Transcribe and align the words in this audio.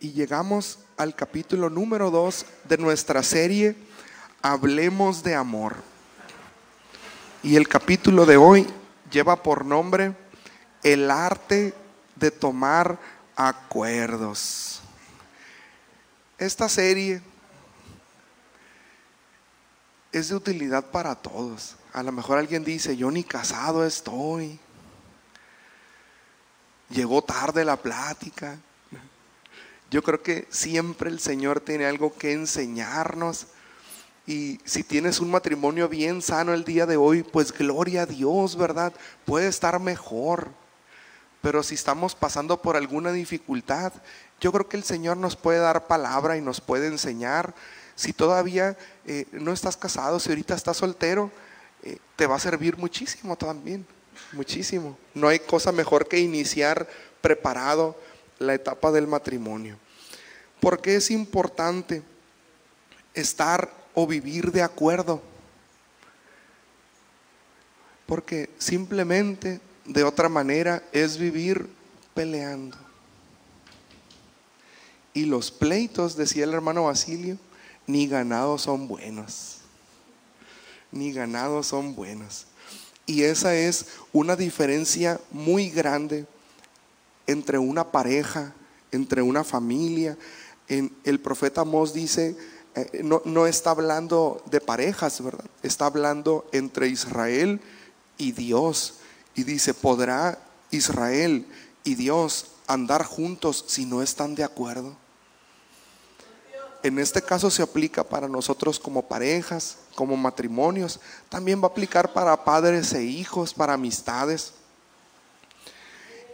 Y 0.00 0.12
llegamos 0.12 0.78
al 0.96 1.16
capítulo 1.16 1.70
número 1.70 2.10
2 2.12 2.46
de 2.68 2.78
nuestra 2.78 3.22
serie 3.22 3.76
Hablemos 4.42 5.24
de 5.24 5.34
amor. 5.34 5.76
Y 7.42 7.56
el 7.56 7.66
capítulo 7.66 8.24
de 8.24 8.36
hoy 8.36 8.66
lleva 9.10 9.42
por 9.42 9.64
nombre 9.64 10.14
El 10.84 11.10
arte 11.10 11.74
de 12.14 12.30
tomar 12.30 12.98
acuerdos. 13.34 14.80
Esta 16.38 16.68
serie 16.68 17.20
es 20.12 20.28
de 20.28 20.36
utilidad 20.36 20.92
para 20.92 21.16
todos. 21.16 21.74
A 21.92 22.04
lo 22.04 22.12
mejor 22.12 22.38
alguien 22.38 22.62
dice, 22.62 22.96
yo 22.96 23.10
ni 23.10 23.24
casado 23.24 23.84
estoy. 23.84 24.60
Llegó 26.88 27.20
tarde 27.22 27.64
la 27.64 27.76
plática. 27.76 28.58
Yo 29.90 30.02
creo 30.02 30.22
que 30.22 30.46
siempre 30.50 31.08
el 31.08 31.18
Señor 31.18 31.60
tiene 31.60 31.86
algo 31.86 32.14
que 32.14 32.32
enseñarnos. 32.32 33.46
Y 34.26 34.60
si 34.64 34.84
tienes 34.84 35.20
un 35.20 35.30
matrimonio 35.30 35.88
bien 35.88 36.20
sano 36.20 36.52
el 36.52 36.64
día 36.64 36.84
de 36.84 36.98
hoy, 36.98 37.22
pues 37.22 37.52
gloria 37.52 38.02
a 38.02 38.06
Dios, 38.06 38.56
¿verdad? 38.56 38.92
Puede 39.24 39.48
estar 39.48 39.80
mejor. 39.80 40.48
Pero 41.40 41.62
si 41.62 41.74
estamos 41.74 42.14
pasando 42.14 42.60
por 42.60 42.76
alguna 42.76 43.12
dificultad, 43.12 43.92
yo 44.40 44.52
creo 44.52 44.68
que 44.68 44.76
el 44.76 44.84
Señor 44.84 45.16
nos 45.16 45.36
puede 45.36 45.58
dar 45.58 45.86
palabra 45.86 46.36
y 46.36 46.42
nos 46.42 46.60
puede 46.60 46.88
enseñar. 46.88 47.54
Si 47.94 48.12
todavía 48.12 48.76
eh, 49.06 49.26
no 49.32 49.52
estás 49.52 49.76
casado, 49.76 50.20
si 50.20 50.28
ahorita 50.28 50.54
estás 50.54 50.76
soltero, 50.76 51.30
eh, 51.82 51.96
te 52.16 52.26
va 52.26 52.36
a 52.36 52.40
servir 52.40 52.76
muchísimo 52.76 53.36
también, 53.36 53.86
muchísimo. 54.32 54.98
No 55.14 55.28
hay 55.28 55.38
cosa 55.38 55.72
mejor 55.72 56.06
que 56.06 56.18
iniciar 56.18 56.86
preparado 57.22 57.96
la 58.38 58.54
etapa 58.54 58.90
del 58.92 59.06
matrimonio. 59.06 59.76
Porque 60.60 60.96
es 60.96 61.10
importante 61.10 62.02
estar 63.14 63.72
o 63.94 64.06
vivir 64.06 64.52
de 64.52 64.62
acuerdo. 64.62 65.22
Porque 68.06 68.50
simplemente 68.58 69.60
de 69.84 70.04
otra 70.04 70.28
manera 70.28 70.82
es 70.92 71.18
vivir 71.18 71.68
peleando. 72.14 72.76
Y 75.12 75.24
los 75.24 75.50
pleitos, 75.50 76.16
decía 76.16 76.44
el 76.44 76.54
hermano 76.54 76.84
Basilio, 76.84 77.38
ni 77.86 78.06
ganados 78.06 78.62
son 78.62 78.86
buenos. 78.86 79.58
Ni 80.92 81.12
ganados 81.12 81.66
son 81.66 81.94
buenos. 81.94 82.46
Y 83.06 83.22
esa 83.22 83.54
es 83.54 83.86
una 84.12 84.36
diferencia 84.36 85.20
muy 85.30 85.70
grande 85.70 86.26
entre 87.28 87.58
una 87.58 87.92
pareja, 87.92 88.52
entre 88.90 89.22
una 89.22 89.44
familia. 89.44 90.18
El 90.66 91.20
profeta 91.20 91.64
Mos 91.64 91.92
dice, 91.94 92.36
eh, 92.74 93.02
no, 93.04 93.22
no 93.24 93.46
está 93.46 93.70
hablando 93.70 94.42
de 94.50 94.60
parejas, 94.60 95.22
¿verdad? 95.22 95.44
Está 95.62 95.86
hablando 95.86 96.48
entre 96.52 96.88
Israel 96.88 97.60
y 98.16 98.32
Dios. 98.32 98.94
Y 99.34 99.44
dice, 99.44 99.74
¿podrá 99.74 100.38
Israel 100.70 101.46
y 101.84 101.94
Dios 101.94 102.46
andar 102.66 103.04
juntos 103.04 103.64
si 103.68 103.84
no 103.86 104.02
están 104.02 104.34
de 104.34 104.44
acuerdo? 104.44 104.96
En 106.82 106.98
este 106.98 107.20
caso 107.20 107.50
se 107.50 107.62
aplica 107.62 108.04
para 108.04 108.28
nosotros 108.28 108.78
como 108.78 109.02
parejas, 109.02 109.78
como 109.94 110.16
matrimonios. 110.16 111.00
También 111.28 111.60
va 111.60 111.64
a 111.64 111.70
aplicar 111.70 112.12
para 112.12 112.44
padres 112.44 112.92
e 112.94 113.02
hijos, 113.02 113.52
para 113.52 113.74
amistades. 113.74 114.54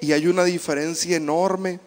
Y 0.05 0.13
hay 0.13 0.27
una 0.27 0.45
diferencia 0.45 1.17
enorme 1.17 1.81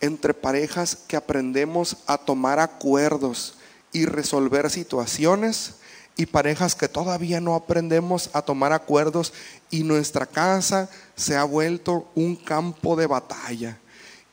entre 0.00 0.34
parejas 0.34 0.98
que 1.06 1.14
aprendemos 1.14 1.98
a 2.08 2.18
tomar 2.18 2.58
acuerdos 2.58 3.54
y 3.92 4.06
resolver 4.06 4.68
situaciones 4.70 5.76
y 6.16 6.26
parejas 6.26 6.74
que 6.74 6.88
todavía 6.88 7.40
no 7.40 7.54
aprendemos 7.54 8.28
a 8.32 8.42
tomar 8.42 8.72
acuerdos 8.72 9.32
y 9.70 9.84
nuestra 9.84 10.26
casa 10.26 10.90
se 11.14 11.36
ha 11.36 11.44
vuelto 11.44 12.10
un 12.16 12.34
campo 12.34 12.96
de 12.96 13.06
batalla. 13.06 13.78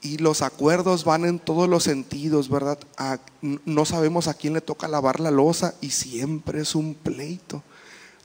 Y 0.01 0.17
los 0.17 0.41
acuerdos 0.41 1.03
van 1.03 1.25
en 1.25 1.37
todos 1.37 1.69
los 1.69 1.83
sentidos, 1.83 2.49
¿verdad? 2.49 2.79
no 3.41 3.85
sabemos 3.85 4.27
a 4.27 4.33
quién 4.33 4.55
le 4.55 4.61
toca 4.61 4.87
lavar 4.87 5.19
la 5.19 5.29
losa 5.29 5.75
y 5.79 5.91
siempre 5.91 6.61
es 6.61 6.73
un 6.73 6.95
pleito. 6.95 7.61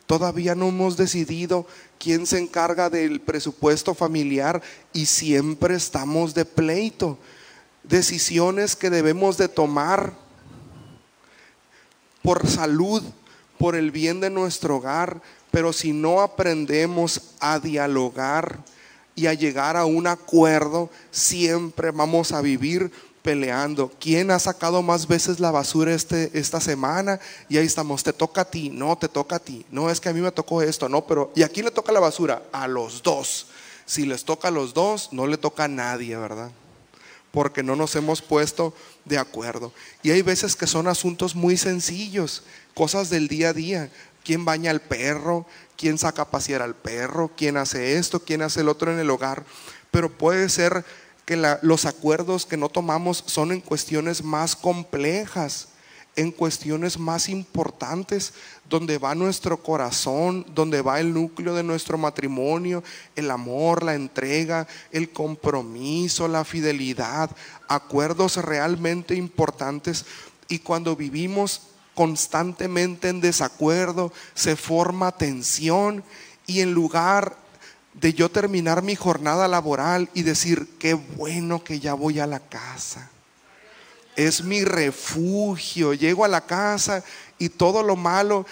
Todavía 0.07 0.55
no 0.55 0.69
hemos 0.69 0.97
decidido 0.97 1.67
quién 1.99 2.27
se 2.27 2.39
encarga 2.39 2.91
del 2.91 3.21
presupuesto 3.21 3.95
familiar 3.95 4.63
y 4.93 5.07
siempre 5.07 5.75
estamos 5.75 6.35
de 6.35 6.45
pleito. 6.45 7.19
Decisiones 7.83 8.77
que 8.77 8.91
debemos 8.91 9.37
de 9.37 9.49
tomar 9.49 10.13
por 12.23 12.47
salud, 12.47 13.03
por 13.59 13.77
el 13.77 13.91
bien 13.91 14.21
de 14.21 14.31
nuestro 14.31 14.77
hogar, 14.77 15.23
pero 15.51 15.73
si 15.73 15.93
no 15.93 16.21
aprendemos 16.21 17.35
a 17.41 17.61
dialogar 17.61 18.59
y 19.15 19.27
a 19.27 19.35
llegar 19.35 19.77
a 19.77 19.87
un 19.87 20.07
acuerdo, 20.07 20.91
siempre 21.11 21.91
vamos 21.91 22.33
a 22.33 22.43
vivir 22.43 22.91
peleando. 23.27 23.91
¿Quién 23.99 24.31
ha 24.31 24.39
sacado 24.39 24.83
más 24.83 25.09
veces 25.09 25.41
la 25.41 25.51
basura 25.51 25.93
este, 25.93 26.31
esta 26.39 26.61
semana? 26.61 27.19
Y 27.49 27.57
ahí 27.57 27.67
estamos, 27.67 28.05
te 28.05 28.13
toca 28.13 28.43
a 28.43 28.45
ti, 28.45 28.71
no, 28.71 28.97
te 28.97 29.09
toca 29.09 29.35
a 29.35 29.39
ti. 29.41 29.67
No, 29.73 29.91
es 29.91 30.01
que 30.01 30.09
a 30.09 30.13
mí 30.13 30.21
me 30.21 30.31
tocó 30.31 30.63
esto, 30.63 30.89
no, 30.89 31.05
pero 31.09 31.33
¿y 31.35 31.43
a 31.43 31.49
quién 31.49 31.65
le 31.65 31.73
toca 31.73 31.91
la 31.91 31.99
basura? 31.99 32.45
A 32.53 32.69
los 32.69 33.03
dos. 33.03 33.49
Si 33.85 34.07
les 34.07 34.25
toca 34.25 34.47
a 34.47 34.53
los 34.53 34.75
dos, 34.75 35.09
no 35.11 35.27
le 35.27 35.39
toca 35.39 35.65
a 35.65 35.69
nadie, 35.69 36.17
¿verdad? 36.17 36.53
Porque 37.33 37.65
no 37.65 37.75
nos 37.75 37.97
hemos 37.97 38.23
puesto 38.23 38.73
de 39.05 39.19
acuerdo. 39.19 39.73
Y 40.05 40.13
hay 40.13 40.23
veces 40.23 40.55
que 40.55 40.69
son 40.69 40.87
asuntos 40.87 41.35
muy 41.35 41.57
sencillos, 41.57 42.45
cosas 42.75 43.11
del 43.11 43.27
día 43.27 43.49
a 43.49 43.55
día. 43.55 43.91
¿Quién 44.23 44.45
baña 44.45 44.71
al 44.71 44.81
perro? 44.81 45.47
¿Quién 45.77 45.99
saca 45.99 46.23
a 46.23 46.31
pasear 46.31 46.63
al 46.63 46.77
perro? 46.77 47.33
¿Quién 47.37 47.57
hace 47.57 47.99
esto? 47.99 48.21
¿Quién 48.21 48.43
hace 48.43 48.61
el 48.61 48.69
otro 48.69 48.93
en 48.93 49.01
el 49.01 49.11
hogar? 49.11 49.45
Pero 49.91 50.17
puede 50.17 50.49
ser 50.49 50.85
que 51.27 51.37
los 51.61 51.85
acuerdos 51.85 52.47
que 52.47 52.57
no 52.57 52.69
tomamos 52.69 53.25
son 53.27 53.51
en 53.51 53.61
cuestiones 53.61 54.23
más 54.23 54.55
complejas, 54.55 55.69
en 56.15 56.31
cuestiones 56.31 56.99
más 56.99 57.29
importantes, 57.29 58.33
donde 58.69 58.97
va 58.97 59.15
nuestro 59.17 59.63
corazón, 59.63 60.47
donde 60.55 60.81
va 60.81 61.01
el 61.01 61.13
núcleo 61.13 61.55
de 61.55 61.65
nuestro 61.65 61.99
matrimonio, 61.99 62.83
el 63.17 63.31
amor, 63.31 63.83
la 63.83 63.95
entrega, 63.95 64.69
el 64.93 65.11
compromiso, 65.11 66.29
la 66.29 66.45
fidelidad, 66.45 67.31
acuerdos 67.69 68.37
realmente 68.37 69.17
importantes. 69.17 70.07
Y 70.49 70.61
cuando 70.61 70.95
vivimos 70.95 71.63
constantemente 71.95 73.09
en 73.09 73.21
desacuerdo, 73.21 74.13
se 74.35 74.55
forma 74.55 75.11
tensión 75.11 76.05
y 76.47 76.61
en 76.61 76.73
lugar 76.73 77.37
de 78.01 78.13
yo 78.13 78.31
terminar 78.31 78.83
mi 78.83 78.95
jornada 78.95 79.49
laboral 79.49 80.11
y 80.15 80.23
decir, 80.23 80.69
qué 80.79 80.95
bueno 80.95 81.65
que 81.65 81.81
ya 81.81 81.95
voy 81.95 82.21
a 82.21 82.27
la 82.27 82.41
casa. 82.41 83.11
Es 84.17 84.43
mi 84.43 84.65
refugio. 84.65 85.93
Llego 85.93 86.25
a 86.25 86.29
la 86.29 86.43
casa 86.43 87.03
y 87.39 87.51
todo 87.51 87.83
lo 87.83 87.97
malo, 87.97 88.47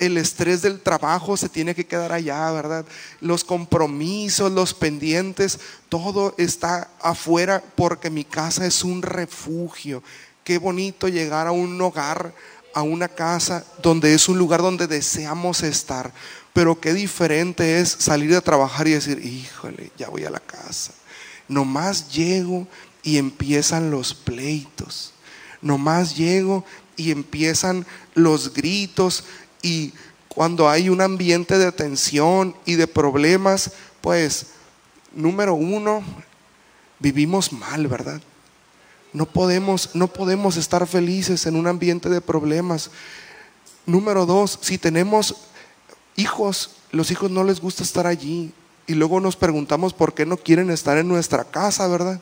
el 0.00 0.16
estrés 0.16 0.62
del 0.62 0.80
trabajo 0.80 1.36
se 1.36 1.48
tiene 1.48 1.74
que 1.74 1.86
quedar 1.86 2.12
allá, 2.12 2.50
¿verdad? 2.52 2.86
Los 3.20 3.44
compromisos, 3.44 4.50
los 4.50 4.72
pendientes, 4.72 5.58
todo 5.90 6.34
está 6.38 6.88
afuera 7.02 7.62
porque 7.74 8.08
mi 8.08 8.24
casa 8.24 8.66
es 8.66 8.82
un 8.82 9.02
refugio. 9.02 10.02
Qué 10.42 10.56
bonito 10.56 11.08
llegar 11.08 11.46
a 11.46 11.52
un 11.52 11.80
hogar, 11.82 12.34
a 12.72 12.82
una 12.82 13.08
casa 13.08 13.64
donde 13.82 14.14
es 14.14 14.28
un 14.28 14.38
lugar 14.38 14.62
donde 14.62 14.86
deseamos 14.86 15.62
estar. 15.62 16.12
Pero 16.52 16.80
qué 16.80 16.92
diferente 16.94 17.80
es 17.80 17.88
salir 17.90 18.34
a 18.34 18.40
trabajar 18.40 18.88
y 18.88 18.92
decir, 18.92 19.24
híjole, 19.24 19.92
ya 19.96 20.08
voy 20.08 20.24
a 20.24 20.30
la 20.30 20.40
casa. 20.40 20.92
Nomás 21.48 22.12
llego 22.12 22.66
y 23.02 23.18
empiezan 23.18 23.90
los 23.90 24.14
pleitos. 24.14 25.12
Nomás 25.62 26.16
llego 26.16 26.64
y 26.96 27.10
empiezan 27.10 27.86
los 28.14 28.52
gritos 28.52 29.24
y 29.62 29.92
cuando 30.28 30.68
hay 30.68 30.88
un 30.88 31.00
ambiente 31.00 31.58
de 31.58 31.72
tensión 31.72 32.54
y 32.64 32.74
de 32.76 32.86
problemas, 32.86 33.72
pues 34.00 34.46
número 35.12 35.54
uno, 35.54 36.02
vivimos 36.98 37.52
mal, 37.52 37.86
¿verdad? 37.88 38.20
No 39.12 39.26
podemos, 39.26 39.90
no 39.94 40.06
podemos 40.06 40.56
estar 40.56 40.86
felices 40.86 41.46
en 41.46 41.56
un 41.56 41.66
ambiente 41.66 42.08
de 42.08 42.20
problemas. 42.20 42.90
Número 43.86 44.24
dos, 44.24 44.58
si 44.62 44.78
tenemos 44.78 45.34
hijos, 46.20 46.70
los 46.92 47.10
hijos 47.10 47.30
no 47.30 47.44
les 47.44 47.60
gusta 47.60 47.82
estar 47.82 48.06
allí. 48.06 48.52
Y 48.86 48.94
luego 48.94 49.20
nos 49.20 49.36
preguntamos 49.36 49.92
por 49.92 50.14
qué 50.14 50.26
no 50.26 50.36
quieren 50.36 50.70
estar 50.70 50.98
en 50.98 51.08
nuestra 51.08 51.44
casa, 51.44 51.86
¿verdad? 51.86 52.20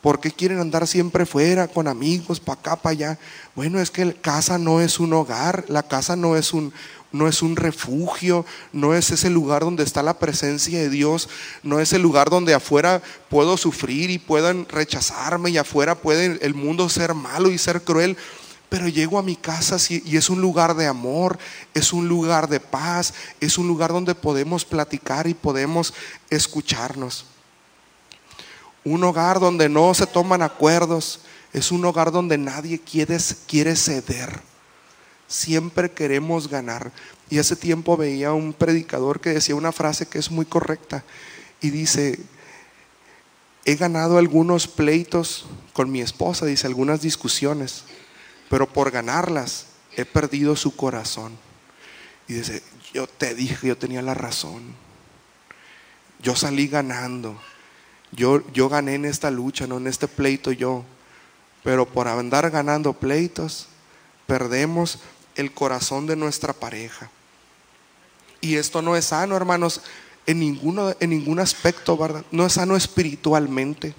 ¿Por 0.00 0.18
qué 0.18 0.30
quieren 0.30 0.58
andar 0.58 0.86
siempre 0.86 1.26
fuera 1.26 1.68
con 1.68 1.86
amigos, 1.86 2.40
para 2.40 2.58
acá, 2.58 2.76
para 2.76 2.92
allá? 2.92 3.18
Bueno, 3.54 3.80
es 3.80 3.90
que 3.90 4.06
la 4.06 4.14
casa 4.14 4.56
no 4.56 4.80
es 4.80 4.98
un 4.98 5.12
hogar, 5.12 5.66
la 5.68 5.82
casa 5.82 6.16
no 6.16 6.36
es 6.36 6.54
un, 6.54 6.72
no 7.12 7.28
es 7.28 7.42
un 7.42 7.56
refugio, 7.56 8.46
no 8.72 8.94
es 8.94 9.10
ese 9.10 9.28
lugar 9.28 9.62
donde 9.62 9.84
está 9.84 10.02
la 10.02 10.18
presencia 10.18 10.78
de 10.78 10.88
Dios, 10.88 11.28
no 11.62 11.80
es 11.80 11.92
el 11.92 12.00
lugar 12.00 12.30
donde 12.30 12.54
afuera 12.54 13.02
puedo 13.28 13.58
sufrir 13.58 14.08
y 14.08 14.18
puedan 14.18 14.66
rechazarme 14.68 15.50
y 15.50 15.58
afuera 15.58 15.96
puede 15.96 16.38
el 16.40 16.54
mundo 16.54 16.88
ser 16.88 17.12
malo 17.12 17.50
y 17.50 17.58
ser 17.58 17.82
cruel. 17.82 18.16
Pero 18.70 18.88
llego 18.88 19.18
a 19.18 19.22
mi 19.22 19.36
casa 19.36 19.76
y 19.88 20.16
es 20.16 20.30
un 20.30 20.40
lugar 20.40 20.74
de 20.74 20.86
amor, 20.86 21.38
es 21.74 21.92
un 21.92 22.08
lugar 22.08 22.48
de 22.48 22.60
paz, 22.60 23.12
es 23.40 23.58
un 23.58 23.66
lugar 23.66 23.92
donde 23.92 24.14
podemos 24.14 24.64
platicar 24.64 25.26
y 25.26 25.34
podemos 25.34 25.92
escucharnos. 26.30 27.26
Un 28.84 29.04
hogar 29.04 29.40
donde 29.40 29.68
no 29.68 29.92
se 29.92 30.06
toman 30.06 30.40
acuerdos. 30.40 31.20
Es 31.52 31.72
un 31.72 31.84
hogar 31.84 32.12
donde 32.12 32.38
nadie 32.38 32.80
quiere, 32.80 33.18
ceder. 33.76 34.40
Siempre 35.26 35.90
queremos 35.90 36.48
ganar. 36.48 36.92
Y 37.28 37.38
hace 37.38 37.56
tiempo 37.56 37.96
veía 37.96 38.32
un 38.32 38.52
predicador 38.52 39.20
que 39.20 39.30
decía 39.30 39.54
una 39.54 39.72
frase 39.72 40.06
que 40.06 40.18
es 40.18 40.30
muy 40.30 40.46
correcta. 40.46 41.04
Y 41.60 41.70
dice, 41.70 42.20
he 43.64 43.74
ganado 43.74 44.16
algunos 44.16 44.66
pleitos 44.68 45.46
con 45.72 45.90
mi 45.90 46.00
esposa, 46.00 46.46
dice, 46.46 46.66
algunas 46.66 47.02
discusiones. 47.02 47.84
Pero 48.50 48.68
por 48.68 48.90
ganarlas 48.90 49.66
he 49.96 50.04
perdido 50.04 50.56
su 50.56 50.74
corazón. 50.76 51.38
Y 52.28 52.34
dice, 52.34 52.62
yo 52.92 53.06
te 53.06 53.34
dije 53.34 53.68
yo 53.68 53.78
tenía 53.78 54.02
la 54.02 54.12
razón. 54.12 54.74
Yo 56.18 56.34
salí 56.34 56.66
ganando. 56.66 57.40
Yo, 58.12 58.42
yo 58.52 58.68
gané 58.68 58.96
en 58.96 59.04
esta 59.04 59.30
lucha, 59.30 59.68
no 59.68 59.78
en 59.78 59.86
este 59.86 60.08
pleito 60.08 60.50
yo. 60.50 60.84
Pero 61.62 61.86
por 61.86 62.08
andar 62.08 62.50
ganando 62.50 62.92
pleitos, 62.92 63.68
perdemos 64.26 64.98
el 65.36 65.52
corazón 65.54 66.06
de 66.06 66.16
nuestra 66.16 66.52
pareja. 66.52 67.08
Y 68.40 68.56
esto 68.56 68.82
no 68.82 68.96
es 68.96 69.06
sano, 69.06 69.36
hermanos, 69.36 69.82
en, 70.26 70.42
en 70.42 71.10
ningún 71.10 71.38
aspecto, 71.38 71.96
¿verdad? 71.96 72.24
No 72.32 72.46
es 72.46 72.54
sano 72.54 72.76
espiritualmente, 72.76 73.94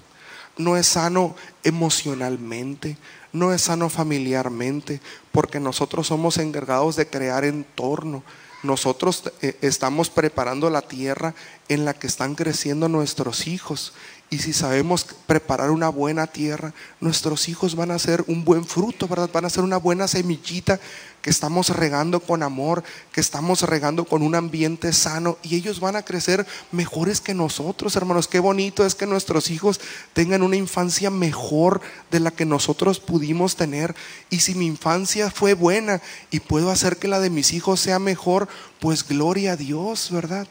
no 0.58 0.76
es 0.76 0.86
sano 0.88 1.36
emocionalmente, 1.62 2.98
no 3.32 3.52
es 3.52 3.62
sano 3.62 3.88
familiarmente, 3.88 5.00
porque 5.30 5.60
nosotros 5.60 6.06
somos 6.06 6.38
encargados 6.38 6.96
de 6.96 7.06
crear 7.06 7.44
entorno. 7.44 8.22
Nosotros 8.62 9.24
eh, 9.40 9.56
estamos 9.60 10.10
preparando 10.10 10.70
la 10.70 10.82
tierra 10.82 11.34
en 11.68 11.84
la 11.84 11.94
que 11.94 12.06
están 12.06 12.34
creciendo 12.34 12.88
nuestros 12.88 13.46
hijos. 13.46 13.92
Y 14.32 14.38
si 14.38 14.54
sabemos 14.54 15.04
preparar 15.26 15.70
una 15.70 15.90
buena 15.90 16.26
tierra, 16.26 16.72
nuestros 17.00 17.50
hijos 17.50 17.76
van 17.76 17.90
a 17.90 17.98
ser 17.98 18.24
un 18.28 18.46
buen 18.46 18.64
fruto, 18.64 19.06
¿verdad? 19.06 19.28
Van 19.30 19.44
a 19.44 19.50
ser 19.50 19.62
una 19.62 19.76
buena 19.76 20.08
semillita 20.08 20.80
que 21.20 21.28
estamos 21.28 21.68
regando 21.68 22.18
con 22.18 22.42
amor, 22.42 22.82
que 23.12 23.20
estamos 23.20 23.60
regando 23.60 24.06
con 24.06 24.22
un 24.22 24.34
ambiente 24.34 24.94
sano 24.94 25.36
y 25.42 25.56
ellos 25.56 25.80
van 25.80 25.96
a 25.96 26.02
crecer 26.02 26.46
mejores 26.70 27.20
que 27.20 27.34
nosotros, 27.34 27.94
hermanos. 27.94 28.26
Qué 28.26 28.38
bonito 28.38 28.86
es 28.86 28.94
que 28.94 29.04
nuestros 29.04 29.50
hijos 29.50 29.82
tengan 30.14 30.42
una 30.42 30.56
infancia 30.56 31.10
mejor 31.10 31.82
de 32.10 32.20
la 32.20 32.30
que 32.30 32.46
nosotros 32.46 33.00
pudimos 33.00 33.56
tener. 33.56 33.94
Y 34.30 34.40
si 34.40 34.54
mi 34.54 34.64
infancia 34.64 35.30
fue 35.30 35.52
buena 35.52 36.00
y 36.30 36.40
puedo 36.40 36.70
hacer 36.70 36.96
que 36.96 37.06
la 37.06 37.20
de 37.20 37.28
mis 37.28 37.52
hijos 37.52 37.80
sea 37.80 37.98
mejor, 37.98 38.48
pues 38.80 39.06
gloria 39.06 39.52
a 39.52 39.56
Dios, 39.56 40.08
¿verdad? 40.10 40.48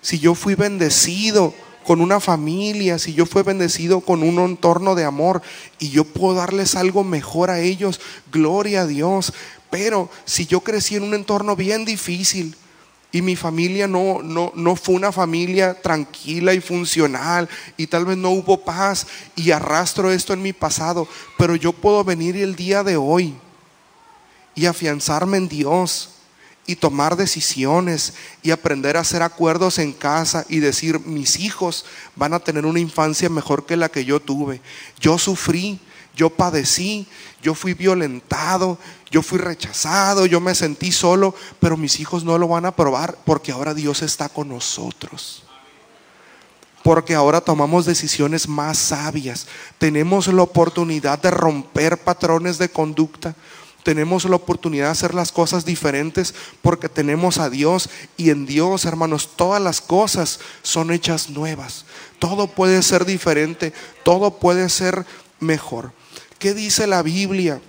Si 0.00 0.18
yo 0.18 0.34
fui 0.34 0.56
bendecido 0.56 1.54
con 1.86 2.00
una 2.00 2.18
familia, 2.18 2.98
si 2.98 3.14
yo 3.14 3.26
fui 3.26 3.42
bendecido 3.42 4.00
con 4.00 4.24
un 4.24 4.40
entorno 4.40 4.96
de 4.96 5.04
amor 5.04 5.40
y 5.78 5.90
yo 5.90 6.04
puedo 6.04 6.34
darles 6.34 6.74
algo 6.74 7.04
mejor 7.04 7.48
a 7.48 7.60
ellos, 7.60 8.00
gloria 8.32 8.82
a 8.82 8.86
Dios. 8.86 9.32
Pero 9.70 10.10
si 10.24 10.46
yo 10.46 10.62
crecí 10.62 10.96
en 10.96 11.04
un 11.04 11.14
entorno 11.14 11.54
bien 11.54 11.84
difícil 11.84 12.56
y 13.12 13.22
mi 13.22 13.36
familia 13.36 13.86
no, 13.86 14.20
no, 14.20 14.52
no 14.56 14.74
fue 14.74 14.96
una 14.96 15.12
familia 15.12 15.80
tranquila 15.80 16.54
y 16.54 16.60
funcional 16.60 17.48
y 17.76 17.86
tal 17.86 18.04
vez 18.04 18.16
no 18.16 18.30
hubo 18.30 18.64
paz 18.64 19.06
y 19.36 19.52
arrastro 19.52 20.10
esto 20.10 20.32
en 20.32 20.42
mi 20.42 20.52
pasado, 20.52 21.06
pero 21.38 21.54
yo 21.54 21.72
puedo 21.72 22.02
venir 22.02 22.36
el 22.36 22.56
día 22.56 22.82
de 22.82 22.96
hoy 22.96 23.32
y 24.56 24.66
afianzarme 24.66 25.36
en 25.36 25.48
Dios 25.48 26.15
y 26.66 26.76
tomar 26.76 27.16
decisiones 27.16 28.14
y 28.42 28.50
aprender 28.50 28.96
a 28.96 29.00
hacer 29.00 29.22
acuerdos 29.22 29.78
en 29.78 29.92
casa 29.92 30.44
y 30.48 30.58
decir, 30.58 31.00
mis 31.00 31.38
hijos 31.38 31.84
van 32.16 32.34
a 32.34 32.40
tener 32.40 32.66
una 32.66 32.80
infancia 32.80 33.28
mejor 33.28 33.66
que 33.66 33.76
la 33.76 33.88
que 33.88 34.04
yo 34.04 34.20
tuve. 34.20 34.60
Yo 35.00 35.18
sufrí, 35.18 35.78
yo 36.16 36.30
padecí, 36.30 37.06
yo 37.42 37.54
fui 37.54 37.74
violentado, 37.74 38.78
yo 39.10 39.22
fui 39.22 39.38
rechazado, 39.38 40.26
yo 40.26 40.40
me 40.40 40.54
sentí 40.54 40.90
solo, 40.90 41.34
pero 41.60 41.76
mis 41.76 42.00
hijos 42.00 42.24
no 42.24 42.38
lo 42.38 42.48
van 42.48 42.66
a 42.66 42.74
probar 42.74 43.16
porque 43.24 43.52
ahora 43.52 43.74
Dios 43.74 44.02
está 44.02 44.28
con 44.28 44.48
nosotros. 44.48 45.44
Porque 46.82 47.14
ahora 47.14 47.40
tomamos 47.40 47.84
decisiones 47.84 48.48
más 48.48 48.78
sabias. 48.78 49.46
Tenemos 49.78 50.28
la 50.28 50.42
oportunidad 50.42 51.20
de 51.20 51.30
romper 51.30 51.98
patrones 51.98 52.58
de 52.58 52.68
conducta 52.68 53.34
tenemos 53.86 54.24
la 54.24 54.34
oportunidad 54.34 54.86
de 54.86 54.90
hacer 54.90 55.14
las 55.14 55.30
cosas 55.30 55.64
diferentes 55.64 56.34
porque 56.60 56.88
tenemos 56.88 57.38
a 57.38 57.50
Dios 57.50 57.88
y 58.16 58.30
en 58.30 58.44
Dios, 58.44 58.84
hermanos, 58.84 59.36
todas 59.36 59.62
las 59.62 59.80
cosas 59.80 60.40
son 60.64 60.90
hechas 60.90 61.30
nuevas. 61.30 61.84
Todo 62.18 62.48
puede 62.48 62.82
ser 62.82 63.04
diferente, 63.04 63.72
todo 64.02 64.40
puede 64.40 64.70
ser 64.70 65.06
mejor. 65.38 65.92
¿Qué 66.40 66.52
dice 66.52 66.88
la 66.88 67.02
Biblia 67.02 67.60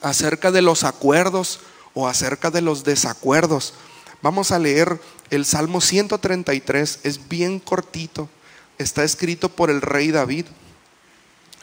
acerca 0.00 0.50
de 0.50 0.62
los 0.62 0.82
acuerdos 0.82 1.60
o 1.92 2.08
acerca 2.08 2.50
de 2.50 2.62
los 2.62 2.82
desacuerdos? 2.82 3.74
Vamos 4.22 4.50
a 4.50 4.58
leer 4.58 4.98
el 5.28 5.44
Salmo 5.44 5.82
133, 5.82 7.00
es 7.02 7.28
bien 7.28 7.60
cortito, 7.60 8.30
está 8.78 9.04
escrito 9.04 9.50
por 9.50 9.68
el 9.68 9.82
rey 9.82 10.10
David. 10.10 10.46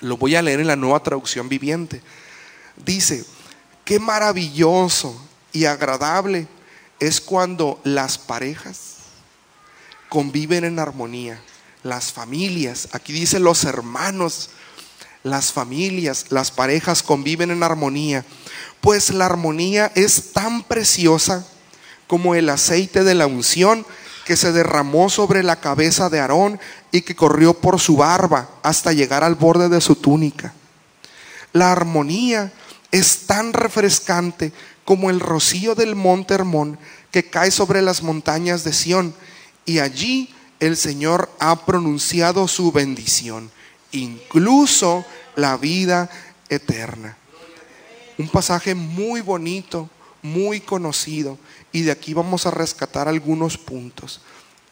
Lo 0.02 0.18
voy 0.18 0.36
a 0.36 0.44
leer 0.44 0.60
en 0.60 0.68
la 0.68 0.76
nueva 0.76 1.02
traducción 1.02 1.50
viviente. 1.50 2.04
Dice, 2.86 3.26
Qué 3.90 4.00
maravilloso 4.00 5.20
y 5.52 5.66
agradable 5.66 6.48
es 7.00 7.20
cuando 7.20 7.82
las 7.84 8.20
parejas 8.20 8.98
conviven 10.10 10.64
en 10.64 10.78
armonía, 10.78 11.42
las 11.82 12.14
familias, 12.14 12.90
aquí 12.92 13.12
dice 13.12 13.40
los 13.40 13.64
hermanos, 13.64 14.52
las 15.24 15.52
familias, 15.52 16.28
las 16.30 16.52
parejas 16.52 17.02
conviven 17.02 17.50
en 17.50 17.64
armonía, 17.64 18.24
pues 18.80 19.10
la 19.10 19.26
armonía 19.26 19.92
es 19.96 20.34
tan 20.34 20.62
preciosa 20.62 21.48
como 22.06 22.36
el 22.36 22.48
aceite 22.52 23.04
de 23.04 23.16
la 23.16 23.26
unción 23.26 23.88
que 24.24 24.38
se 24.38 24.52
derramó 24.52 25.10
sobre 25.10 25.42
la 25.42 25.62
cabeza 25.62 26.12
de 26.12 26.20
Aarón 26.20 26.60
y 26.92 27.02
que 27.02 27.16
corrió 27.16 27.56
por 27.56 27.80
su 27.80 27.98
barba 27.98 28.52
hasta 28.62 28.94
llegar 28.94 29.24
al 29.24 29.34
borde 29.34 29.68
de 29.68 29.82
su 29.82 29.96
túnica. 29.96 30.54
La 31.54 31.72
armonía 31.72 32.54
es 32.92 33.28
tan 33.28 33.54
refrescante 33.54 34.52
como 34.86 35.10
el 35.10 35.20
rocío 35.20 35.76
del 35.76 35.96
monte 35.96 36.34
Hermón 36.34 36.80
que 37.12 37.30
cae 37.30 37.52
sobre 37.52 37.82
las 37.82 38.02
montañas 38.02 38.64
de 38.64 38.74
Sión. 38.74 39.14
Y 39.66 39.80
allí 39.80 40.34
el 40.60 40.78
Señor 40.78 41.30
ha 41.40 41.66
pronunciado 41.66 42.48
su 42.48 42.72
bendición, 42.72 43.52
incluso 43.92 45.06
la 45.36 45.58
vida 45.58 46.10
eterna. 46.50 47.18
Un 48.18 48.28
pasaje 48.30 48.76
muy 48.76 49.22
bonito, 49.22 49.90
muy 50.22 50.60
conocido, 50.60 51.38
y 51.72 51.84
de 51.84 51.92
aquí 51.92 52.14
vamos 52.14 52.46
a 52.46 52.52
rescatar 52.52 53.08
algunos 53.08 53.58
puntos. 53.58 54.22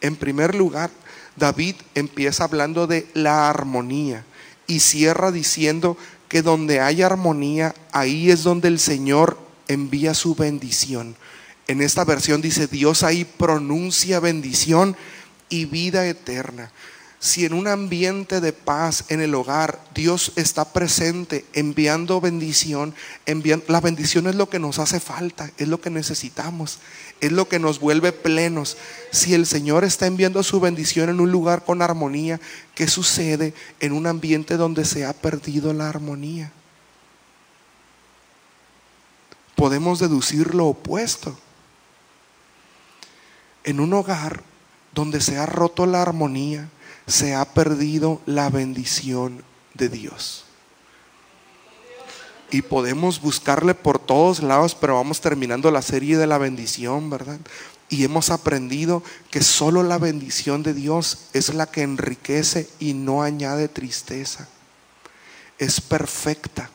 En 0.00 0.16
primer 0.16 0.54
lugar, 0.54 0.90
David 1.36 1.76
empieza 1.94 2.44
hablando 2.44 2.86
de 2.86 3.08
la 3.14 3.48
armonía 3.48 4.24
y 4.66 4.80
cierra 4.80 5.32
diciendo 5.32 5.96
que 6.28 6.42
donde 6.42 6.80
hay 6.80 7.02
armonía, 7.02 7.74
ahí 7.92 8.30
es 8.30 8.42
donde 8.42 8.68
el 8.68 8.78
Señor 8.78 9.38
envía 9.66 10.14
su 10.14 10.34
bendición. 10.34 11.16
En 11.66 11.82
esta 11.82 12.04
versión 12.04 12.40
dice, 12.40 12.66
Dios 12.66 13.02
ahí 13.02 13.24
pronuncia 13.24 14.20
bendición 14.20 14.96
y 15.48 15.66
vida 15.66 16.06
eterna. 16.06 16.70
Si 17.20 17.44
en 17.44 17.52
un 17.52 17.66
ambiente 17.66 18.40
de 18.40 18.52
paz 18.52 19.06
en 19.08 19.20
el 19.20 19.34
hogar 19.34 19.82
Dios 19.92 20.32
está 20.36 20.72
presente 20.72 21.44
enviando 21.52 22.20
bendición, 22.20 22.94
la 23.66 23.80
bendición 23.80 24.28
es 24.28 24.36
lo 24.36 24.48
que 24.48 24.60
nos 24.60 24.78
hace 24.78 25.00
falta, 25.00 25.50
es 25.58 25.66
lo 25.66 25.80
que 25.80 25.90
necesitamos, 25.90 26.78
es 27.20 27.32
lo 27.32 27.48
que 27.48 27.58
nos 27.58 27.80
vuelve 27.80 28.12
plenos. 28.12 28.76
Si 29.10 29.34
el 29.34 29.46
Señor 29.46 29.84
está 29.84 30.06
enviando 30.06 30.42
su 30.42 30.60
bendición 30.60 31.08
en 31.08 31.20
un 31.20 31.30
lugar 31.30 31.64
con 31.64 31.82
armonía, 31.82 32.40
¿qué 32.74 32.88
sucede 32.88 33.54
en 33.80 33.92
un 33.92 34.06
ambiente 34.06 34.56
donde 34.56 34.84
se 34.84 35.04
ha 35.04 35.12
perdido 35.12 35.72
la 35.72 35.88
armonía? 35.88 36.52
Podemos 39.56 39.98
deducir 39.98 40.54
lo 40.54 40.66
opuesto. 40.66 41.38
En 43.64 43.80
un 43.80 43.92
hogar 43.92 44.42
donde 44.94 45.20
se 45.20 45.36
ha 45.36 45.46
roto 45.46 45.86
la 45.86 46.02
armonía, 46.02 46.68
se 47.06 47.34
ha 47.34 47.44
perdido 47.44 48.20
la 48.26 48.50
bendición 48.50 49.42
de 49.74 49.88
Dios. 49.88 50.47
Y 52.50 52.62
podemos 52.62 53.20
buscarle 53.20 53.74
por 53.74 53.98
todos 53.98 54.42
lados, 54.42 54.74
pero 54.74 54.94
vamos 54.94 55.20
terminando 55.20 55.70
la 55.70 55.82
serie 55.82 56.16
de 56.16 56.26
la 56.26 56.38
bendición, 56.38 57.10
¿verdad? 57.10 57.38
Y 57.90 58.04
hemos 58.04 58.30
aprendido 58.30 59.02
que 59.30 59.42
solo 59.42 59.82
la 59.82 59.98
bendición 59.98 60.62
de 60.62 60.74
Dios 60.74 61.28
es 61.32 61.54
la 61.54 61.66
que 61.66 61.82
enriquece 61.82 62.68
y 62.78 62.94
no 62.94 63.22
añade 63.22 63.68
tristeza. 63.68 64.48
Es 65.58 65.80
perfecta. 65.80 66.70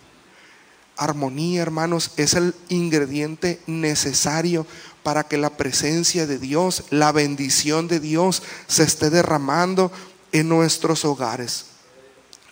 Armonía, 0.95 1.61
hermanos, 1.61 2.11
es 2.17 2.33
el 2.35 2.53
ingrediente 2.69 3.59
necesario 3.65 4.67
para 5.03 5.23
que 5.23 5.37
la 5.37 5.51
presencia 5.51 6.25
de 6.25 6.39
Dios, 6.39 6.85
la 6.89 7.11
bendición 7.11 7.87
de 7.87 7.99
Dios 7.99 8.41
se 8.67 8.83
esté 8.83 9.09
derramando 9.09 9.91
en 10.31 10.49
nuestros 10.49 11.05
hogares. 11.05 11.65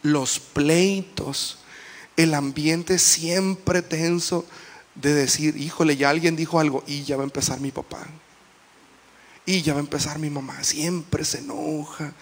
Los 0.03 0.39
pleitos, 0.39 1.59
el 2.17 2.33
ambiente 2.33 2.99
siempre 2.99 3.81
tenso 3.81 4.45
de 4.95 5.13
decir, 5.13 5.57
híjole, 5.57 5.97
ya 5.97 6.09
alguien 6.09 6.35
dijo 6.35 6.59
algo 6.59 6.83
y 6.87 7.03
ya 7.03 7.17
va 7.17 7.23
a 7.23 7.25
empezar 7.25 7.59
mi 7.59 7.71
papá. 7.71 8.05
Y 9.45 9.61
ya 9.61 9.73
va 9.73 9.79
a 9.79 9.83
empezar 9.83 10.19
mi 10.19 10.29
mamá, 10.29 10.63
siempre 10.63 11.25
se 11.25 11.39
enoja. 11.39 12.13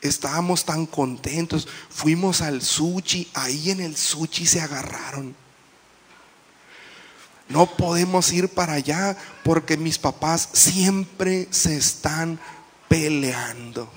Estábamos 0.00 0.64
tan 0.64 0.86
contentos, 0.86 1.66
fuimos 1.90 2.40
al 2.40 2.62
sushi, 2.62 3.28
ahí 3.34 3.70
en 3.70 3.80
el 3.80 3.96
sushi 3.96 4.46
se 4.46 4.60
agarraron. 4.60 5.34
No 7.48 7.66
podemos 7.66 8.30
ir 8.32 8.48
para 8.48 8.74
allá 8.74 9.16
porque 9.42 9.76
mis 9.76 9.98
papás 9.98 10.50
siempre 10.52 11.48
se 11.50 11.76
están 11.76 12.38
peleando. 12.88 13.90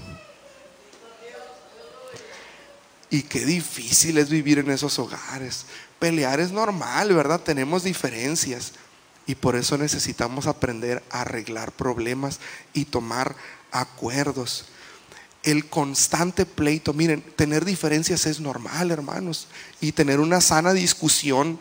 Y 3.11 3.23
qué 3.23 3.45
difícil 3.45 4.17
es 4.17 4.29
vivir 4.29 4.59
en 4.59 4.71
esos 4.71 4.97
hogares. 4.97 5.65
Pelear 5.99 6.39
es 6.39 6.51
normal, 6.51 7.13
¿verdad? 7.13 7.41
Tenemos 7.41 7.83
diferencias. 7.83 8.71
Y 9.27 9.35
por 9.35 9.57
eso 9.57 9.77
necesitamos 9.77 10.47
aprender 10.47 11.03
a 11.11 11.21
arreglar 11.21 11.73
problemas 11.73 12.39
y 12.73 12.85
tomar 12.85 13.35
acuerdos. 13.73 14.65
El 15.43 15.67
constante 15.67 16.45
pleito, 16.45 16.93
miren, 16.93 17.21
tener 17.35 17.65
diferencias 17.65 18.25
es 18.25 18.39
normal, 18.39 18.91
hermanos. 18.91 19.49
Y 19.81 19.91
tener 19.91 20.21
una 20.21 20.39
sana 20.39 20.71
discusión, 20.71 21.59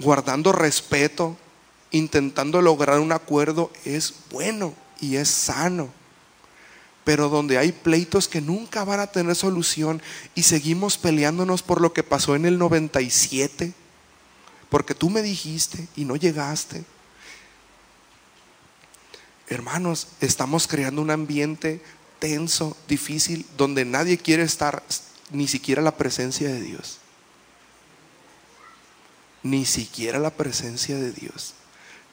guardando 0.00 0.50
respeto, 0.50 1.38
intentando 1.92 2.60
lograr 2.62 2.98
un 2.98 3.12
acuerdo, 3.12 3.70
es 3.84 4.12
bueno 4.28 4.74
y 5.00 5.16
es 5.16 5.30
sano 5.30 5.99
pero 7.10 7.28
donde 7.28 7.58
hay 7.58 7.72
pleitos 7.72 8.28
que 8.28 8.40
nunca 8.40 8.84
van 8.84 9.00
a 9.00 9.08
tener 9.08 9.34
solución 9.34 10.00
y 10.36 10.44
seguimos 10.44 10.96
peleándonos 10.96 11.60
por 11.60 11.80
lo 11.80 11.92
que 11.92 12.04
pasó 12.04 12.36
en 12.36 12.46
el 12.46 12.56
97, 12.56 13.72
porque 14.68 14.94
tú 14.94 15.10
me 15.10 15.20
dijiste 15.20 15.88
y 15.96 16.04
no 16.04 16.14
llegaste. 16.14 16.84
Hermanos, 19.48 20.06
estamos 20.20 20.68
creando 20.68 21.02
un 21.02 21.10
ambiente 21.10 21.82
tenso, 22.20 22.76
difícil, 22.86 23.44
donde 23.56 23.84
nadie 23.84 24.16
quiere 24.16 24.44
estar, 24.44 24.80
ni 25.32 25.48
siquiera 25.48 25.82
la 25.82 25.96
presencia 25.96 26.48
de 26.48 26.60
Dios. 26.60 26.98
Ni 29.42 29.66
siquiera 29.66 30.20
la 30.20 30.30
presencia 30.30 30.94
de 30.94 31.10
Dios. 31.10 31.54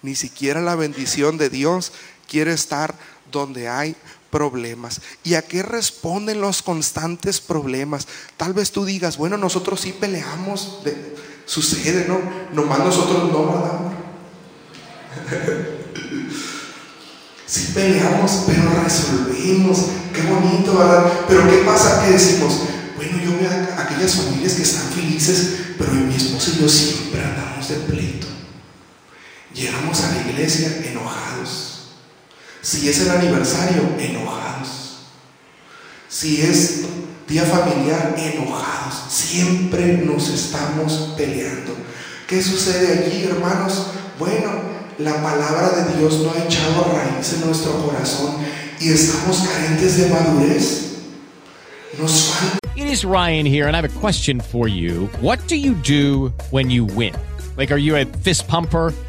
Ni 0.02 0.16
siquiera 0.16 0.60
la 0.60 0.74
bendición 0.74 1.38
de 1.38 1.52
Dios 1.52 1.92
quiere 2.28 2.52
estar 2.52 2.96
donde 3.32 3.68
hay 3.68 3.96
problemas. 4.30 5.02
¿Y 5.24 5.36
a 5.36 5.42
qué 5.42 5.64
responden 5.64 6.42
los 6.42 6.62
constantes 6.62 7.42
problemas? 7.42 8.08
Tal 8.38 8.54
vez 8.54 8.72
tú 8.72 8.86
digas, 8.86 9.18
bueno, 9.18 9.38
nosotros 9.38 9.82
sí 9.82 9.94
peleamos, 9.94 10.80
sucede, 11.46 12.06
¿no? 12.08 12.20
Nomás 12.54 12.80
nosotros 12.80 13.32
no, 13.32 13.46
¿verdad? 13.48 13.80
sí 17.46 17.72
peleamos, 17.74 18.44
pero 18.46 18.84
resolvimos, 18.84 19.78
qué 20.14 20.22
bonito, 20.24 20.78
¿verdad? 20.78 21.12
Pero 21.28 21.50
¿qué 21.50 21.58
pasa 21.60 22.06
que 22.06 22.12
decimos? 22.12 22.62
Bueno, 22.96 23.18
yo 23.24 23.38
veo 23.38 23.50
a 23.50 23.84
aquellas 23.84 24.16
familias 24.16 24.54
que 24.54 24.64
están 24.64 24.90
felices, 24.92 25.58
pero 25.78 25.92
mi 25.94 26.16
esposo 26.16 26.52
y 26.56 26.62
yo 26.62 26.70
siempre 26.70 27.24
andamos 27.24 27.68
de 27.70 27.76
pleito. 27.76 28.28
Llegamos 29.54 30.04
a 30.04 30.14
la 30.14 30.30
iglesia 30.30 30.82
enojados 30.86 31.77
si 32.68 32.90
es 32.90 33.00
el 33.00 33.12
aniversario, 33.12 33.82
enojados. 33.98 34.98
Si 36.10 36.42
es 36.42 36.82
día 37.26 37.44
familiar, 37.44 38.14
enojados. 38.18 39.06
Siempre 39.10 40.00
nos 40.00 40.28
estamos 40.28 41.14
peleando. 41.16 41.74
¿Qué 42.28 42.44
sucede 42.44 43.06
allí, 43.06 43.24
hermanos? 43.24 43.88
Bueno, 44.20 44.52
la 44.98 45.14
palabra 45.24 45.70
de 45.70 45.98
Dios 45.98 46.20
no 46.20 46.34
ha 46.34 46.44
echado 46.44 46.92
raíz 46.94 47.32
en 47.36 47.46
nuestro 47.46 47.72
corazón 47.86 48.36
y 48.82 48.90
estamos 48.90 49.48
carentes 49.48 49.98
de 50.00 50.10
madurez. 50.10 50.82
Nos 51.98 52.34
falta. 52.34 52.58
It 52.76 52.88
is 52.88 53.06
Ryan 53.06 53.46
here, 53.46 53.68
and 53.68 53.78
I 53.78 53.82
have 53.82 53.86
a 53.86 54.00
question 54.02 54.42
for 54.42 54.68
you. 54.68 55.10
What 55.22 55.40
do 55.48 55.56
you 55.56 55.74
do 55.74 56.34
when 56.52 56.70
you 56.70 56.84
win? 56.84 57.14
Like, 57.56 57.72
are 57.72 57.80
you 57.80 57.96
a 57.96 58.06
fist 58.06 58.46
pumper? 58.50 58.94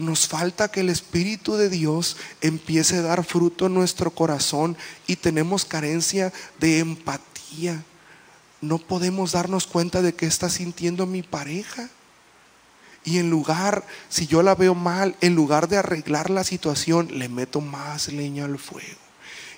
Nos 0.00 0.26
falta 0.26 0.70
que 0.70 0.80
el 0.80 0.88
Espíritu 0.88 1.56
de 1.56 1.68
Dios 1.68 2.16
empiece 2.40 2.96
a 2.96 3.02
dar 3.02 3.22
fruto 3.22 3.66
en 3.66 3.74
nuestro 3.74 4.10
corazón 4.10 4.78
y 5.06 5.16
tenemos 5.16 5.66
carencia 5.66 6.32
de 6.58 6.78
empatía. 6.78 7.84
No 8.62 8.78
podemos 8.78 9.32
darnos 9.32 9.66
cuenta 9.66 10.00
de 10.00 10.14
qué 10.14 10.24
está 10.24 10.48
sintiendo 10.48 11.04
mi 11.04 11.22
pareja. 11.22 11.90
Y 13.04 13.18
en 13.18 13.28
lugar, 13.28 13.84
si 14.08 14.26
yo 14.26 14.42
la 14.42 14.54
veo 14.54 14.74
mal, 14.74 15.16
en 15.20 15.34
lugar 15.34 15.68
de 15.68 15.76
arreglar 15.76 16.30
la 16.30 16.44
situación, 16.44 17.18
le 17.18 17.28
meto 17.28 17.60
más 17.60 18.08
leña 18.08 18.46
al 18.46 18.58
fuego. 18.58 18.96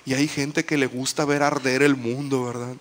Y 0.03 0.13
hay 0.13 0.27
gente 0.27 0.65
que 0.65 0.75
le 0.75 0.87
gusta 0.87 1.23
ver 1.23 1.41
arder 1.41 1.83
el 1.83 1.95
mundo, 1.95 2.43
¿verdad? 2.43 2.75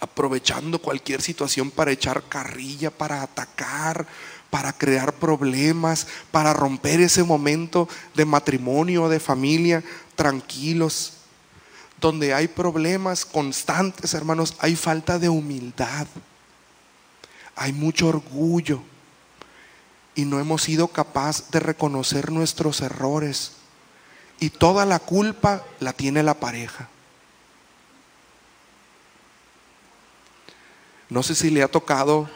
Aprovechando 0.00 0.80
cualquier 0.80 1.22
situación 1.22 1.70
para 1.70 1.92
echar 1.92 2.24
carrilla, 2.28 2.90
para 2.90 3.22
atacar, 3.22 4.08
para 4.54 4.72
crear 4.72 5.12
problemas, 5.14 6.06
para 6.30 6.52
romper 6.52 7.00
ese 7.00 7.24
momento 7.24 7.88
de 8.14 8.24
matrimonio, 8.24 9.08
de 9.08 9.18
familia, 9.18 9.82
tranquilos, 10.14 11.14
donde 12.00 12.32
hay 12.32 12.46
problemas 12.46 13.24
constantes, 13.24 14.14
hermanos, 14.14 14.54
hay 14.60 14.76
falta 14.76 15.18
de 15.18 15.28
humildad. 15.28 16.06
Hay 17.56 17.72
mucho 17.72 18.06
orgullo 18.06 18.80
y 20.14 20.24
no 20.24 20.38
hemos 20.38 20.62
sido 20.62 20.86
capaz 20.86 21.50
de 21.50 21.58
reconocer 21.58 22.30
nuestros 22.30 22.80
errores. 22.80 23.54
Y 24.38 24.50
toda 24.50 24.86
la 24.86 25.00
culpa 25.00 25.64
la 25.80 25.92
tiene 25.92 26.22
la 26.22 26.34
pareja. 26.34 26.88
No 31.10 31.24
sé 31.24 31.34
si 31.34 31.50
le 31.50 31.64
ha 31.64 31.68
tocado 31.68 32.30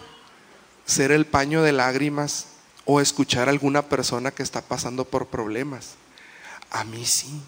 ser 0.89 1.13
el 1.13 1.27
paño 1.27 1.63
de 1.63 1.73
lágrimas 1.73 2.47
o 2.87 3.03
escuchar 3.03 3.49
a 3.49 3.51
alguna 3.51 3.83
persona 3.83 4.31
que 4.31 4.43
está 4.43 4.63
pasando 4.63 5.05
por 5.05 5.27
problemas. 5.27 5.97
A 6.71 6.83
mí 6.85 7.05
sí. 7.05 7.43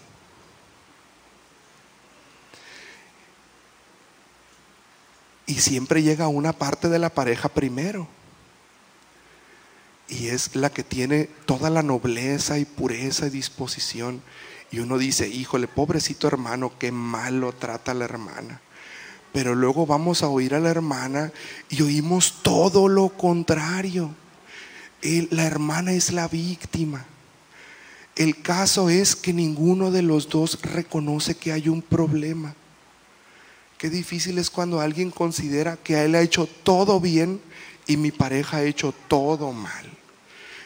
Y 5.47 5.55
siempre 5.55 6.03
llega 6.03 6.27
una 6.27 6.53
parte 6.53 6.87
de 6.87 6.99
la 6.99 7.09
pareja 7.09 7.49
primero. 7.49 8.07
Y 10.07 10.27
es 10.27 10.55
la 10.55 10.69
que 10.69 10.83
tiene 10.83 11.25
toda 11.45 11.71
la 11.71 11.81
nobleza 11.81 12.59
y 12.59 12.65
pureza 12.65 13.25
y 13.25 13.31
disposición. 13.31 14.21
Y 14.69 14.79
uno 14.79 14.99
dice, 14.99 15.27
híjole, 15.27 15.67
pobrecito 15.67 16.27
hermano, 16.27 16.73
qué 16.77 16.91
malo 16.91 17.53
trata 17.53 17.95
la 17.95 18.05
hermana. 18.05 18.61
Pero 19.33 19.55
luego 19.55 19.85
vamos 19.85 20.23
a 20.23 20.27
oír 20.27 20.55
a 20.55 20.59
la 20.59 20.69
hermana 20.69 21.31
y 21.69 21.81
oímos 21.81 22.39
todo 22.41 22.87
lo 22.87 23.09
contrario. 23.09 24.13
la 25.01 25.43
hermana 25.43 25.93
es 25.93 26.11
la 26.11 26.27
víctima. 26.27 27.05
El 28.15 28.41
caso 28.41 28.89
es 28.89 29.15
que 29.15 29.33
ninguno 29.33 29.89
de 29.89 30.01
los 30.01 30.29
dos 30.29 30.61
reconoce 30.61 31.35
que 31.35 31.53
hay 31.53 31.69
un 31.69 31.81
problema. 31.81 32.55
Qué 33.77 33.89
difícil 33.89 34.37
es 34.37 34.49
cuando 34.49 34.79
alguien 34.79 35.09
considera 35.09 35.77
que 35.77 35.95
a 35.95 36.03
él 36.03 36.13
ha 36.15 36.21
hecho 36.21 36.45
todo 36.45 36.99
bien 36.99 37.41
y 37.87 37.97
mi 37.97 38.11
pareja 38.11 38.57
ha 38.57 38.63
hecho 38.63 38.93
todo 39.07 39.53
mal. 39.53 39.89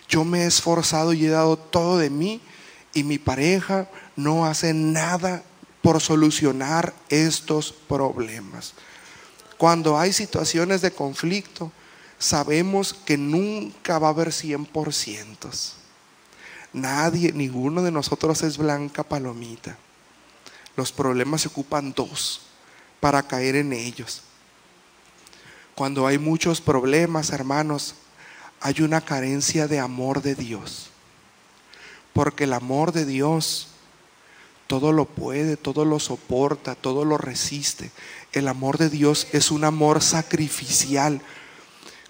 Yo 0.10 0.26
me 0.26 0.44
he 0.44 0.48
esforzado 0.48 1.14
y 1.14 1.26
he 1.26 1.30
dado 1.30 1.58
todo 1.58 1.98
de 1.98 2.10
mí 2.10 2.42
y 2.94 3.04
mi 3.04 3.18
pareja 3.18 3.88
no 4.16 4.46
hace 4.46 4.74
nada 4.74 5.44
por 5.86 6.02
solucionar 6.02 6.96
estos 7.10 7.72
problemas. 7.72 8.74
Cuando 9.56 10.00
hay 10.00 10.14
situaciones 10.14 10.82
de 10.82 10.90
conflicto, 10.90 11.72
sabemos 12.18 12.92
que 12.92 13.20
nunca 13.20 14.00
va 14.00 14.08
a 14.08 14.10
haber 14.10 14.30
100%. 14.30 15.74
Nadie, 16.74 17.34
ninguno 17.34 17.84
de 17.84 17.92
nosotros 17.92 18.42
es 18.42 18.58
blanca 18.58 19.04
palomita. 19.04 19.78
Los 20.76 20.92
problemas 20.92 21.42
se 21.42 21.50
ocupan 21.50 21.94
dos 21.94 22.42
para 23.00 23.22
caer 23.22 23.56
en 23.56 23.72
ellos. 23.72 24.24
Cuando 25.76 26.08
hay 26.08 26.18
muchos 26.18 26.62
problemas, 26.62 27.30
hermanos, 27.30 27.94
hay 28.60 28.82
una 28.82 29.02
carencia 29.02 29.68
de 29.68 29.78
amor 29.78 30.24
de 30.24 30.34
Dios. 30.34 30.90
Porque 32.12 32.46
el 32.46 32.54
amor 32.54 32.92
de 32.92 33.06
Dios 33.06 33.68
todo 34.68 34.92
lo 34.92 35.06
puede, 35.06 35.58
todo 35.58 35.86
lo 35.86 36.00
soporta, 36.00 36.76
todo 36.76 37.06
lo 37.06 37.18
resiste. 37.18 37.92
El 38.32 38.48
amor 38.48 38.78
de 38.78 38.90
Dios 38.90 39.28
es 39.32 39.52
un 39.52 39.64
amor 39.64 40.02
sacrificial. 40.02 41.22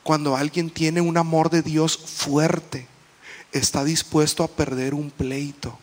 Cuando 0.04 0.36
alguien 0.36 0.70
tiene 0.70 1.02
un 1.02 1.18
amor 1.18 1.50
de 1.50 1.62
Dios 1.62 1.98
fuerte, 1.98 2.88
está 3.52 3.84
dispuesto 3.84 4.44
a 4.44 4.48
perder 4.48 4.94
un 4.94 5.12
pleito 5.12 5.78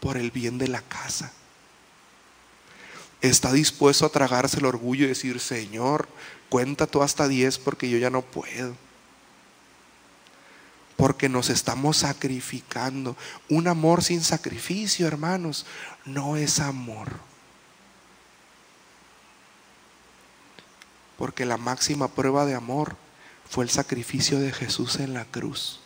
por 0.00 0.16
el 0.16 0.30
bien 0.30 0.58
de 0.58 0.68
la 0.68 0.80
casa. 0.80 1.32
Está 3.20 3.52
dispuesto 3.52 4.06
a 4.06 4.10
tragarse 4.10 4.58
el 4.58 4.64
orgullo 4.64 5.04
y 5.04 5.08
decir, 5.08 5.40
Señor, 5.40 6.08
cuenta 6.48 6.86
tú 6.86 7.02
hasta 7.02 7.28
10 7.28 7.58
porque 7.58 7.90
yo 7.90 7.98
ya 7.98 8.10
no 8.10 8.22
puedo. 8.22 8.74
Porque 11.00 11.30
nos 11.30 11.48
estamos 11.48 11.96
sacrificando. 11.96 13.16
Un 13.48 13.68
amor 13.68 14.04
sin 14.04 14.22
sacrificio, 14.22 15.06
hermanos, 15.06 15.64
no 16.04 16.36
es 16.36 16.60
amor. 16.60 17.08
Porque 21.16 21.46
la 21.46 21.56
máxima 21.56 22.08
prueba 22.08 22.44
de 22.44 22.54
amor 22.54 22.96
fue 23.48 23.64
el 23.64 23.70
sacrificio 23.70 24.38
de 24.38 24.52
Jesús 24.52 25.00
en 25.00 25.14
la 25.14 25.24
cruz. 25.24 25.80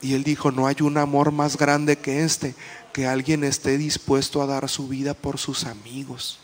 Y 0.00 0.14
él 0.14 0.22
dijo, 0.22 0.52
no 0.52 0.68
hay 0.68 0.76
un 0.80 0.96
amor 0.96 1.32
más 1.32 1.56
grande 1.56 1.96
que 1.96 2.22
este, 2.22 2.54
que 2.92 3.08
alguien 3.08 3.42
esté 3.42 3.76
dispuesto 3.78 4.40
a 4.42 4.46
dar 4.46 4.68
su 4.68 4.86
vida 4.86 5.12
por 5.14 5.38
sus 5.38 5.64
amigos. 5.64 6.38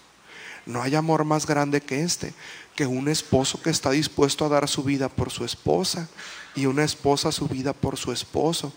No 0.66 0.82
hay 0.82 0.96
amor 0.96 1.24
más 1.24 1.46
grande 1.46 1.80
que 1.80 2.02
este, 2.02 2.34
que 2.74 2.86
un 2.86 3.08
esposo 3.08 3.62
que 3.62 3.70
está 3.70 3.90
dispuesto 3.90 4.44
a 4.44 4.48
dar 4.48 4.68
su 4.68 4.82
vida 4.82 5.08
por 5.08 5.30
su 5.30 5.44
esposa 5.44 6.08
y 6.54 6.66
una 6.66 6.84
esposa 6.84 7.32
su 7.32 7.48
vida 7.48 7.72
por 7.72 7.96
su 7.96 8.12
esposo. 8.12 8.72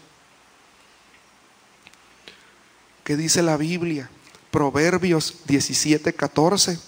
¿Qué 3.04 3.16
dice 3.16 3.42
la 3.42 3.58
Biblia? 3.58 4.10
Proverbios 4.52 5.36
17, 5.46 6.14
14. 6.14 6.80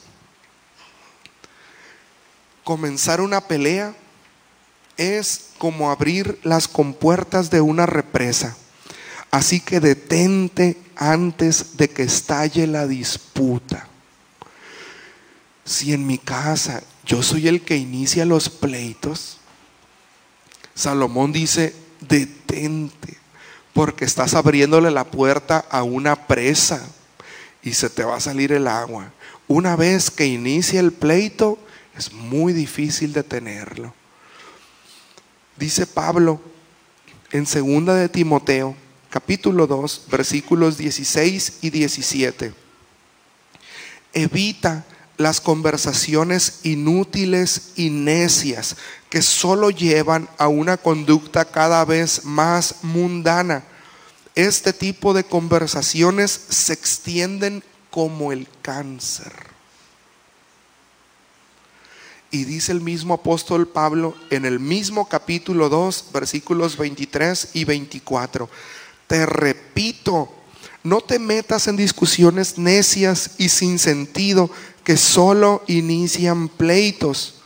Comenzar 2.63 3.21
una 3.21 3.41
pelea 3.41 3.95
es 4.97 5.51
como 5.57 5.91
abrir 5.91 6.39
las 6.43 6.67
compuertas 6.67 7.49
de 7.49 7.61
una 7.61 7.85
represa. 7.85 8.57
Así 9.31 9.59
que 9.59 9.79
detente 9.79 10.81
antes 10.95 11.77
de 11.77 11.89
que 11.89 12.03
estalle 12.03 12.65
la 12.65 12.87
disputa. 12.87 13.87
Si 15.65 15.93
en 15.93 16.07
mi 16.07 16.17
casa 16.17 16.81
yo 17.05 17.21
soy 17.21 17.47
el 17.47 17.61
que 17.61 17.77
inicia 17.77 18.25
los 18.25 18.49
pleitos, 18.49 19.36
Salomón 20.77 21.31
dice, 21.31 21.73
detente, 22.07 23.17
porque 23.73 24.05
estás 24.05 24.35
abriéndole 24.35 24.91
la 24.91 25.05
puerta 25.05 25.65
a 25.71 25.81
una 25.81 26.27
presa 26.27 26.87
y 27.63 27.73
se 27.73 27.89
te 27.89 28.03
va 28.03 28.17
a 28.17 28.21
salir 28.21 28.51
el 28.51 28.67
agua. 28.67 29.11
Una 29.47 29.75
vez 29.75 30.11
que 30.11 30.27
inicia 30.27 30.79
el 30.79 30.91
pleito, 30.93 31.57
es 31.97 32.13
muy 32.13 32.53
difícil 32.53 33.11
detenerlo. 33.11 33.91
Dice 35.57 35.87
Pablo 35.87 36.39
en 37.31 37.47
segunda 37.47 37.95
de 37.95 38.07
Timoteo, 38.07 38.75
capítulo 39.09 39.65
2, 39.65 40.05
versículos 40.11 40.77
16 40.77 41.57
y 41.61 41.71
17. 41.71 42.53
Evita 44.13 44.85
las 45.17 45.41
conversaciones 45.41 46.59
inútiles 46.63 47.71
y 47.75 47.89
necias 47.89 48.77
que 49.09 49.21
solo 49.21 49.69
llevan 49.69 50.29
a 50.37 50.47
una 50.47 50.77
conducta 50.77 51.45
cada 51.45 51.83
vez 51.85 52.25
más 52.25 52.83
mundana. 52.83 53.63
Este 54.35 54.73
tipo 54.73 55.13
de 55.13 55.23
conversaciones 55.23 56.31
se 56.31 56.73
extienden 56.73 57.63
como 57.89 58.31
el 58.31 58.47
cáncer. 58.61 59.33
Y 62.29 62.43
dice 62.43 62.73
el 62.73 62.81
mismo 62.81 63.13
apóstol 63.13 63.67
Pablo 63.67 64.13
en 64.29 64.45
el 64.45 64.59
mismo 64.59 65.07
capítulo 65.07 65.69
2, 65.69 66.09
versículos 66.11 66.77
23 66.77 67.51
y 67.53 67.63
24. 67.63 68.49
Te 69.07 69.25
repito, 69.25 70.29
no 70.83 70.99
te 70.99 71.19
metas 71.19 71.67
en 71.67 71.77
discusiones 71.77 72.57
necias 72.57 73.31
y 73.37 73.47
sin 73.47 73.79
sentido 73.79 74.49
que 74.83 74.97
solo 74.97 75.63
inician 75.67 76.49
pleitos. 76.49 77.36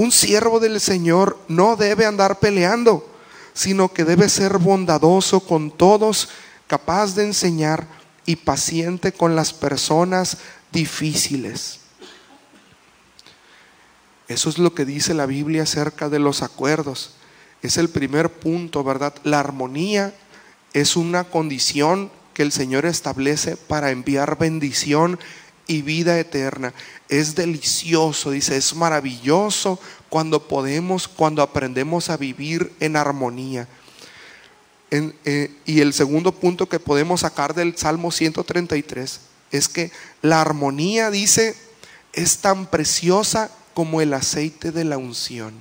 Un 0.00 0.12
siervo 0.12 0.60
del 0.60 0.80
Señor 0.80 1.38
no 1.46 1.76
debe 1.76 2.06
andar 2.06 2.38
peleando, 2.38 3.06
sino 3.52 3.92
que 3.92 4.06
debe 4.06 4.30
ser 4.30 4.56
bondadoso 4.56 5.40
con 5.40 5.70
todos, 5.70 6.30
capaz 6.66 7.14
de 7.14 7.26
enseñar 7.26 7.86
y 8.24 8.36
paciente 8.36 9.12
con 9.12 9.36
las 9.36 9.52
personas 9.52 10.38
difíciles. 10.72 11.80
Eso 14.26 14.48
es 14.48 14.56
lo 14.56 14.72
que 14.72 14.86
dice 14.86 15.12
la 15.12 15.26
Biblia 15.26 15.64
acerca 15.64 16.08
de 16.08 16.18
los 16.18 16.40
acuerdos. 16.40 17.16
Es 17.60 17.76
el 17.76 17.90
primer 17.90 18.32
punto, 18.32 18.82
¿verdad? 18.82 19.12
La 19.22 19.40
armonía 19.40 20.14
es 20.72 20.96
una 20.96 21.24
condición 21.24 22.10
que 22.32 22.42
el 22.42 22.52
Señor 22.52 22.86
establece 22.86 23.58
para 23.58 23.90
enviar 23.90 24.38
bendición 24.38 25.18
y 25.70 25.82
vida 25.82 26.18
eterna. 26.18 26.74
Es 27.08 27.36
delicioso, 27.36 28.32
dice, 28.32 28.56
es 28.56 28.74
maravilloso 28.74 29.78
cuando 30.08 30.48
podemos, 30.48 31.06
cuando 31.06 31.42
aprendemos 31.42 32.10
a 32.10 32.16
vivir 32.16 32.72
en 32.80 32.96
armonía. 32.96 33.68
Eh, 34.90 35.54
y 35.64 35.80
el 35.80 35.92
segundo 35.92 36.32
punto 36.32 36.68
que 36.68 36.80
podemos 36.80 37.20
sacar 37.20 37.54
del 37.54 37.76
Salmo 37.76 38.10
133 38.10 39.20
es 39.52 39.68
que 39.68 39.92
la 40.22 40.40
armonía, 40.40 41.12
dice, 41.12 41.54
es 42.14 42.38
tan 42.38 42.66
preciosa 42.66 43.52
como 43.72 44.00
el 44.00 44.12
aceite 44.12 44.72
de 44.72 44.82
la 44.82 44.98
unción. 44.98 45.54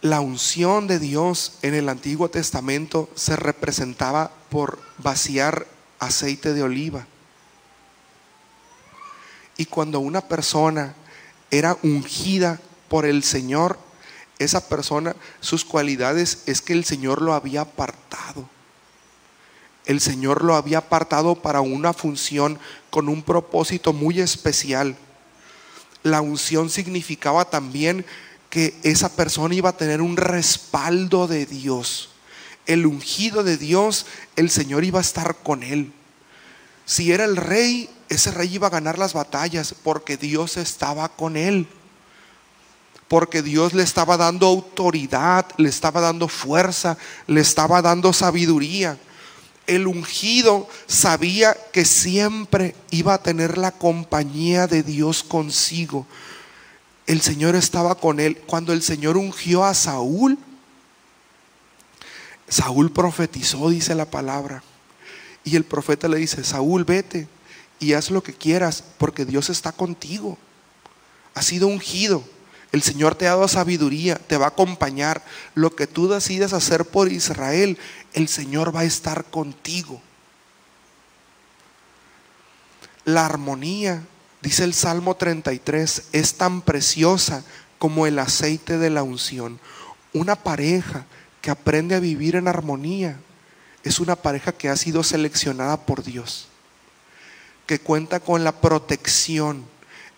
La 0.00 0.20
unción 0.20 0.86
de 0.86 1.00
Dios 1.00 1.54
en 1.62 1.74
el 1.74 1.88
Antiguo 1.88 2.30
Testamento 2.30 3.10
se 3.16 3.34
representaba 3.34 4.30
por 4.48 4.80
vaciar 4.98 5.66
aceite 6.02 6.52
de 6.52 6.62
oliva. 6.62 7.06
Y 9.56 9.66
cuando 9.66 10.00
una 10.00 10.20
persona 10.20 10.94
era 11.50 11.76
ungida 11.82 12.60
por 12.88 13.06
el 13.06 13.22
Señor, 13.22 13.78
esa 14.38 14.68
persona, 14.68 15.14
sus 15.40 15.64
cualidades 15.64 16.42
es 16.46 16.60
que 16.60 16.72
el 16.72 16.84
Señor 16.84 17.22
lo 17.22 17.34
había 17.34 17.60
apartado. 17.62 18.48
El 19.84 20.00
Señor 20.00 20.42
lo 20.42 20.56
había 20.56 20.78
apartado 20.78 21.36
para 21.36 21.60
una 21.60 21.92
función 21.92 22.58
con 22.90 23.08
un 23.08 23.22
propósito 23.22 23.92
muy 23.92 24.20
especial. 24.20 24.96
La 26.02 26.20
unción 26.20 26.70
significaba 26.70 27.44
también 27.44 28.04
que 28.50 28.74
esa 28.82 29.14
persona 29.14 29.54
iba 29.54 29.70
a 29.70 29.76
tener 29.76 30.02
un 30.02 30.16
respaldo 30.16 31.26
de 31.28 31.46
Dios. 31.46 32.11
El 32.66 32.86
ungido 32.86 33.42
de 33.42 33.56
Dios, 33.56 34.06
el 34.36 34.50
Señor 34.50 34.84
iba 34.84 34.98
a 34.98 35.02
estar 35.02 35.36
con 35.42 35.62
él. 35.62 35.92
Si 36.84 37.12
era 37.12 37.24
el 37.24 37.36
rey, 37.36 37.88
ese 38.08 38.30
rey 38.30 38.54
iba 38.54 38.66
a 38.66 38.70
ganar 38.70 38.98
las 38.98 39.14
batallas 39.14 39.74
porque 39.82 40.16
Dios 40.16 40.56
estaba 40.56 41.08
con 41.08 41.36
él. 41.36 41.66
Porque 43.08 43.42
Dios 43.42 43.74
le 43.74 43.82
estaba 43.82 44.16
dando 44.16 44.46
autoridad, 44.46 45.46
le 45.56 45.68
estaba 45.68 46.00
dando 46.00 46.28
fuerza, 46.28 46.96
le 47.26 47.40
estaba 47.40 47.82
dando 47.82 48.12
sabiduría. 48.12 48.98
El 49.66 49.86
ungido 49.86 50.68
sabía 50.86 51.56
que 51.72 51.84
siempre 51.84 52.74
iba 52.90 53.14
a 53.14 53.22
tener 53.22 53.58
la 53.58 53.70
compañía 53.70 54.66
de 54.66 54.82
Dios 54.82 55.22
consigo. 55.22 56.06
El 57.06 57.20
Señor 57.20 57.54
estaba 57.54 57.94
con 57.94 58.18
él. 58.18 58.38
Cuando 58.46 58.72
el 58.72 58.82
Señor 58.82 59.16
ungió 59.16 59.64
a 59.64 59.74
Saúl, 59.74 60.38
Saúl 62.52 62.92
profetizó, 62.92 63.70
dice 63.70 63.94
la 63.94 64.04
palabra. 64.04 64.62
Y 65.42 65.56
el 65.56 65.64
profeta 65.64 66.06
le 66.06 66.18
dice, 66.18 66.44
Saúl, 66.44 66.84
vete 66.84 67.26
y 67.80 67.94
haz 67.94 68.10
lo 68.10 68.22
que 68.22 68.34
quieras, 68.34 68.84
porque 68.98 69.24
Dios 69.24 69.48
está 69.48 69.72
contigo. 69.72 70.36
Ha 71.34 71.40
sido 71.40 71.66
ungido. 71.66 72.22
El 72.70 72.82
Señor 72.82 73.14
te 73.14 73.26
ha 73.26 73.30
dado 73.30 73.48
sabiduría, 73.48 74.16
te 74.16 74.36
va 74.36 74.44
a 74.44 74.48
acompañar. 74.50 75.24
Lo 75.54 75.74
que 75.74 75.86
tú 75.86 76.08
decidas 76.08 76.52
hacer 76.52 76.84
por 76.84 77.10
Israel, 77.10 77.78
el 78.12 78.28
Señor 78.28 78.76
va 78.76 78.80
a 78.80 78.84
estar 78.84 79.24
contigo. 79.24 80.02
La 83.06 83.24
armonía, 83.24 84.02
dice 84.42 84.64
el 84.64 84.74
Salmo 84.74 85.16
33, 85.16 86.08
es 86.12 86.34
tan 86.34 86.60
preciosa 86.60 87.44
como 87.78 88.06
el 88.06 88.18
aceite 88.18 88.76
de 88.76 88.90
la 88.90 89.02
unción. 89.02 89.58
Una 90.12 90.36
pareja 90.36 91.06
que 91.42 91.50
aprende 91.50 91.94
a 91.94 92.00
vivir 92.00 92.36
en 92.36 92.48
armonía 92.48 93.18
es 93.82 94.00
una 94.00 94.16
pareja 94.16 94.52
que 94.52 94.68
ha 94.68 94.76
sido 94.76 95.02
seleccionada 95.02 95.76
por 95.76 96.04
Dios, 96.04 96.46
que 97.66 97.80
cuenta 97.80 98.20
con 98.20 98.44
la 98.44 98.52
protección, 98.52 99.66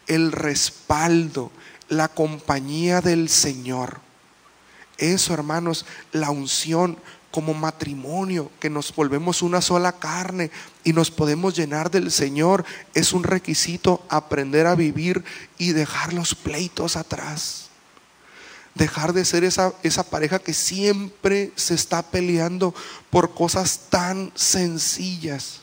el 0.07 0.33
respaldo, 0.33 1.51
la 1.89 2.09
compañía 2.09 3.01
del 3.01 3.31
Señor. 3.31 4.01
Eso, 4.99 5.33
hermanos, 5.33 5.87
la 6.13 6.31
unción 6.31 6.99
como 7.31 7.55
matrimonio, 7.55 8.51
que 8.61 8.71
nos 8.71 8.95
volvemos 8.95 9.43
una 9.43 9.63
sola 9.63 9.93
carne 9.93 10.51
y 10.85 10.93
nos 10.93 11.11
podemos 11.11 11.57
llenar 11.57 11.91
del 11.91 12.13
Señor, 12.13 12.67
es 12.93 13.13
un 13.15 13.25
requisito 13.25 14.05
aprender 14.09 14.67
a 14.67 14.75
vivir 14.75 15.25
y 15.59 15.73
dejar 15.73 16.13
los 16.13 16.35
pleitos 16.35 16.97
atrás. 16.97 17.71
Dejar 18.75 19.13
de 19.13 19.25
ser 19.25 19.45
esa, 19.45 19.73
esa 19.83 20.03
pareja 20.03 20.39
que 20.39 20.53
siempre 20.53 21.53
se 21.55 21.75
está 21.75 22.03
peleando 22.03 22.75
por 23.11 23.35
cosas 23.35 23.83
tan 23.89 24.33
sencillas. 24.35 25.61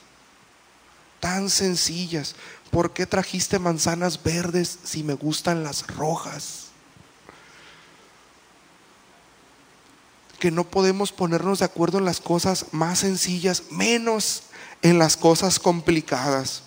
Tan 1.19 1.49
sencillas. 1.49 2.35
¿Por 2.71 2.93
qué 2.93 3.05
trajiste 3.05 3.59
manzanas 3.59 4.23
verdes 4.23 4.79
si 4.85 5.03
me 5.03 5.13
gustan 5.13 5.63
las 5.63 5.85
rojas? 5.87 6.67
Que 10.39 10.51
no 10.51 10.63
podemos 10.63 11.11
ponernos 11.11 11.59
de 11.59 11.65
acuerdo 11.65 11.97
en 11.97 12.05
las 12.05 12.21
cosas 12.21 12.67
más 12.71 12.99
sencillas, 12.99 13.63
menos 13.71 14.43
en 14.81 14.97
las 14.97 15.17
cosas 15.17 15.59
complicadas. 15.59 16.63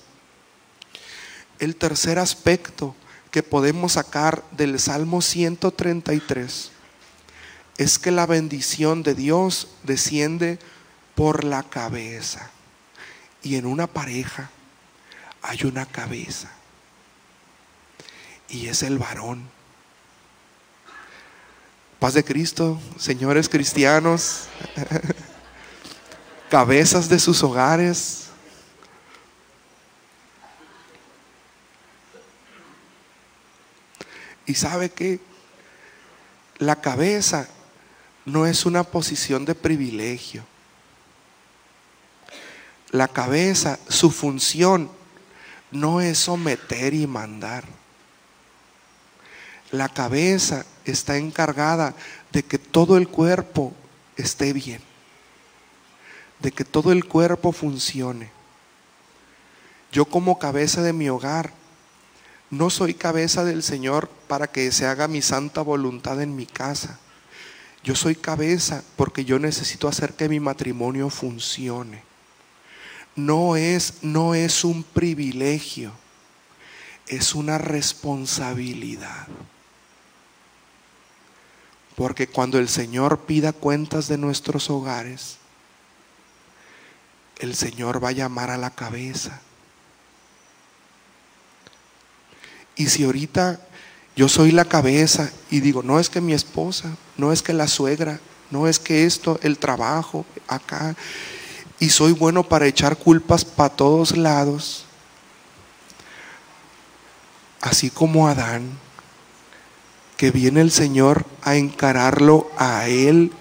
El 1.58 1.74
tercer 1.74 2.18
aspecto 2.18 2.94
que 3.34 3.42
podemos 3.42 3.94
sacar 3.94 4.44
del 4.52 4.78
Salmo 4.78 5.20
133 5.20 6.70
es 7.78 7.98
que 7.98 8.12
la 8.12 8.26
bendición 8.26 9.02
de 9.02 9.16
Dios 9.16 9.66
desciende 9.82 10.60
por 11.16 11.42
la 11.42 11.64
cabeza. 11.64 12.52
Y 13.42 13.56
en 13.56 13.66
una 13.66 13.88
pareja 13.88 14.50
hay 15.42 15.64
una 15.64 15.84
cabeza. 15.84 16.48
Y 18.48 18.68
es 18.68 18.84
el 18.84 19.00
varón. 19.00 19.48
Paz 21.98 22.14
de 22.14 22.22
Cristo, 22.22 22.80
señores 22.96 23.48
cristianos, 23.48 24.44
cabezas 26.50 27.08
de 27.08 27.18
sus 27.18 27.42
hogares, 27.42 28.23
Y 34.46 34.54
sabe 34.54 34.90
que 34.90 35.20
la 36.58 36.80
cabeza 36.80 37.48
no 38.24 38.46
es 38.46 38.66
una 38.66 38.84
posición 38.84 39.44
de 39.44 39.54
privilegio. 39.54 40.44
La 42.90 43.08
cabeza, 43.08 43.78
su 43.88 44.10
función 44.10 44.90
no 45.70 46.00
es 46.00 46.18
someter 46.18 46.94
y 46.94 47.06
mandar. 47.06 47.64
La 49.72 49.88
cabeza 49.88 50.64
está 50.84 51.16
encargada 51.16 51.94
de 52.32 52.44
que 52.44 52.58
todo 52.58 52.96
el 52.96 53.08
cuerpo 53.08 53.74
esté 54.16 54.52
bien, 54.52 54.80
de 56.38 56.52
que 56.52 56.64
todo 56.64 56.92
el 56.92 57.06
cuerpo 57.06 57.50
funcione. 57.50 58.30
Yo 59.90 60.04
como 60.04 60.38
cabeza 60.38 60.82
de 60.82 60.92
mi 60.92 61.08
hogar 61.08 61.52
no 62.50 62.70
soy 62.70 62.94
cabeza 62.94 63.44
del 63.44 63.62
Señor 63.62 64.08
para 64.28 64.46
que 64.46 64.70
se 64.72 64.86
haga 64.86 65.08
mi 65.08 65.22
santa 65.22 65.62
voluntad 65.62 66.20
en 66.22 66.36
mi 66.36 66.46
casa. 66.46 66.98
Yo 67.82 67.94
soy 67.94 68.14
cabeza 68.14 68.82
porque 68.96 69.24
yo 69.24 69.38
necesito 69.38 69.88
hacer 69.88 70.14
que 70.14 70.28
mi 70.28 70.40
matrimonio 70.40 71.10
funcione. 71.10 72.02
No 73.16 73.56
es, 73.56 74.02
no 74.02 74.34
es 74.34 74.64
un 74.64 74.82
privilegio, 74.82 75.92
es 77.06 77.34
una 77.34 77.58
responsabilidad. 77.58 79.26
Porque 81.94 82.26
cuando 82.26 82.58
el 82.58 82.68
Señor 82.68 83.20
pida 83.20 83.52
cuentas 83.52 84.08
de 84.08 84.18
nuestros 84.18 84.68
hogares, 84.70 85.38
el 87.38 87.54
Señor 87.54 88.02
va 88.02 88.08
a 88.08 88.12
llamar 88.12 88.50
a 88.50 88.56
la 88.56 88.70
cabeza 88.70 89.40
Y 92.76 92.86
si 92.86 93.04
ahorita 93.04 93.60
yo 94.16 94.28
soy 94.28 94.52
la 94.52 94.64
cabeza 94.64 95.30
y 95.50 95.60
digo, 95.60 95.82
no 95.82 95.98
es 95.98 96.08
que 96.08 96.20
mi 96.20 96.32
esposa, 96.32 96.96
no 97.16 97.32
es 97.32 97.42
que 97.42 97.52
la 97.52 97.66
suegra, 97.68 98.20
no 98.50 98.68
es 98.68 98.78
que 98.78 99.04
esto, 99.04 99.38
el 99.42 99.58
trabajo, 99.58 100.24
acá, 100.46 100.94
y 101.80 101.90
soy 101.90 102.12
bueno 102.12 102.44
para 102.44 102.66
echar 102.66 102.96
culpas 102.96 103.44
para 103.44 103.74
todos 103.74 104.16
lados, 104.16 104.84
así 107.60 107.90
como 107.90 108.28
Adán, 108.28 108.78
que 110.16 110.30
viene 110.30 110.60
el 110.60 110.70
Señor 110.70 111.26
a 111.42 111.56
encararlo 111.56 112.48
a 112.56 112.86
él, 112.86 113.32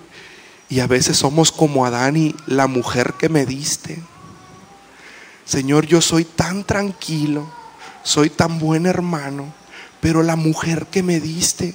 y 0.69 0.79
a 0.79 0.87
veces 0.87 1.17
somos 1.17 1.51
como 1.51 1.85
Adán 1.85 2.17
y 2.17 2.35
la 2.47 2.65
mujer 2.65 3.13
que 3.13 3.29
me 3.29 3.45
diste. 3.45 4.01
Señor, 5.45 5.85
yo 5.85 6.01
soy 6.01 6.25
tan 6.25 6.63
tranquilo 6.63 7.62
soy 8.03 8.29
tan 8.29 8.59
buen 8.59 8.85
hermano, 8.85 9.53
pero 10.01 10.21
la 10.21 10.35
mujer 10.35 10.87
que 10.87 11.01
me 11.01 11.19
diste. 11.19 11.73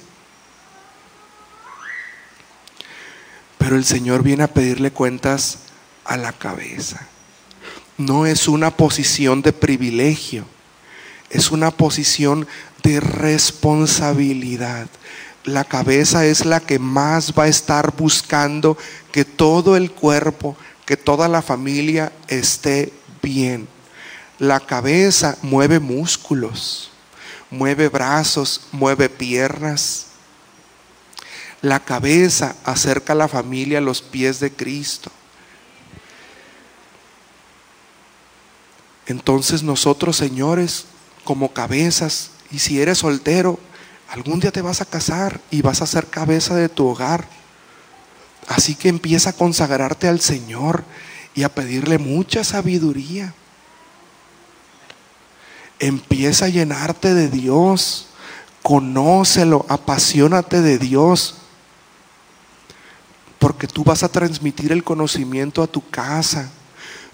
Pero 3.57 3.75
el 3.75 3.83
Señor 3.83 4.23
viene 4.23 4.43
a 4.43 4.53
pedirle 4.53 4.91
cuentas 4.91 5.59
a 6.05 6.15
la 6.15 6.31
cabeza. 6.31 7.07
No 7.97 8.25
es 8.25 8.47
una 8.47 8.77
posición 8.77 9.41
de 9.41 9.51
privilegio, 9.51 10.45
es 11.29 11.51
una 11.51 11.71
posición 11.71 12.47
de 12.83 12.99
responsabilidad. 12.99 14.87
La 15.43 15.63
cabeza 15.65 16.25
es 16.25 16.45
la 16.45 16.59
que 16.59 16.79
más 16.79 17.33
va 17.37 17.43
a 17.43 17.47
estar 17.47 17.95
buscando 17.95 18.77
que 19.11 19.25
todo 19.25 19.75
el 19.75 19.91
cuerpo, 19.91 20.55
que 20.85 20.95
toda 20.95 21.27
la 21.27 21.41
familia 21.41 22.11
esté 22.27 22.93
bien. 23.21 23.67
La 24.39 24.61
cabeza 24.61 25.37
mueve 25.41 25.79
músculos, 25.79 26.91
mueve 27.49 27.89
brazos, 27.89 28.61
mueve 28.71 29.09
piernas. 29.09 30.05
La 31.61 31.81
cabeza 31.81 32.55
acerca 32.63 33.11
a 33.11 33.17
la 33.17 33.27
familia 33.27 33.79
a 33.79 33.81
los 33.81 34.01
pies 34.01 34.39
de 34.39 34.51
Cristo. 34.51 35.11
Entonces 39.07 39.61
nosotros, 39.61 40.15
señores, 40.15 40.85
como 41.25 41.51
cabezas, 41.51 42.31
y 42.49 42.59
si 42.59 42.81
eres 42.81 42.99
soltero, 42.99 43.59
algún 44.07 44.39
día 44.39 44.51
te 44.51 44.61
vas 44.61 44.81
a 44.81 44.85
casar 44.85 45.41
y 45.51 45.61
vas 45.61 45.81
a 45.81 45.87
ser 45.87 46.07
cabeza 46.07 46.55
de 46.55 46.69
tu 46.69 46.87
hogar. 46.87 47.27
Así 48.47 48.75
que 48.75 48.87
empieza 48.87 49.31
a 49.31 49.33
consagrarte 49.33 50.07
al 50.07 50.21
Señor 50.21 50.85
y 51.35 51.43
a 51.43 51.49
pedirle 51.49 51.97
mucha 51.97 52.43
sabiduría. 52.43 53.33
Empieza 55.79 56.45
a 56.45 56.49
llenarte 56.49 57.13
de 57.13 57.29
Dios. 57.29 58.07
Conócelo, 58.61 59.65
apasionate 59.69 60.61
de 60.61 60.77
Dios. 60.77 61.35
Porque 63.39 63.67
tú 63.67 63.83
vas 63.85 64.03
a 64.03 64.09
transmitir 64.09 64.71
el 64.71 64.83
conocimiento 64.83 65.63
a 65.63 65.67
tu 65.67 65.87
casa. 65.89 66.51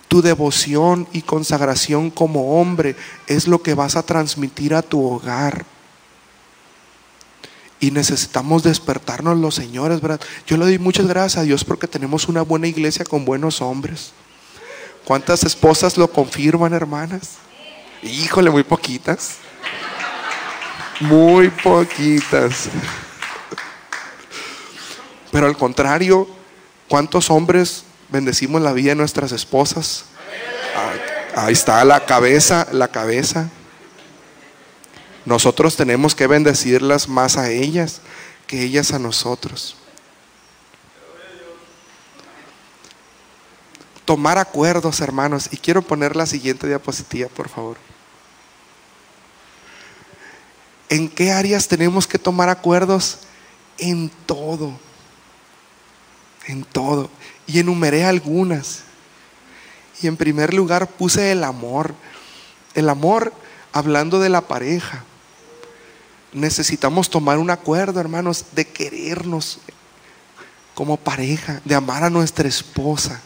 Tu 0.08 0.22
devoción 0.22 1.08
y 1.14 1.22
consagración 1.22 2.10
como 2.10 2.60
hombre 2.60 2.96
es 3.28 3.48
lo 3.48 3.62
que 3.62 3.76
vas 3.76 3.96
a 3.96 4.04
transmitir 4.04 4.74
a 4.74 4.82
tu 4.82 5.04
hogar. 5.04 5.66
Y 7.80 7.92
necesitamos 7.92 8.64
despertarnos 8.64 9.38
los 9.38 9.54
señores, 9.54 10.02
¿verdad? 10.02 10.22
Yo 10.48 10.58
le 10.58 10.66
doy 10.66 10.80
muchas 10.80 11.06
gracias 11.06 11.42
a 11.42 11.46
Dios 11.46 11.64
porque 11.64 11.88
tenemos 11.88 12.28
una 12.28 12.42
buena 12.42 12.68
iglesia 12.68 13.06
con 13.06 13.26
buenos 13.26 13.62
hombres. 13.62 14.12
¿Cuántas 15.04 15.44
esposas 15.44 15.98
lo 15.98 16.08
confirman, 16.08 16.74
hermanas? 16.74 17.34
Híjole, 18.06 18.52
muy 18.52 18.64
poquitas. 18.64 19.38
Muy 21.00 21.50
poquitas. 21.50 22.70
Pero 25.32 25.48
al 25.48 25.58
contrario, 25.58 26.28
¿cuántos 26.88 27.32
hombres 27.32 27.84
bendecimos 28.10 28.62
la 28.62 28.74
vida 28.74 28.90
de 28.90 28.96
nuestras 28.96 29.32
esposas? 29.32 30.06
Ahí 31.36 31.54
está 31.54 31.84
la 31.84 32.06
cabeza, 32.06 32.68
la 32.72 32.90
cabeza. 32.90 33.50
Nosotros 35.26 35.76
tenemos 35.76 36.14
que 36.14 36.28
bendecirlas 36.28 37.10
más 37.10 37.38
a 37.38 37.50
ellas 37.50 38.02
que 38.46 38.62
ellas 38.62 38.94
a 38.94 39.00
nosotros. 39.00 39.76
Tomar 44.06 44.38
acuerdos, 44.38 45.02
hermanos. 45.02 45.50
Y 45.52 45.58
quiero 45.58 45.82
poner 45.82 46.16
la 46.16 46.28
siguiente 46.28 46.68
diapositiva, 46.68 47.28
por 47.30 47.50
favor. 47.50 47.85
¿En 50.96 51.10
qué 51.10 51.34
áreas 51.34 51.68
tenemos 51.68 52.08
que 52.08 52.18
tomar 52.18 52.48
acuerdos? 52.48 53.18
En 53.78 54.10
todo. 54.26 54.80
En 56.48 56.64
todo. 56.64 57.10
Y 57.46 57.60
enumeré 57.60 58.06
algunas. 58.06 58.84
Y 60.02 60.08
en 60.08 60.16
primer 60.16 60.54
lugar 60.54 60.88
puse 60.88 61.34
el 61.34 61.44
amor. 61.44 61.94
El 62.76 62.88
amor 62.88 63.34
hablando 63.74 64.22
de 64.22 64.30
la 64.30 64.40
pareja 64.40 65.04
necesitamos 66.32 67.10
tomar 67.10 67.40
un 67.40 67.50
acuerdo, 67.50 68.00
hermanos, 68.00 68.46
de 68.54 68.66
querernos 68.66 69.60
como 70.76 70.96
pareja, 70.96 71.60
de 71.66 71.76
amar 71.76 72.06
a 72.06 72.10
nuestra 72.10 72.48
esposa 72.48 73.20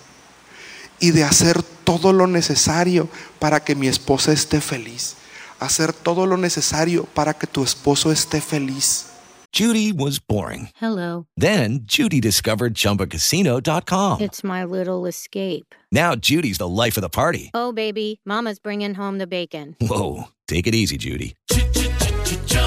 y 1.00 1.12
de 1.12 1.24
hacer 1.24 1.62
todo 1.62 2.14
lo 2.14 2.26
necesario 2.26 3.08
para 3.38 3.64
que 3.64 3.76
mi 3.76 3.88
esposa 3.88 4.32
esté 4.32 4.60
feliz. 4.60 5.19
Hacer 5.60 5.94
todo 5.94 6.26
lo 6.26 6.38
necesario 6.38 7.06
para 7.14 7.34
que 7.34 7.48
tu 7.48 7.64
esposo 7.64 8.12
esté 8.12 8.42
feliz. 8.42 9.06
Judy 9.52 9.92
was 9.92 10.20
boring. 10.20 10.70
Hello. 10.76 11.26
Then 11.36 11.80
Judy 11.84 12.22
discovered 12.22 12.76
ChumbaCasino.com. 12.76 14.22
It's 14.22 14.44
my 14.44 14.64
little 14.64 15.08
escape. 15.08 15.74
Now 15.92 16.16
Judy's 16.16 16.60
the 16.60 16.68
life 16.68 16.98
of 16.98 17.02
the 17.02 17.10
party. 17.10 17.50
Oh, 17.54 17.72
baby, 17.72 18.22
Mama's 18.26 18.60
bringing 18.60 18.94
home 18.94 19.18
the 19.18 19.26
bacon. 19.28 19.76
Whoa, 19.82 20.26
take 20.48 20.68
it 20.68 20.76
easy, 20.76 20.98
Judy. 20.98 21.36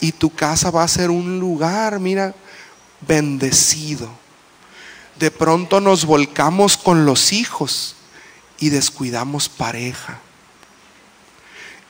y 0.00 0.12
tu 0.12 0.30
casa 0.30 0.70
va 0.70 0.82
a 0.82 0.88
ser 0.88 1.10
un 1.10 1.40
lugar, 1.40 2.00
mira, 2.00 2.34
bendecido. 3.06 4.08
De 5.18 5.30
pronto 5.30 5.80
nos 5.80 6.04
volcamos 6.04 6.76
con 6.76 7.04
los 7.04 7.32
hijos 7.32 7.96
y 8.58 8.70
descuidamos 8.70 9.48
pareja. 9.48 10.20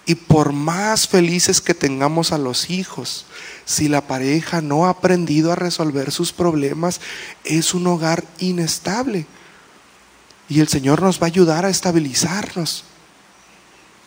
Y 0.06 0.14
por 0.14 0.52
más 0.52 1.06
felices 1.06 1.60
que 1.60 1.74
tengamos 1.74 2.32
a 2.32 2.38
los 2.38 2.70
hijos, 2.70 3.26
si 3.66 3.88
la 3.88 4.00
pareja 4.00 4.62
no 4.62 4.86
ha 4.86 4.90
aprendido 4.90 5.52
a 5.52 5.56
resolver 5.56 6.10
sus 6.12 6.32
problemas, 6.32 7.02
es 7.44 7.74
un 7.74 7.86
hogar 7.86 8.24
inestable. 8.38 9.26
Y 10.48 10.60
el 10.60 10.68
Señor 10.68 11.02
nos 11.02 11.20
va 11.20 11.24
a 11.24 11.26
ayudar 11.26 11.66
a 11.66 11.68
estabilizarnos. 11.68 12.84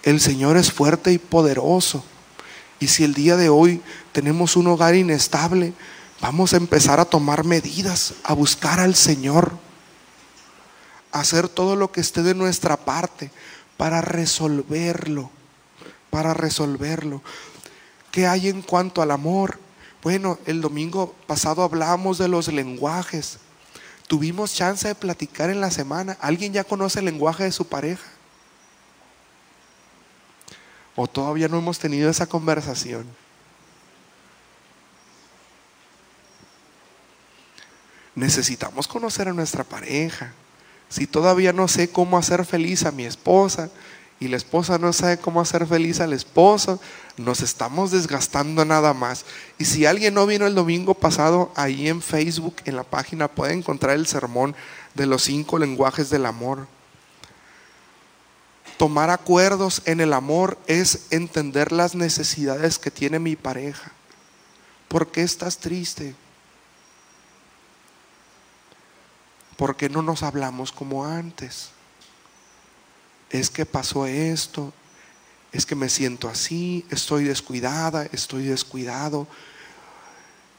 El 0.02 0.20
Señor 0.20 0.58
es 0.58 0.72
fuerte 0.72 1.12
y 1.12 1.20
poderoso. 1.20 2.04
Y 2.82 2.88
si 2.88 3.04
el 3.04 3.14
día 3.14 3.38
de 3.38 3.48
hoy 3.48 3.80
tenemos 4.12 4.58
un 4.58 4.66
hogar 4.66 4.96
inestable, 4.96 5.74
vamos 6.20 6.54
a 6.54 6.58
empezar 6.58 7.00
a 7.00 7.06
tomar 7.06 7.44
medidas, 7.46 8.16
a 8.24 8.34
buscar 8.34 8.80
al 8.80 8.96
Señor, 8.96 9.52
a 11.12 11.20
hacer 11.20 11.48
todo 11.48 11.76
lo 11.76 11.92
que 11.92 12.02
esté 12.02 12.24
de 12.24 12.34
nuestra 12.34 12.78
parte 12.78 13.30
para 13.78 14.02
resolverlo, 14.02 15.30
para 16.10 16.34
resolverlo. 16.34 17.22
¿Qué 18.10 18.26
hay 18.26 18.48
en 18.48 18.64
cuanto 18.64 19.04
al 19.04 19.12
amor? 19.12 19.60
Bueno, 20.02 20.40
el 20.48 20.60
domingo 20.60 21.14
pasado 21.28 21.62
hablamos 21.62 22.18
de 22.18 22.30
los 22.30 22.48
lenguajes. 22.48 23.38
Tuvimos 24.08 24.56
chance 24.56 24.88
de 24.88 24.96
platicar 24.96 25.52
en 25.52 25.62
la 25.62 25.70
semana. 25.70 26.18
¿Alguien 26.20 26.52
ya 26.52 26.64
conoce 26.64 26.98
el 26.98 27.06
lenguaje 27.06 27.44
de 27.44 27.52
su 27.52 27.68
pareja? 27.68 28.08
¿O 30.96 31.08
todavía 31.08 31.48
no 31.48 31.58
hemos 31.58 31.80
tenido 31.80 32.10
esa 32.10 32.28
conversación? 32.28 33.06
Necesitamos 38.16 38.88
conocer 38.88 39.30
a 39.30 39.34
nuestra 39.34 39.64
pareja. 39.64 40.34
Si 40.90 41.08
todavía 41.08 41.54
no 41.54 41.68
sé 41.68 41.90
cómo 41.90 42.18
hacer 42.18 42.46
feliz 42.46 42.86
a 42.86 42.92
mi 42.92 43.06
esposa 43.06 43.70
y 44.20 44.28
la 44.28 44.38
esposa 44.38 44.78
no 44.78 44.92
sabe 44.92 45.18
cómo 45.18 45.40
hacer 45.40 45.66
feliz 45.66 46.02
al 46.02 46.12
esposo, 46.12 46.80
nos 47.18 47.42
estamos 47.42 47.92
desgastando 47.92 48.66
nada 48.66 48.94
más. 48.94 49.26
Y 49.58 49.66
si 49.66 49.86
alguien 49.86 50.14
no 50.14 50.28
vino 50.28 50.46
el 50.46 50.54
domingo 50.54 50.94
pasado, 50.94 51.52
ahí 51.56 51.88
en 51.88 52.02
Facebook, 52.02 52.58
en 52.66 52.76
la 52.76 52.84
página, 52.84 53.30
puede 53.30 53.54
encontrar 53.54 53.96
el 53.96 54.06
sermón 54.06 54.56
de 54.94 55.06
los 55.06 55.24
cinco 55.24 55.58
lenguajes 55.58 56.10
del 56.10 56.26
amor. 56.26 56.68
Tomar 58.82 59.12
acuerdos 59.12 59.84
en 59.86 60.02
el 60.02 60.12
amor 60.12 60.58
es 60.66 61.06
entender 61.12 61.72
las 61.72 61.94
necesidades 61.94 62.80
que 62.80 62.90
tiene 62.90 63.20
mi 63.20 63.36
pareja. 63.36 63.92
¿Por 64.88 65.12
qué 65.12 65.22
estás 65.22 65.60
triste? 65.60 66.16
¿Por 69.56 69.76
qué 69.76 69.88
no 69.88 70.02
nos 70.02 70.24
hablamos 70.24 70.72
como 70.72 71.06
antes? 71.06 71.70
Es 73.30 73.52
que 73.52 73.68
pasó 73.68 74.08
esto, 74.08 74.74
es 75.52 75.68
que 75.68 75.76
me 75.76 75.88
siento 75.88 76.28
así, 76.28 76.84
estoy 76.90 77.26
descuidada, 77.26 78.08
estoy 78.12 78.46
descuidado. 78.46 79.28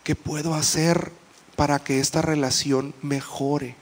¿Qué 0.04 0.14
puedo 0.14 0.54
hacer 0.54 1.10
para 1.56 1.80
que 1.80 1.98
esta 1.98 2.22
relación 2.22 2.94
mejore? 3.02 3.81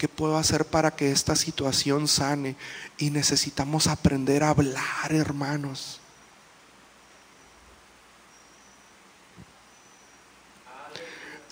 ¿Qué 0.00 0.08
puedo 0.08 0.38
hacer 0.38 0.64
para 0.64 0.96
que 0.96 1.12
esta 1.12 1.36
situación 1.36 2.08
sane? 2.08 2.56
Y 2.96 3.10
necesitamos 3.10 3.86
aprender 3.86 4.42
a 4.42 4.48
hablar, 4.48 5.12
hermanos. 5.12 6.00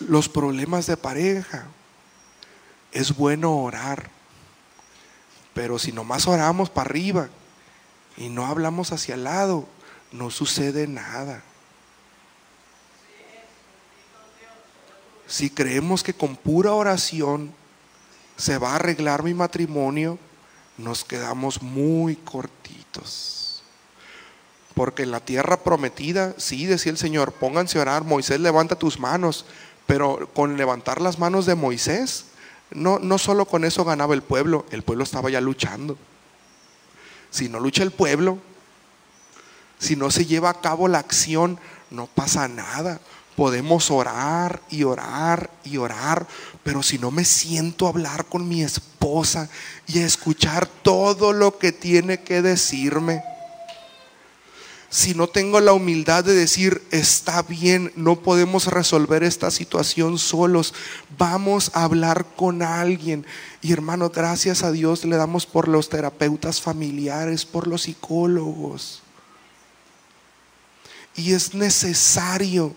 Los 0.00 0.30
problemas 0.30 0.86
de 0.86 0.96
pareja 0.96 1.66
Es 2.90 3.14
bueno 3.14 3.54
orar, 3.54 4.08
pero 5.52 5.78
si 5.78 5.92
nomás 5.92 6.26
oramos 6.26 6.70
para 6.70 6.88
arriba 6.88 7.28
y 8.16 8.30
no 8.30 8.46
hablamos 8.46 8.92
hacia 8.92 9.14
el 9.14 9.24
lado, 9.24 9.68
no 10.10 10.30
sucede 10.30 10.86
nada. 10.86 11.42
Si 15.26 15.50
creemos 15.50 16.02
que 16.02 16.14
con 16.14 16.34
pura 16.34 16.72
oración 16.72 17.57
se 18.38 18.56
va 18.56 18.72
a 18.72 18.76
arreglar 18.76 19.24
mi 19.24 19.34
matrimonio, 19.34 20.18
nos 20.78 21.04
quedamos 21.04 21.60
muy 21.60 22.16
cortitos. 22.16 23.62
Porque 24.74 25.02
en 25.02 25.10
la 25.10 25.20
tierra 25.20 25.64
prometida, 25.64 26.34
sí, 26.38 26.64
decía 26.64 26.92
el 26.92 26.98
Señor, 26.98 27.32
pónganse 27.32 27.78
a 27.78 27.82
orar, 27.82 28.04
Moisés 28.04 28.38
levanta 28.38 28.76
tus 28.76 29.00
manos, 29.00 29.44
pero 29.86 30.30
con 30.32 30.56
levantar 30.56 31.00
las 31.00 31.18
manos 31.18 31.46
de 31.46 31.56
Moisés, 31.56 32.26
no, 32.70 33.00
no 33.00 33.18
solo 33.18 33.44
con 33.44 33.64
eso 33.64 33.84
ganaba 33.84 34.14
el 34.14 34.22
pueblo, 34.22 34.64
el 34.70 34.82
pueblo 34.82 35.02
estaba 35.02 35.30
ya 35.30 35.40
luchando. 35.40 35.98
Si 37.30 37.48
no 37.48 37.58
lucha 37.58 37.82
el 37.82 37.90
pueblo, 37.90 38.38
si 39.80 39.96
no 39.96 40.12
se 40.12 40.26
lleva 40.26 40.50
a 40.50 40.60
cabo 40.60 40.86
la 40.86 41.00
acción, 41.00 41.58
no 41.90 42.06
pasa 42.06 42.46
nada. 42.46 43.00
Podemos 43.38 43.92
orar 43.92 44.62
y 44.68 44.82
orar 44.82 45.48
y 45.62 45.76
orar, 45.76 46.26
pero 46.64 46.82
si 46.82 46.98
no 46.98 47.12
me 47.12 47.24
siento 47.24 47.86
a 47.86 47.90
hablar 47.90 48.24
con 48.24 48.48
mi 48.48 48.64
esposa 48.64 49.48
y 49.86 50.00
a 50.00 50.06
escuchar 50.06 50.66
todo 50.66 51.32
lo 51.32 51.56
que 51.56 51.70
tiene 51.70 52.24
que 52.24 52.42
decirme, 52.42 53.22
si 54.90 55.14
no 55.14 55.28
tengo 55.28 55.60
la 55.60 55.72
humildad 55.72 56.24
de 56.24 56.34
decir, 56.34 56.82
está 56.90 57.42
bien, 57.42 57.92
no 57.94 58.16
podemos 58.16 58.66
resolver 58.66 59.22
esta 59.22 59.52
situación 59.52 60.18
solos, 60.18 60.74
vamos 61.16 61.70
a 61.74 61.84
hablar 61.84 62.26
con 62.34 62.60
alguien. 62.60 63.24
Y 63.62 63.72
hermano, 63.72 64.10
gracias 64.10 64.64
a 64.64 64.72
Dios 64.72 65.04
le 65.04 65.14
damos 65.14 65.46
por 65.46 65.68
los 65.68 65.88
terapeutas 65.88 66.60
familiares, 66.60 67.44
por 67.44 67.68
los 67.68 67.82
psicólogos. 67.82 69.00
Y 71.14 71.34
es 71.34 71.54
necesario 71.54 72.74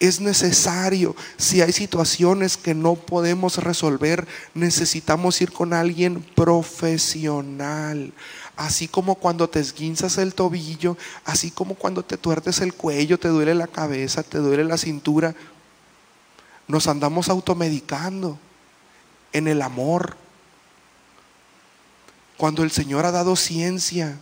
es 0.00 0.20
necesario. 0.20 1.16
Si 1.36 1.60
hay 1.60 1.72
situaciones 1.72 2.56
que 2.56 2.74
no 2.74 2.94
podemos 2.94 3.58
resolver, 3.58 4.26
necesitamos 4.54 5.40
ir 5.40 5.52
con 5.52 5.72
alguien 5.72 6.22
profesional. 6.34 8.12
Así 8.56 8.88
como 8.88 9.14
cuando 9.14 9.48
te 9.48 9.60
esguinzas 9.60 10.18
el 10.18 10.34
tobillo, 10.34 10.96
así 11.24 11.50
como 11.50 11.74
cuando 11.74 12.04
te 12.04 12.16
tuertes 12.16 12.60
el 12.60 12.74
cuello, 12.74 13.18
te 13.18 13.28
duele 13.28 13.54
la 13.54 13.68
cabeza, 13.68 14.22
te 14.22 14.38
duele 14.38 14.64
la 14.64 14.78
cintura, 14.78 15.34
nos 16.66 16.86
andamos 16.86 17.28
automedicando 17.28 18.38
en 19.32 19.48
el 19.48 19.62
amor. 19.62 20.16
Cuando 22.36 22.62
el 22.62 22.70
Señor 22.70 23.04
ha 23.04 23.10
dado 23.10 23.36
ciencia, 23.36 24.18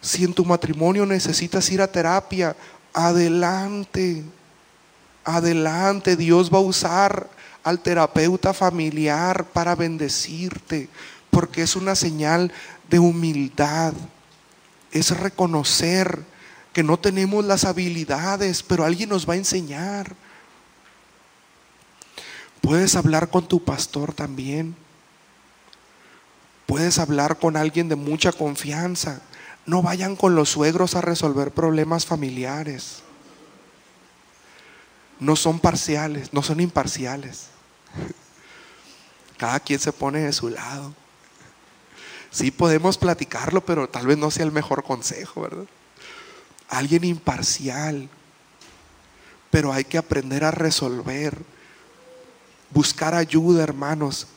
si 0.00 0.24
en 0.24 0.32
tu 0.32 0.44
matrimonio 0.44 1.04
necesitas 1.06 1.68
ir 1.70 1.82
a 1.82 1.90
terapia, 1.90 2.56
adelante, 2.92 4.24
adelante. 5.24 6.16
Dios 6.16 6.52
va 6.52 6.58
a 6.58 6.62
usar 6.62 7.28
al 7.62 7.80
terapeuta 7.80 8.54
familiar 8.54 9.44
para 9.46 9.74
bendecirte, 9.74 10.88
porque 11.30 11.62
es 11.62 11.76
una 11.76 11.94
señal 11.94 12.52
de 12.88 12.98
humildad. 12.98 13.92
Es 14.90 15.16
reconocer 15.18 16.24
que 16.72 16.82
no 16.82 16.98
tenemos 16.98 17.44
las 17.44 17.64
habilidades, 17.64 18.62
pero 18.62 18.84
alguien 18.84 19.08
nos 19.08 19.28
va 19.28 19.34
a 19.34 19.38
enseñar. 19.38 20.14
Puedes 22.60 22.96
hablar 22.96 23.30
con 23.30 23.46
tu 23.46 23.62
pastor 23.64 24.12
también. 24.12 24.76
Puedes 26.66 26.98
hablar 26.98 27.38
con 27.38 27.56
alguien 27.56 27.88
de 27.88 27.96
mucha 27.96 28.30
confianza. 28.30 29.22
No 29.68 29.82
vayan 29.82 30.16
con 30.16 30.34
los 30.34 30.48
suegros 30.48 30.94
a 30.94 31.02
resolver 31.02 31.50
problemas 31.50 32.06
familiares. 32.06 33.02
No 35.20 35.36
son 35.36 35.60
parciales, 35.60 36.32
no 36.32 36.42
son 36.42 36.60
imparciales. 36.60 37.48
Cada 39.36 39.60
quien 39.60 39.78
se 39.78 39.92
pone 39.92 40.20
de 40.20 40.32
su 40.32 40.48
lado. 40.48 40.94
Sí 42.30 42.50
podemos 42.50 42.96
platicarlo, 42.96 43.62
pero 43.62 43.90
tal 43.90 44.06
vez 44.06 44.16
no 44.16 44.30
sea 44.30 44.46
el 44.46 44.52
mejor 44.52 44.82
consejo, 44.84 45.42
¿verdad? 45.42 45.66
Alguien 46.70 47.04
imparcial. 47.04 48.08
Pero 49.50 49.74
hay 49.74 49.84
que 49.84 49.98
aprender 49.98 50.44
a 50.44 50.50
resolver. 50.50 51.36
Buscar 52.70 53.14
ayuda, 53.14 53.64
hermanos. 53.64 54.28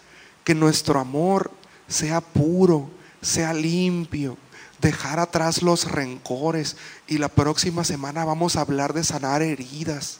Que 0.44 0.54
nuestro 0.54 1.00
amor 1.00 1.52
sea 1.88 2.20
puro, 2.20 2.90
sea 3.22 3.54
limpio, 3.54 4.38
dejar 4.82 5.20
atrás 5.20 5.62
los 5.62 5.90
rencores 5.90 6.76
y 7.08 7.20
la 7.20 7.30
próxima 7.30 7.84
semana 7.84 8.26
vamos 8.26 8.56
a 8.56 8.62
hablar 8.62 8.94
de 8.94 9.04
sanar 9.04 9.42
heridas, 9.44 10.18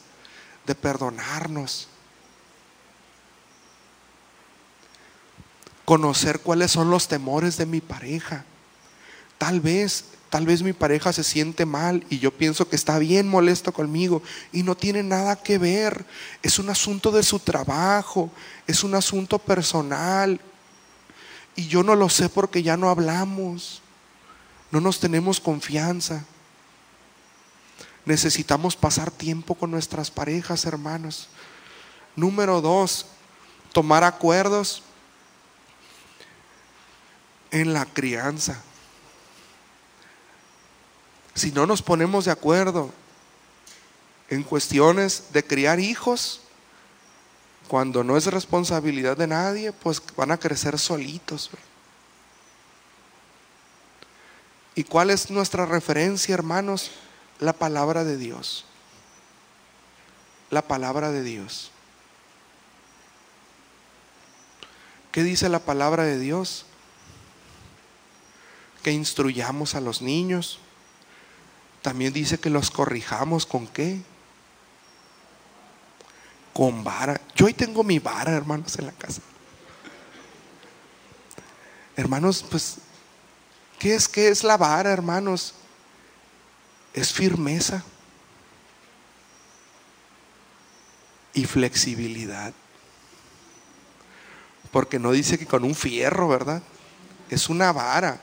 de 0.66 0.74
perdonarnos, 0.74 1.88
conocer 5.84 6.40
cuáles 6.40 6.70
son 6.70 6.90
los 6.90 7.08
temores 7.08 7.56
de 7.56 7.66
mi 7.66 7.80
pareja. 7.80 8.44
Tal 9.36 9.60
vez, 9.60 10.04
tal 10.30 10.46
vez 10.46 10.62
mi 10.62 10.72
pareja 10.72 11.12
se 11.12 11.24
siente 11.24 11.66
mal 11.66 12.06
y 12.08 12.20
yo 12.20 12.30
pienso 12.30 12.68
que 12.68 12.76
está 12.76 12.98
bien 13.00 13.26
molesto 13.26 13.72
conmigo 13.72 14.22
y 14.52 14.62
no 14.62 14.76
tiene 14.76 15.02
nada 15.02 15.34
que 15.34 15.58
ver. 15.58 16.04
Es 16.40 16.60
un 16.60 16.70
asunto 16.70 17.10
de 17.10 17.24
su 17.24 17.40
trabajo, 17.40 18.30
es 18.68 18.84
un 18.84 18.94
asunto 18.94 19.40
personal 19.40 20.40
y 21.56 21.66
yo 21.66 21.82
no 21.82 21.96
lo 21.96 22.08
sé 22.08 22.28
porque 22.28 22.62
ya 22.62 22.76
no 22.76 22.88
hablamos. 22.88 23.81
No 24.72 24.80
nos 24.80 24.98
tenemos 24.98 25.38
confianza. 25.38 26.24
Necesitamos 28.04 28.74
pasar 28.74 29.10
tiempo 29.10 29.54
con 29.54 29.70
nuestras 29.70 30.10
parejas, 30.10 30.64
hermanos. 30.64 31.28
Número 32.16 32.60
dos, 32.60 33.06
tomar 33.72 34.02
acuerdos 34.02 34.82
en 37.50 37.74
la 37.74 37.84
crianza. 37.84 38.60
Si 41.34 41.52
no 41.52 41.66
nos 41.66 41.82
ponemos 41.82 42.24
de 42.24 42.30
acuerdo 42.30 42.90
en 44.30 44.42
cuestiones 44.42 45.24
de 45.32 45.44
criar 45.44 45.80
hijos, 45.80 46.40
cuando 47.68 48.02
no 48.02 48.16
es 48.16 48.26
responsabilidad 48.26 49.16
de 49.16 49.26
nadie, 49.26 49.72
pues 49.72 50.02
van 50.16 50.30
a 50.30 50.38
crecer 50.38 50.78
solitos. 50.78 51.50
¿Y 54.74 54.84
cuál 54.84 55.10
es 55.10 55.30
nuestra 55.30 55.66
referencia, 55.66 56.34
hermanos? 56.34 56.90
La 57.38 57.52
palabra 57.52 58.04
de 58.04 58.16
Dios. 58.16 58.64
La 60.50 60.62
palabra 60.62 61.10
de 61.10 61.22
Dios. 61.22 61.70
¿Qué 65.10 65.22
dice 65.22 65.50
la 65.50 65.58
palabra 65.58 66.04
de 66.04 66.18
Dios? 66.18 66.64
Que 68.82 68.92
instruyamos 68.92 69.74
a 69.74 69.80
los 69.80 70.00
niños. 70.00 70.58
También 71.82 72.14
dice 72.14 72.38
que 72.38 72.48
los 72.48 72.70
corrijamos 72.70 73.44
con 73.44 73.66
qué? 73.66 74.00
Con 76.54 76.82
vara. 76.82 77.20
Yo 77.34 77.46
hoy 77.46 77.52
tengo 77.52 77.84
mi 77.84 77.98
vara, 77.98 78.32
hermanos, 78.32 78.78
en 78.78 78.86
la 78.86 78.92
casa. 78.92 79.20
Hermanos, 81.94 82.44
pues 82.50 82.78
¿Qué 83.82 83.96
es, 83.96 84.06
qué 84.06 84.28
es 84.28 84.44
la 84.44 84.56
vara, 84.56 84.92
hermanos? 84.92 85.54
Es 86.94 87.12
firmeza 87.12 87.82
y 91.34 91.46
flexibilidad. 91.46 92.54
Porque 94.70 95.00
no 95.00 95.10
dice 95.10 95.36
que 95.36 95.46
con 95.46 95.64
un 95.64 95.74
fierro, 95.74 96.28
¿verdad? 96.28 96.62
Es 97.28 97.48
una 97.48 97.72
vara. 97.72 98.20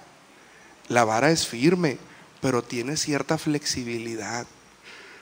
La 0.88 1.04
vara 1.04 1.30
es 1.30 1.46
firme, 1.46 1.98
pero 2.40 2.64
tiene 2.64 2.96
cierta 2.96 3.38
flexibilidad. 3.38 4.48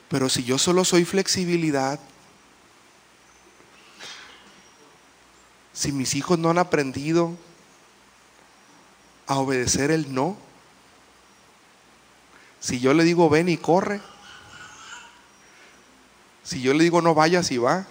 Pero 0.08 0.30
si 0.30 0.44
yo 0.44 0.60
solo 0.60 0.86
soy 0.86 1.04
flexibilidad, 1.04 2.00
si 5.74 5.92
mis 5.92 6.14
hijos 6.14 6.38
no 6.38 6.52
han 6.52 6.60
aprendido 6.60 7.36
a 9.28 9.38
obedecer 9.38 9.92
el 9.92 10.14
no. 10.14 10.38
Si 12.60 12.80
yo 12.80 12.94
le 12.94 13.04
digo 13.04 13.30
ven 13.30 13.50
y 13.50 13.58
corre, 13.58 14.02
si 16.44 16.62
yo 16.62 16.74
le 16.74 16.84
digo 16.84 17.02
no 17.02 17.14
vayas 17.14 17.52
y 17.52 17.58
va, 17.58 17.86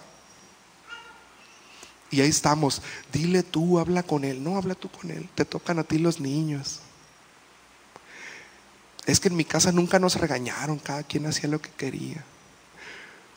y 2.09 2.21
ahí 2.21 2.29
estamos, 2.29 2.81
dile 3.11 3.43
tú, 3.43 3.79
habla 3.79 4.03
con 4.03 4.23
él, 4.23 4.43
no 4.43 4.57
habla 4.57 4.75
tú 4.75 4.89
con 4.89 5.11
él, 5.11 5.29
te 5.35 5.45
tocan 5.45 5.77
a 5.79 5.83
ti 5.83 5.97
los 5.97 6.19
niños. 6.19 6.79
Es 9.05 9.19
que 9.19 9.29
en 9.29 9.35
mi 9.35 9.45
casa 9.45 9.71
nunca 9.71 9.99
nos 9.99 10.15
regañaron, 10.15 10.79
cada 10.79 11.03
quien 11.03 11.25
hacía 11.25 11.49
lo 11.49 11.61
que 11.61 11.69
quería. 11.69 12.23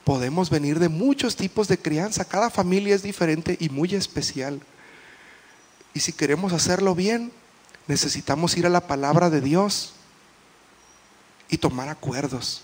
podemos 0.05 0.51
venir 0.51 0.81
de 0.81 0.89
muchos 0.89 1.37
tipos 1.37 1.69
de 1.69 1.79
crianza. 1.79 2.25
Cada 2.25 2.51
familia 2.51 2.95
es 2.97 3.03
diferente 3.03 3.57
y 3.61 3.69
muy 3.69 3.95
especial. 3.95 4.61
Y 5.95 6.01
si 6.01 6.13
queremos 6.13 6.53
hacerlo 6.53 6.97
bien, 6.97 7.31
necesitamos 7.91 8.57
ir 8.57 8.67
a 8.67 8.71
la 8.71 8.87
palabra 8.87 9.31
de 9.31 9.41
Dios 9.41 9.95
y 11.49 11.59
tomar 11.59 11.89
acuerdos. 11.89 12.63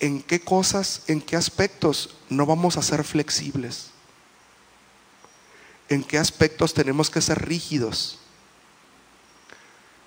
¿En 0.00 0.20
qué 0.20 0.40
cosas, 0.40 1.02
en 1.06 1.20
qué 1.20 1.36
aspectos 1.36 2.16
no 2.28 2.44
vamos 2.44 2.76
a 2.76 2.82
ser 2.82 3.04
flexibles? 3.04 3.90
¿En 5.88 6.02
qué 6.02 6.18
aspectos 6.18 6.74
tenemos 6.74 7.08
que 7.08 7.20
ser 7.20 7.46
rígidos? 7.46 8.18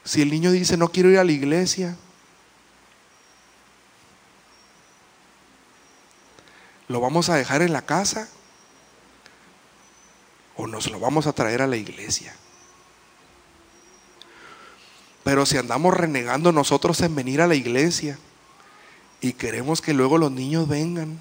Si 0.04 0.22
el 0.22 0.30
niño 0.30 0.52
dice 0.52 0.76
no 0.76 0.92
quiero 0.92 1.10
ir 1.10 1.18
a 1.18 1.24
la 1.24 1.32
iglesia, 1.32 1.96
¿lo 6.90 7.00
vamos 7.00 7.30
a 7.30 7.36
dejar 7.36 7.62
en 7.62 7.72
la 7.72 7.86
casa? 7.86 8.28
¿O 10.58 10.68
nos 10.68 10.92
lo 10.92 11.00
vamos 11.00 11.26
a 11.26 11.32
traer 11.32 11.62
a 11.62 11.68
la 11.68 11.78
iglesia? 11.78 12.36
Pero 15.24 15.46
si 15.46 15.58
andamos 15.58 15.94
renegando 15.94 16.52
nosotros 16.52 17.02
en 17.02 17.16
venir 17.16 17.42
a 17.42 17.48
la 17.48 17.56
iglesia 17.56 18.18
y 19.22 19.34
queremos 19.34 19.82
que 19.82 19.94
luego 19.94 20.18
los 20.18 20.32
niños 20.32 20.68
vengan, 20.68 21.20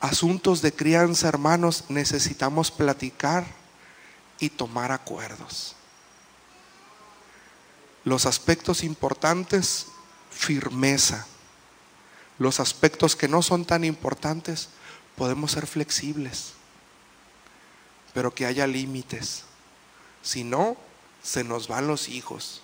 asuntos 0.00 0.62
de 0.62 0.72
crianza, 0.72 1.28
hermanos, 1.28 1.84
necesitamos 1.88 2.70
platicar 2.70 3.46
y 4.40 4.50
tomar 4.50 4.90
acuerdos. 4.90 5.76
Los 8.04 8.26
aspectos 8.26 8.82
importantes, 8.82 9.86
firmeza. 10.30 11.26
Los 12.38 12.58
aspectos 12.58 13.14
que 13.14 13.28
no 13.28 13.42
son 13.42 13.64
tan 13.64 13.84
importantes, 13.84 14.70
podemos 15.14 15.52
ser 15.52 15.68
flexibles, 15.68 16.54
pero 18.12 18.34
que 18.34 18.46
haya 18.46 18.66
límites. 18.66 19.44
Si 20.22 20.42
no, 20.42 20.76
se 21.22 21.44
nos 21.44 21.68
van 21.68 21.86
los 21.86 22.08
hijos. 22.08 22.62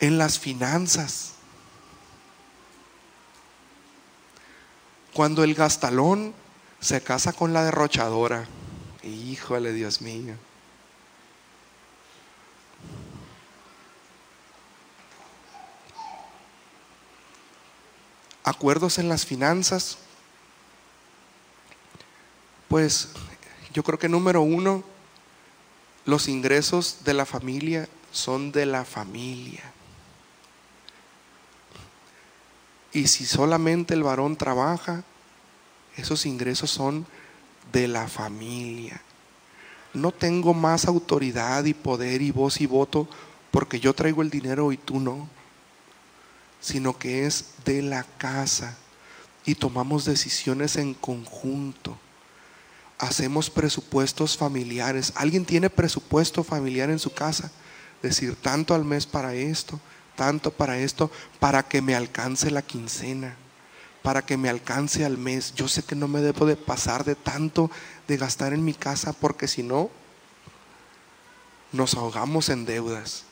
En 0.00 0.16
las 0.16 0.38
finanzas, 0.38 1.32
cuando 5.12 5.44
el 5.44 5.54
gastalón 5.54 6.34
se 6.80 7.02
casa 7.02 7.32
con 7.34 7.52
la 7.52 7.64
derrochadora, 7.64 8.46
híjole 9.02 9.72
Dios 9.72 10.00
mío. 10.00 10.36
Acuerdos 18.42 18.98
en 18.98 19.08
las 19.08 19.26
finanzas, 19.26 19.98
pues 22.68 23.10
yo 23.74 23.82
creo 23.82 23.98
que 23.98 24.08
número 24.08 24.40
uno, 24.40 24.82
los 26.04 26.28
ingresos 26.28 26.98
de 27.04 27.14
la 27.14 27.26
familia 27.26 27.88
son 28.12 28.52
de 28.52 28.66
la 28.66 28.84
familia. 28.84 29.62
Y 32.92 33.06
si 33.06 33.24
solamente 33.24 33.94
el 33.94 34.02
varón 34.02 34.36
trabaja, 34.36 35.04
esos 35.96 36.26
ingresos 36.26 36.70
son 36.70 37.06
de 37.72 37.86
la 37.86 38.08
familia. 38.08 39.00
No 39.92 40.12
tengo 40.12 40.54
más 40.54 40.86
autoridad 40.86 41.64
y 41.64 41.74
poder 41.74 42.22
y 42.22 42.30
voz 42.30 42.60
y 42.60 42.66
voto 42.66 43.08
porque 43.50 43.80
yo 43.80 43.94
traigo 43.94 44.22
el 44.22 44.30
dinero 44.30 44.72
y 44.72 44.76
tú 44.76 45.00
no, 45.00 45.28
sino 46.60 46.98
que 46.98 47.26
es 47.26 47.54
de 47.64 47.82
la 47.82 48.04
casa 48.04 48.76
y 49.44 49.54
tomamos 49.54 50.04
decisiones 50.04 50.76
en 50.76 50.94
conjunto. 50.94 51.98
Hacemos 53.00 53.48
presupuestos 53.48 54.36
familiares. 54.36 55.14
¿Alguien 55.16 55.46
tiene 55.46 55.70
presupuesto 55.70 56.44
familiar 56.44 56.90
en 56.90 56.98
su 56.98 57.10
casa? 57.14 57.50
Decir 58.02 58.36
tanto 58.36 58.74
al 58.74 58.84
mes 58.84 59.06
para 59.06 59.32
esto, 59.34 59.80
tanto 60.16 60.50
para 60.50 60.78
esto, 60.78 61.10
para 61.38 61.62
que 61.62 61.80
me 61.80 61.94
alcance 61.94 62.50
la 62.50 62.60
quincena, 62.60 63.36
para 64.02 64.20
que 64.20 64.36
me 64.36 64.50
alcance 64.50 65.06
al 65.06 65.16
mes. 65.16 65.54
Yo 65.54 65.66
sé 65.66 65.82
que 65.82 65.94
no 65.94 66.08
me 66.08 66.20
debo 66.20 66.44
de 66.44 66.56
pasar 66.56 67.04
de 67.04 67.14
tanto 67.14 67.70
de 68.06 68.18
gastar 68.18 68.52
en 68.52 68.66
mi 68.66 68.74
casa 68.74 69.14
porque 69.14 69.48
si 69.48 69.62
no, 69.62 69.88
nos 71.72 71.94
ahogamos 71.94 72.50
en 72.50 72.66
deudas. 72.66 73.24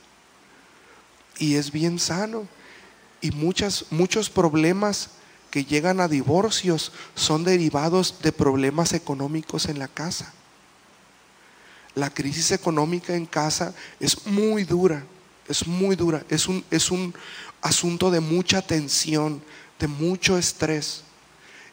Y 1.39 1.57
es 1.57 1.73
bien 1.73 1.99
sano. 1.99 2.49
Y 3.21 3.33
muchas, 3.33 3.85
muchos 3.91 4.31
problemas 4.31 5.11
que 5.51 5.65
llegan 5.65 6.01
a 6.01 6.09
divorcios 6.09 6.93
son 7.15 7.45
derivados 7.45 8.17
de 8.23 8.33
problemas 8.33 8.93
económicos 8.93 9.67
en 9.67 9.79
la 9.79 9.89
casa. 9.89 10.33
La 11.95 12.11
crisis 12.11 12.53
económica 12.53 13.15
en 13.15 13.27
casa 13.27 13.75
es 13.99 14.27
muy 14.27 14.65
dura 14.65 15.05
es 15.49 15.67
muy 15.67 15.97
dura, 15.97 16.23
es 16.29 16.47
un, 16.47 16.65
es 16.71 16.91
un 16.91 17.15
asunto 17.63 18.11
de 18.11 18.21
mucha 18.21 18.63
tensión, 18.63 19.43
de 19.79 19.89
mucho 19.89 20.39
estrés. 20.39 21.03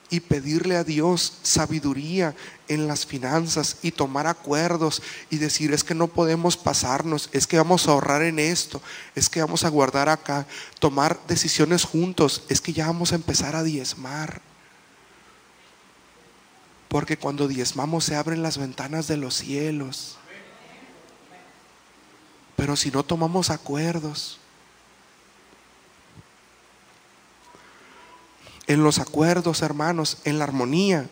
Y 0.10 0.20
pedirle 0.20 0.78
a 0.78 0.84
Dios 0.84 1.40
sabiduría 1.42 2.36
en 2.68 2.88
las 2.88 3.06
finanzas 3.06 3.78
y 3.82 3.92
tomar 3.92 4.28
acuerdos 4.28 5.02
y 5.30 5.38
decir 5.38 5.74
es 5.74 5.84
que 5.84 5.96
no 5.96 6.08
podemos 6.08 6.58
pasarnos, 6.58 7.30
es 7.32 7.48
que 7.48 7.58
vamos 7.58 7.88
a 7.88 7.92
ahorrar 7.92 8.22
en 8.22 8.40
esto, 8.40 8.82
es 9.16 9.30
que 9.30 9.42
vamos 9.42 9.64
a 9.64 9.70
guardar 9.70 10.10
acá, 10.10 10.46
tomar 10.80 11.20
decisiones 11.28 11.84
juntos, 11.84 12.44
es 12.50 12.62
que 12.62 12.74
ya 12.74 12.88
vamos 12.88 13.12
a 13.12 13.16
empezar 13.16 13.56
a 13.56 13.64
diezmar. 13.64 14.42
Porque 16.88 17.18
cuando 17.18 17.48
diezmamos 17.48 18.06
se 18.06 18.16
abren 18.16 18.44
las 18.44 18.58
ventanas 18.58 19.08
de 19.08 19.18
los 19.18 19.36
cielos. 19.36 20.18
Pero 22.56 22.76
si 22.76 22.92
no 22.92 23.04
tomamos 23.04 23.50
acuerdos, 23.50 24.40
en 28.68 28.84
los 28.84 29.00
acuerdos, 29.00 29.62
hermanos, 29.62 30.18
en 30.24 30.40
la 30.40 30.46
armonía, 30.46 31.08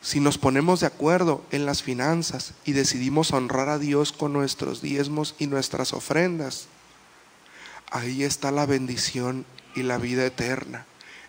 si 0.00 0.18
nos 0.18 0.38
ponemos 0.38 0.80
de 0.80 0.86
acuerdo 0.86 1.44
en 1.50 1.64
las 1.64 1.82
finanzas 1.82 2.54
y 2.64 2.72
decidimos 2.72 3.32
honrar 3.32 3.68
a 3.68 3.78
Dios 3.78 4.12
con 4.12 4.32
nuestros 4.32 4.82
diezmos 4.82 5.34
y 5.38 5.46
nuestras 5.46 5.92
ofrendas, 5.92 6.66
ahí 7.90 8.24
está 8.24 8.50
la 8.50 8.66
bendición 8.66 9.44
y 9.74 9.82
la 9.82 9.98
vida 9.98 10.24
eterna, 10.24 10.86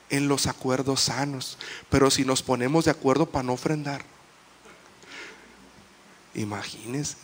en 0.10 0.28
los 0.28 0.48
acuerdos 0.48 1.02
sanos. 1.02 1.58
Pero 1.90 2.10
si 2.10 2.26
nos 2.26 2.42
ponemos 2.42 2.86
de 2.86 2.92
acuerdo 2.92 3.28
para 3.28 3.44
no 3.44 3.54
ofrendar, 3.54 4.04
imagínense. 6.34 7.18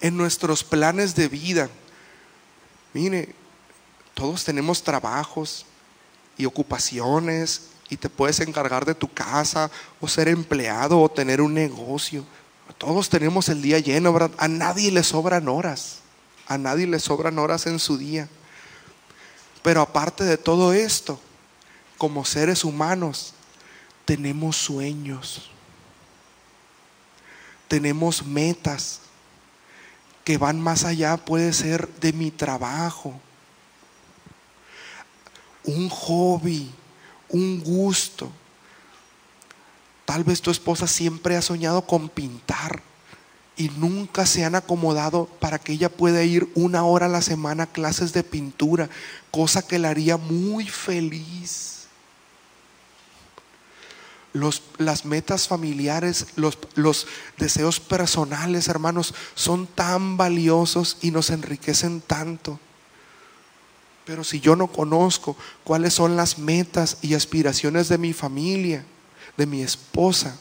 en 0.00 0.16
nuestros 0.16 0.64
planes 0.64 1.14
de 1.14 1.28
vida. 1.28 1.68
Mire, 2.92 3.34
todos 4.14 4.44
tenemos 4.44 4.82
trabajos 4.82 5.66
y 6.36 6.44
ocupaciones 6.44 7.68
y 7.90 7.96
te 7.96 8.08
puedes 8.08 8.40
encargar 8.40 8.84
de 8.84 8.94
tu 8.94 9.12
casa 9.12 9.70
o 10.00 10.08
ser 10.08 10.28
empleado 10.28 11.00
o 11.00 11.08
tener 11.08 11.40
un 11.40 11.54
negocio. 11.54 12.24
Todos 12.76 13.08
tenemos 13.08 13.48
el 13.48 13.62
día 13.62 13.78
lleno. 13.78 14.16
A 14.36 14.48
nadie 14.48 14.90
le 14.90 15.02
sobran 15.02 15.48
horas. 15.48 15.98
A 16.46 16.58
nadie 16.58 16.86
le 16.86 16.98
sobran 16.98 17.38
horas 17.38 17.66
en 17.66 17.78
su 17.78 17.96
día. 17.96 18.28
Pero 19.62 19.80
aparte 19.80 20.24
de 20.24 20.38
todo 20.38 20.72
esto, 20.72 21.20
como 21.96 22.24
seres 22.24 22.64
humanos, 22.64 23.34
tenemos 24.04 24.56
sueños. 24.56 25.50
Tenemos 27.66 28.24
metas 28.24 29.00
que 30.28 30.36
van 30.36 30.60
más 30.60 30.84
allá, 30.84 31.16
puede 31.16 31.54
ser 31.54 31.88
de 32.02 32.12
mi 32.12 32.30
trabajo, 32.30 33.18
un 35.64 35.88
hobby, 35.88 36.70
un 37.30 37.64
gusto. 37.64 38.30
Tal 40.04 40.24
vez 40.24 40.42
tu 40.42 40.50
esposa 40.50 40.86
siempre 40.86 41.34
ha 41.34 41.40
soñado 41.40 41.80
con 41.86 42.10
pintar 42.10 42.82
y 43.56 43.70
nunca 43.70 44.26
se 44.26 44.44
han 44.44 44.54
acomodado 44.54 45.24
para 45.40 45.58
que 45.58 45.72
ella 45.72 45.88
pueda 45.88 46.22
ir 46.22 46.52
una 46.54 46.84
hora 46.84 47.06
a 47.06 47.08
la 47.08 47.22
semana 47.22 47.62
a 47.62 47.72
clases 47.72 48.12
de 48.12 48.22
pintura, 48.22 48.90
cosa 49.30 49.66
que 49.66 49.78
la 49.78 49.88
haría 49.88 50.18
muy 50.18 50.68
feliz 50.68 51.77
las 54.32 55.04
metas 55.04 55.48
familiares, 55.48 56.26
los, 56.36 56.58
los 56.74 57.06
deseos 57.38 57.80
personales, 57.80 58.68
hermanos, 58.68 59.14
son 59.34 59.66
tan 59.66 60.16
valiosos 60.16 60.98
y 61.00 61.10
nos 61.10 61.30
enriquecen 61.30 62.00
tanto. 62.00 62.60
Pero 64.04 64.24
si 64.24 64.40
yo 64.40 64.56
no 64.56 64.68
conozco 64.68 65.36
cuáles 65.64 65.94
son 65.94 66.16
las 66.16 66.38
metas 66.38 66.98
y 67.02 67.14
aspiraciones 67.14 67.88
de 67.88 67.98
mi 67.98 68.12
familia, 68.12 68.84
de 69.36 69.46
mi 69.46 69.62
esposa, 69.62 70.36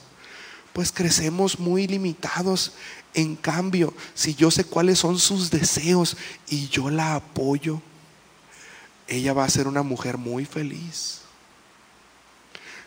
pues 0.73 0.91
crecemos 0.91 1.59
muy 1.59 1.88
limitados. 1.88 2.73
En 3.13 3.35
cambio, 3.35 3.93
si 4.13 4.35
yo 4.35 4.51
sé 4.51 4.63
cuáles 4.63 4.99
son 4.99 5.19
sus 5.19 5.49
deseos 5.49 6.15
y 6.47 6.67
yo 6.69 6.89
la 6.89 7.15
apoyo, 7.15 7.81
ella 9.07 9.33
va 9.33 9.43
a 9.43 9.49
ser 9.49 9.67
una 9.67 9.83
mujer 9.83 10.17
muy 10.17 10.45
feliz. 10.45 11.21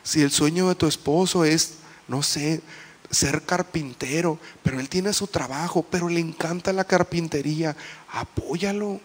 Si 0.03 0.23
el 0.23 0.31
sueño 0.31 0.69
de 0.69 0.75
tu 0.75 0.87
esposo 0.87 1.45
es, 1.45 1.75
no 2.09 2.23
sé, 2.23 2.63
ser 3.11 3.43
carpintero, 3.43 4.39
pero 4.63 4.79
él 4.81 4.89
tiene 4.89 5.13
su 5.13 5.27
trabajo, 5.27 5.85
pero 5.89 6.09
le 6.09 6.21
encanta 6.21 6.73
la 6.73 6.85
carpintería, 6.85 7.77
apóyalo, 8.13 9.01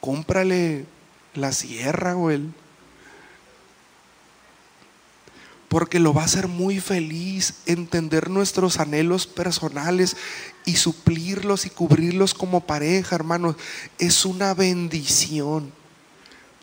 cómprale 0.00 0.86
la 1.34 1.52
sierra 1.52 2.16
o 2.16 2.30
él. 2.30 2.52
Porque 5.68 6.00
lo 6.00 6.12
va 6.12 6.22
a 6.22 6.24
hacer 6.24 6.48
muy 6.48 6.80
feliz 6.80 7.54
entender 7.66 8.28
nuestros 8.28 8.80
anhelos 8.80 9.28
personales 9.28 10.16
y 10.64 10.76
suplirlos 10.76 11.64
y 11.64 11.70
cubrirlos 11.70 12.34
como 12.34 12.66
pareja, 12.66 13.14
hermanos. 13.14 13.54
Es 13.98 14.24
una 14.24 14.52
bendición. 14.52 15.72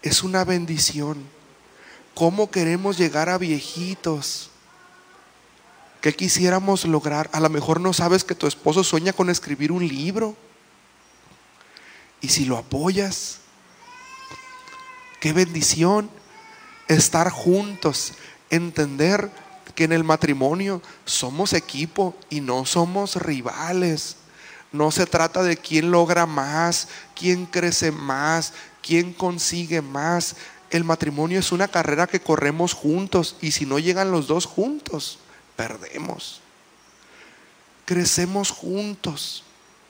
Es 0.01 0.23
una 0.23 0.43
bendición. 0.43 1.36
¿Cómo 2.17 2.49
queremos 2.49 2.97
llegar 2.97 3.29
a 3.29 3.37
viejitos? 3.37 4.49
¿Qué 6.01 6.15
quisiéramos 6.15 6.83
lograr? 6.83 7.29
A 7.31 7.39
lo 7.39 7.47
mejor 7.47 7.79
no 7.79 7.93
sabes 7.93 8.23
que 8.23 8.33
tu 8.33 8.47
esposo 8.47 8.83
sueña 8.83 9.13
con 9.13 9.29
escribir 9.29 9.71
un 9.71 9.87
libro. 9.87 10.35
Y 12.19 12.29
si 12.29 12.45
lo 12.45 12.57
apoyas, 12.57 13.37
qué 15.19 15.31
bendición 15.31 16.09
estar 16.87 17.29
juntos, 17.29 18.13
entender 18.49 19.29
que 19.75 19.83
en 19.83 19.91
el 19.91 20.03
matrimonio 20.03 20.81
somos 21.05 21.53
equipo 21.53 22.15
y 22.31 22.41
no 22.41 22.65
somos 22.65 23.15
rivales. 23.17 24.15
No 24.71 24.89
se 24.89 25.05
trata 25.05 25.43
de 25.43 25.55
quién 25.55 25.91
logra 25.91 26.25
más, 26.25 26.87
quién 27.15 27.45
crece 27.45 27.91
más, 27.91 28.53
quién 28.81 29.13
consigue 29.13 29.83
más. 29.83 30.35
El 30.69 30.83
matrimonio 30.83 31.39
es 31.39 31.51
una 31.51 31.67
carrera 31.67 32.07
que 32.07 32.19
corremos 32.19 32.73
juntos 32.73 33.37
y 33.41 33.51
si 33.51 33.65
no 33.65 33.79
llegan 33.79 34.11
los 34.11 34.27
dos 34.27 34.45
juntos, 34.45 35.19
perdemos. 35.55 36.41
Crecemos 37.85 38.51
juntos, 38.51 39.43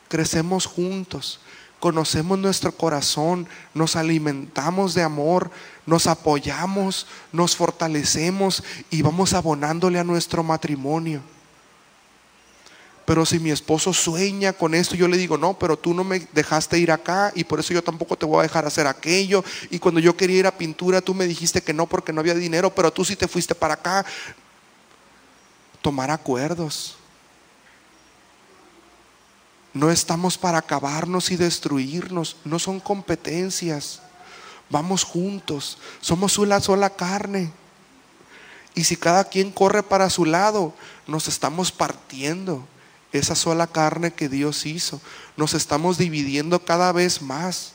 crecemos 0.07 0.67
juntos, 0.67 1.39
conocemos 1.79 2.37
nuestro 2.37 2.71
corazón, 2.71 3.47
nos 3.73 3.95
alimentamos 3.95 4.93
de 4.93 5.01
amor, 5.03 5.49
nos 5.87 6.05
apoyamos, 6.05 7.07
nos 7.31 7.55
fortalecemos 7.55 8.63
y 8.91 9.01
vamos 9.01 9.33
abonándole 9.33 9.97
a 9.97 10.03
nuestro 10.03 10.43
matrimonio. 10.43 11.21
Pero 13.07 13.25
si 13.25 13.39
mi 13.39 13.51
esposo 13.51 13.93
sueña 13.93 14.51
con 14.51 14.75
esto, 14.75 14.93
yo 14.93 15.07
le 15.07 15.15
digo, 15.15 15.37
no, 15.37 15.57
pero 15.57 15.79
tú 15.79 15.93
no 15.93 16.03
me 16.03 16.19
dejaste 16.33 16.77
ir 16.77 16.91
acá 16.91 17.31
y 17.35 17.45
por 17.45 17.57
eso 17.57 17.73
yo 17.73 17.81
tampoco 17.81 18.17
te 18.17 18.25
voy 18.25 18.39
a 18.39 18.43
dejar 18.43 18.65
hacer 18.65 18.85
aquello. 18.85 19.45
Y 19.69 19.79
cuando 19.79 20.01
yo 20.01 20.17
quería 20.17 20.39
ir 20.39 20.45
a 20.45 20.57
pintura, 20.57 20.99
tú 20.99 21.13
me 21.13 21.25
dijiste 21.25 21.61
que 21.61 21.71
no 21.71 21.87
porque 21.87 22.11
no 22.11 22.19
había 22.19 22.33
dinero, 22.33 22.75
pero 22.75 22.91
tú 22.91 23.05
sí 23.05 23.15
te 23.15 23.29
fuiste 23.29 23.55
para 23.55 23.75
acá. 23.75 24.05
Tomar 25.81 26.11
acuerdos. 26.11 26.97
No 29.71 29.89
estamos 29.89 30.37
para 30.37 30.57
acabarnos 30.57 31.31
y 31.31 31.37
destruirnos, 31.37 32.35
no 32.43 32.59
son 32.59 32.81
competencias. 32.81 34.01
Vamos 34.69 35.05
juntos, 35.05 35.77
somos 36.01 36.37
una 36.37 36.59
sola 36.59 36.89
carne. 36.89 37.53
Y 38.75 38.83
si 38.83 38.97
cada 38.97 39.23
quien 39.23 39.49
corre 39.49 39.81
para 39.81 40.09
su 40.09 40.25
lado, 40.25 40.73
nos 41.07 41.29
estamos 41.29 41.71
partiendo 41.71 42.67
esa 43.11 43.35
sola 43.35 43.67
carne 43.67 44.13
que 44.13 44.29
Dios 44.29 44.65
hizo. 44.65 45.01
Nos 45.35 45.53
estamos 45.53 45.97
dividiendo 45.97 46.63
cada 46.63 46.91
vez 46.91 47.21
más. 47.21 47.73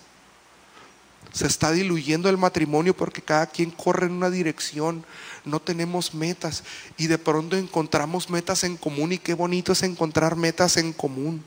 Se 1.33 1.47
está 1.47 1.72
diluyendo 1.72 2.28
el 2.28 2.37
matrimonio 2.37 2.95
porque 2.95 3.22
cada 3.22 3.47
quien 3.47 3.70
corre 3.70 4.07
en 4.07 4.12
una 4.12 4.30
dirección. 4.30 5.05
No 5.45 5.61
tenemos 5.61 6.14
metas 6.14 6.62
y 6.99 7.07
de 7.07 7.18
pronto 7.18 7.57
encontramos 7.57 8.28
metas 8.28 8.64
en 8.64 8.76
común 8.76 9.12
y 9.12 9.18
qué 9.18 9.35
bonito 9.35 9.72
es 9.72 9.83
encontrar 9.83 10.37
metas 10.37 10.76
en 10.76 10.93
común. 10.93 11.43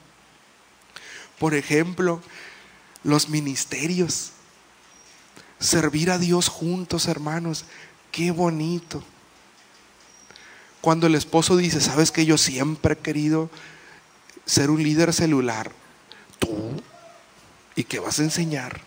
Por 1.37 1.53
ejemplo, 1.53 2.21
los 3.03 3.29
ministerios. 3.29 4.31
Servir 5.59 6.11
a 6.11 6.17
Dios 6.17 6.49
juntos, 6.49 7.07
hermanos. 7.07 7.65
Qué 8.11 8.31
bonito. 8.31 9.03
Cuando 10.81 11.07
el 11.07 11.15
esposo 11.15 11.57
dice, 11.57 11.81
sabes 11.81 12.11
que 12.11 12.25
yo 12.25 12.37
siempre 12.37 12.93
he 12.93 12.97
querido 12.97 13.49
ser 14.45 14.69
un 14.69 14.81
líder 14.81 15.13
celular, 15.13 15.71
tú, 16.39 16.81
¿y 17.75 17.83
qué 17.83 17.99
vas 17.99 18.19
a 18.19 18.23
enseñar? 18.23 18.81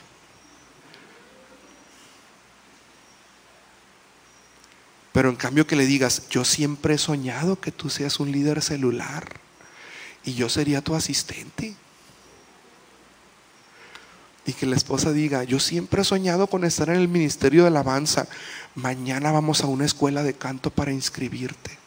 Pero 5.13 5.31
en 5.31 5.37
cambio 5.37 5.67
que 5.67 5.75
le 5.75 5.87
digas, 5.87 6.29
yo 6.31 6.45
siempre 6.45 6.95
he 6.95 6.99
soñado 6.99 7.61
que 7.61 7.73
tú 7.73 7.91
seas 7.91 8.21
un 8.21 8.31
líder 8.31 8.63
celular 8.63 9.27
y 10.25 10.35
yo 10.35 10.49
sería 10.49 10.83
tu 10.83 10.95
asistente. 10.95 11.75
Y 14.47 14.53
que 14.53 14.67
la 14.67 14.77
esposa 14.77 15.11
diga, 15.11 15.45
yo 15.45 15.59
siempre 15.59 16.03
he 16.03 16.05
soñado 16.05 16.47
con 16.47 16.65
estar 16.65 16.89
en 16.89 16.97
el 16.97 17.09
ministerio 17.09 17.63
de 17.63 17.69
alabanza. 17.69 18.29
Mañana 18.75 19.33
vamos 19.33 19.63
a 19.63 19.67
una 19.67 19.85
escuela 19.85 20.23
de 20.23 20.35
canto 20.35 20.71
para 20.71 20.93
inscribirte. 20.93 21.78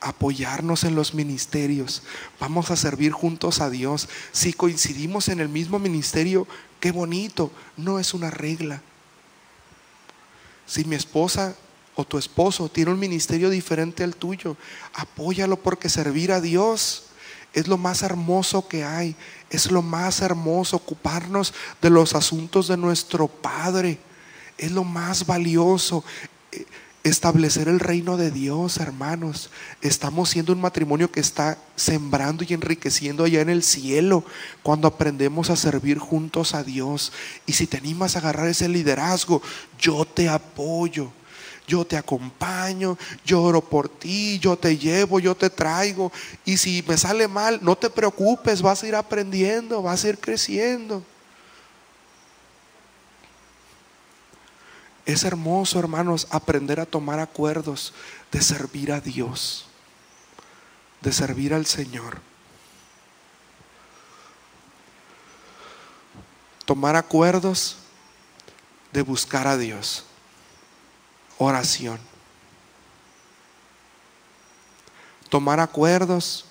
Apoyarnos 0.00 0.84
en 0.84 0.94
los 0.94 1.14
ministerios. 1.14 2.02
Vamos 2.38 2.70
a 2.70 2.76
servir 2.76 3.12
juntos 3.12 3.60
a 3.60 3.70
Dios. 3.70 4.08
Si 4.32 4.52
coincidimos 4.52 5.28
en 5.28 5.40
el 5.40 5.48
mismo 5.48 5.78
ministerio, 5.78 6.46
qué 6.80 6.92
bonito. 6.92 7.50
No 7.76 7.98
es 7.98 8.14
una 8.14 8.30
regla. 8.30 8.82
Si 10.66 10.84
mi 10.84 10.96
esposa 10.96 11.56
o 11.94 12.04
tu 12.04 12.18
esposo 12.18 12.68
tiene 12.68 12.90
un 12.90 12.98
ministerio 12.98 13.48
diferente 13.48 14.04
al 14.04 14.16
tuyo, 14.16 14.56
apóyalo 14.94 15.56
porque 15.56 15.88
servir 15.88 16.32
a 16.32 16.40
Dios 16.40 17.04
es 17.56 17.68
lo 17.68 17.78
más 17.78 18.02
hermoso 18.02 18.68
que 18.68 18.84
hay. 18.84 19.16
Es 19.48 19.70
lo 19.70 19.80
más 19.80 20.20
hermoso 20.20 20.76
ocuparnos 20.76 21.54
de 21.80 21.88
los 21.88 22.14
asuntos 22.14 22.68
de 22.68 22.76
nuestro 22.76 23.28
Padre. 23.28 23.98
Es 24.58 24.72
lo 24.72 24.84
más 24.84 25.24
valioso. 25.24 26.04
Establecer 27.06 27.68
el 27.68 27.78
reino 27.78 28.16
de 28.16 28.32
Dios, 28.32 28.78
hermanos. 28.78 29.50
Estamos 29.80 30.28
siendo 30.28 30.52
un 30.52 30.60
matrimonio 30.60 31.12
que 31.12 31.20
está 31.20 31.56
sembrando 31.76 32.42
y 32.42 32.52
enriqueciendo 32.52 33.22
allá 33.22 33.42
en 33.42 33.48
el 33.48 33.62
cielo 33.62 34.24
cuando 34.64 34.88
aprendemos 34.88 35.48
a 35.50 35.54
servir 35.54 35.98
juntos 35.98 36.52
a 36.52 36.64
Dios. 36.64 37.12
Y 37.46 37.52
si 37.52 37.68
te 37.68 37.76
animas 37.76 38.16
a 38.16 38.18
agarrar 38.18 38.48
ese 38.48 38.68
liderazgo, 38.68 39.40
yo 39.78 40.04
te 40.04 40.28
apoyo. 40.28 41.12
Yo 41.68 41.84
te 41.84 41.96
acompaño, 41.96 42.98
yo 43.24 43.40
oro 43.40 43.60
por 43.60 43.88
ti, 43.88 44.40
yo 44.40 44.56
te 44.56 44.76
llevo, 44.76 45.20
yo 45.20 45.36
te 45.36 45.48
traigo. 45.48 46.10
Y 46.44 46.56
si 46.56 46.84
me 46.88 46.98
sale 46.98 47.28
mal, 47.28 47.60
no 47.62 47.76
te 47.76 47.88
preocupes, 47.88 48.62
vas 48.62 48.82
a 48.82 48.88
ir 48.88 48.96
aprendiendo, 48.96 49.80
vas 49.80 50.04
a 50.04 50.08
ir 50.08 50.18
creciendo. 50.18 51.04
Es 55.06 55.22
hermoso, 55.22 55.78
hermanos, 55.78 56.26
aprender 56.30 56.80
a 56.80 56.84
tomar 56.84 57.20
acuerdos 57.20 57.94
de 58.32 58.42
servir 58.42 58.90
a 58.90 59.00
Dios, 59.00 59.66
de 61.00 61.12
servir 61.12 61.54
al 61.54 61.64
Señor. 61.64 62.20
Tomar 66.64 66.96
acuerdos 66.96 67.76
de 68.92 69.02
buscar 69.02 69.46
a 69.46 69.56
Dios. 69.56 70.06
Oración. 71.38 72.00
Tomar 75.28 75.60
acuerdos 75.60 76.46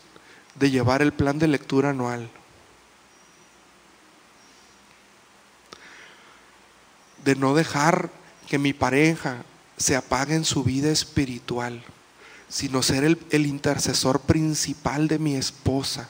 de 0.56 0.72
llevar 0.72 1.01
el 1.01 1.12
plan 1.12 1.39
de 1.39 1.49
lectura 1.49 1.89
anual. 1.89 2.30
De 7.26 7.36
no 7.36 7.53
dejar 7.53 8.10
que 8.46 8.58
mi 8.58 8.74
pareja 8.74 9.43
se 9.78 9.96
apague 9.96 10.36
en 10.36 10.46
su 10.46 10.64
vida 10.64 10.89
espiritual, 10.89 11.84
sino 12.48 12.82
ser 12.82 13.04
el, 13.04 13.46
intercesor 13.46 14.22
principal 14.22 15.08
de 15.08 15.20
mi 15.20 15.36
esposa. 15.36 16.10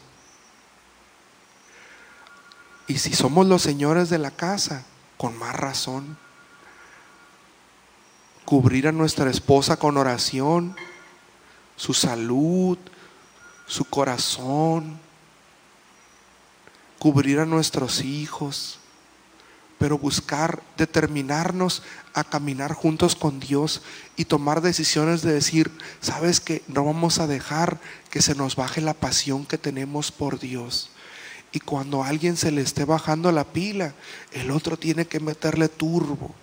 Y 2.87 2.99
si 2.99 3.13
somos 3.13 3.47
los 3.47 3.61
señores 3.61 4.09
de 4.09 4.19
la 4.19 4.31
casa, 4.31 4.85
con 5.17 5.37
más 5.37 5.55
razón, 5.55 6.17
cubrir 8.43 8.87
a 8.87 8.91
nuestra 8.91 9.29
esposa 9.29 9.77
con 9.77 9.97
oración, 9.97 10.75
su 11.75 11.93
salud, 11.93 12.77
su 13.65 13.85
corazón, 13.85 14.99
cubrir 16.99 17.39
a 17.39 17.45
nuestros 17.45 18.01
hijos, 18.01 18.79
pero 19.77 19.97
buscar 19.97 20.63
determinarnos 20.77 21.83
a 22.13 22.23
caminar 22.23 22.73
juntos 22.73 23.15
con 23.15 23.39
Dios 23.39 23.81
y 24.15 24.25
tomar 24.25 24.61
decisiones 24.61 25.21
de 25.21 25.33
decir, 25.33 25.71
sabes 25.99 26.39
que 26.39 26.63
no 26.67 26.85
vamos 26.85 27.19
a 27.19 27.27
dejar 27.27 27.79
que 28.09 28.21
se 28.21 28.35
nos 28.35 28.55
baje 28.55 28.79
la 28.81 28.93
pasión 28.93 29.45
que 29.45 29.57
tenemos 29.57 30.11
por 30.11 30.39
Dios. 30.39 30.91
Y 31.51 31.59
cuando 31.59 32.03
a 32.03 32.07
alguien 32.07 32.37
se 32.37 32.51
le 32.51 32.61
esté 32.61 32.85
bajando 32.85 33.31
la 33.31 33.45
pila, 33.45 33.93
el 34.31 34.51
otro 34.51 34.77
tiene 34.77 35.07
que 35.07 35.19
meterle 35.19 35.69
turbo 35.69 36.33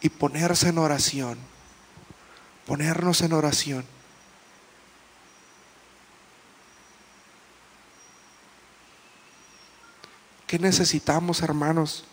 y 0.00 0.08
ponerse 0.08 0.68
en 0.68 0.78
oración. 0.78 1.38
Ponernos 2.66 3.20
en 3.20 3.32
oración. 3.34 3.84
¿Qué 10.46 10.58
necesitamos, 10.58 11.42
hermanos, 11.42 12.04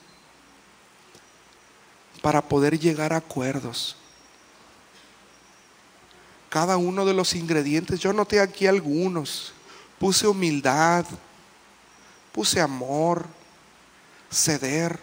para 2.22 2.41
poder 2.41 2.80
llegar 2.80 3.13
a 3.13 3.17
acuerdos? 3.17 3.95
Cada 6.49 6.78
uno 6.78 7.05
de 7.05 7.13
los 7.13 7.34
ingredientes, 7.34 7.99
yo 7.99 8.11
noté 8.11 8.41
aquí 8.41 8.67
algunos. 8.67 9.53
Puse 9.97 10.28
humildad, 10.28 11.05
puse 12.34 12.59
amor, 12.59 13.26
ceder. 14.30 14.99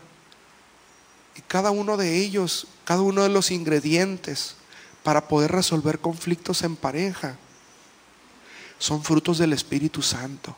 Y 1.36 1.40
cada 1.40 1.70
uno 1.70 1.96
de 1.96 2.18
ellos, 2.18 2.66
cada 2.84 3.00
uno 3.00 3.22
de 3.22 3.28
los 3.28 3.50
ingredientes 3.50 4.56
para 5.02 5.26
poder 5.26 5.52
resolver 5.52 6.00
conflictos 6.00 6.62
en 6.62 6.76
pareja, 6.76 7.38
son 8.78 9.02
frutos 9.02 9.38
del 9.38 9.52
Espíritu 9.52 10.02
Santo. 10.02 10.54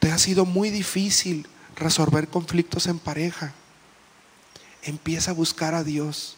Te 0.00 0.10
ha 0.10 0.18
sido 0.18 0.44
muy 0.44 0.70
difícil 0.70 1.46
resolver 1.76 2.28
conflictos 2.28 2.86
en 2.86 2.98
pareja. 2.98 3.52
Empieza 4.86 5.32
a 5.32 5.34
buscar 5.34 5.74
a 5.74 5.84
Dios. 5.84 6.36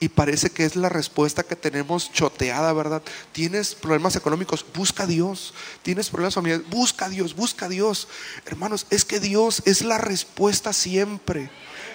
Y 0.00 0.08
parece 0.08 0.50
que 0.50 0.64
es 0.64 0.74
la 0.74 0.88
respuesta 0.88 1.44
que 1.44 1.54
tenemos 1.54 2.12
choteada, 2.12 2.72
¿verdad? 2.72 3.02
Tienes 3.30 3.76
problemas 3.76 4.16
económicos, 4.16 4.66
busca 4.74 5.04
a 5.04 5.06
Dios. 5.06 5.54
Tienes 5.82 6.10
problemas 6.10 6.34
familiares, 6.34 6.68
busca 6.68 7.06
a 7.06 7.08
Dios, 7.08 7.36
busca 7.36 7.66
a 7.66 7.68
Dios. 7.68 8.08
Hermanos, 8.44 8.86
es 8.90 9.04
que 9.04 9.20
Dios 9.20 9.62
es 9.64 9.82
la 9.82 9.98
respuesta 9.98 10.72
siempre, 10.72 11.50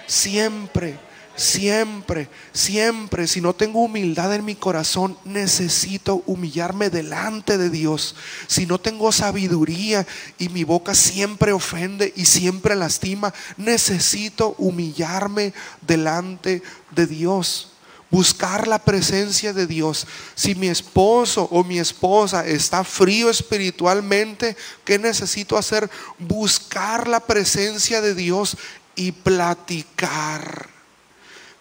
siempre, 0.08 0.98
siempre, 1.38 2.28
siempre. 2.52 3.28
Si 3.28 3.40
no 3.40 3.54
tengo 3.54 3.82
humildad 3.82 4.34
en 4.36 4.44
mi 4.44 4.56
corazón, 4.56 5.18
necesito 5.24 6.24
humillarme 6.26 6.90
delante 6.90 7.58
de 7.58 7.70
Dios. 7.70 8.16
Si 8.48 8.66
no 8.66 8.80
tengo 8.80 9.14
sabiduría 9.14 10.06
y 10.38 10.50
mi 10.50 10.66
boca 10.66 10.94
siempre 10.94 11.54
ofende 11.54 12.12
y 12.18 12.26
siempre 12.26 12.76
lastima, 12.76 13.34
necesito 13.56 14.56
humillarme 14.58 15.54
delante 15.82 16.62
de 16.92 17.08
Dios 17.08 17.72
buscar 18.10 18.70
la 18.70 18.80
presencia 18.80 19.52
de 19.52 19.68
Dios. 19.68 20.08
Si 20.34 20.56
mi 20.56 20.68
esposo 20.68 21.44
o 21.52 21.64
mi 21.64 21.78
esposa 21.78 22.48
está 22.48 22.86
frío 22.86 23.30
espiritualmente, 23.30 24.56
¿qué 24.86 24.98
necesito 24.98 25.58
hacer? 25.58 25.90
Buscar 26.18 27.08
la 27.08 27.20
presencia 27.20 28.00
de 28.00 28.16
Dios 28.16 28.56
y 28.96 29.12
platicar. 29.12 30.77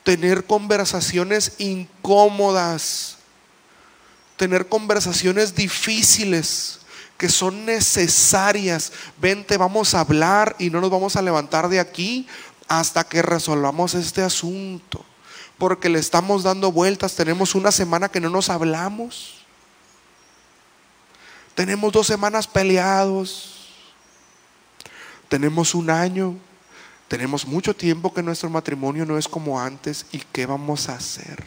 Tener 0.06 0.44
conversaciones 0.44 1.54
incómodas. 1.58 3.16
Tener 4.36 4.68
conversaciones 4.68 5.56
difíciles 5.56 6.78
que 7.18 7.28
son 7.28 7.64
necesarias. 7.66 8.92
Vente, 9.20 9.56
vamos 9.56 9.94
a 9.94 10.00
hablar 10.00 10.54
y 10.60 10.70
no 10.70 10.80
nos 10.80 10.90
vamos 10.90 11.16
a 11.16 11.22
levantar 11.22 11.68
de 11.68 11.80
aquí 11.80 12.28
hasta 12.68 13.02
que 13.02 13.20
resolvamos 13.20 13.94
este 13.94 14.22
asunto 14.22 15.04
porque 15.58 15.88
le 15.88 15.98
estamos 15.98 16.44
dando 16.44 16.70
vueltas. 16.70 17.16
Tenemos 17.16 17.56
una 17.56 17.72
semana 17.72 18.08
que 18.08 18.20
no 18.20 18.30
nos 18.30 18.48
hablamos. 18.48 19.34
Tenemos 21.56 21.92
dos 21.92 22.06
semanas 22.06 22.46
peleados. 22.46 23.70
Tenemos 25.28 25.74
un 25.74 25.90
año. 25.90 26.36
Tenemos 27.08 27.46
mucho 27.46 27.74
tiempo 27.74 28.12
que 28.12 28.22
nuestro 28.22 28.50
matrimonio 28.50 29.06
no 29.06 29.16
es 29.16 29.28
como 29.28 29.60
antes. 29.60 30.06
¿Y 30.12 30.18
qué 30.32 30.46
vamos 30.46 30.88
a 30.88 30.94
hacer? 30.94 31.44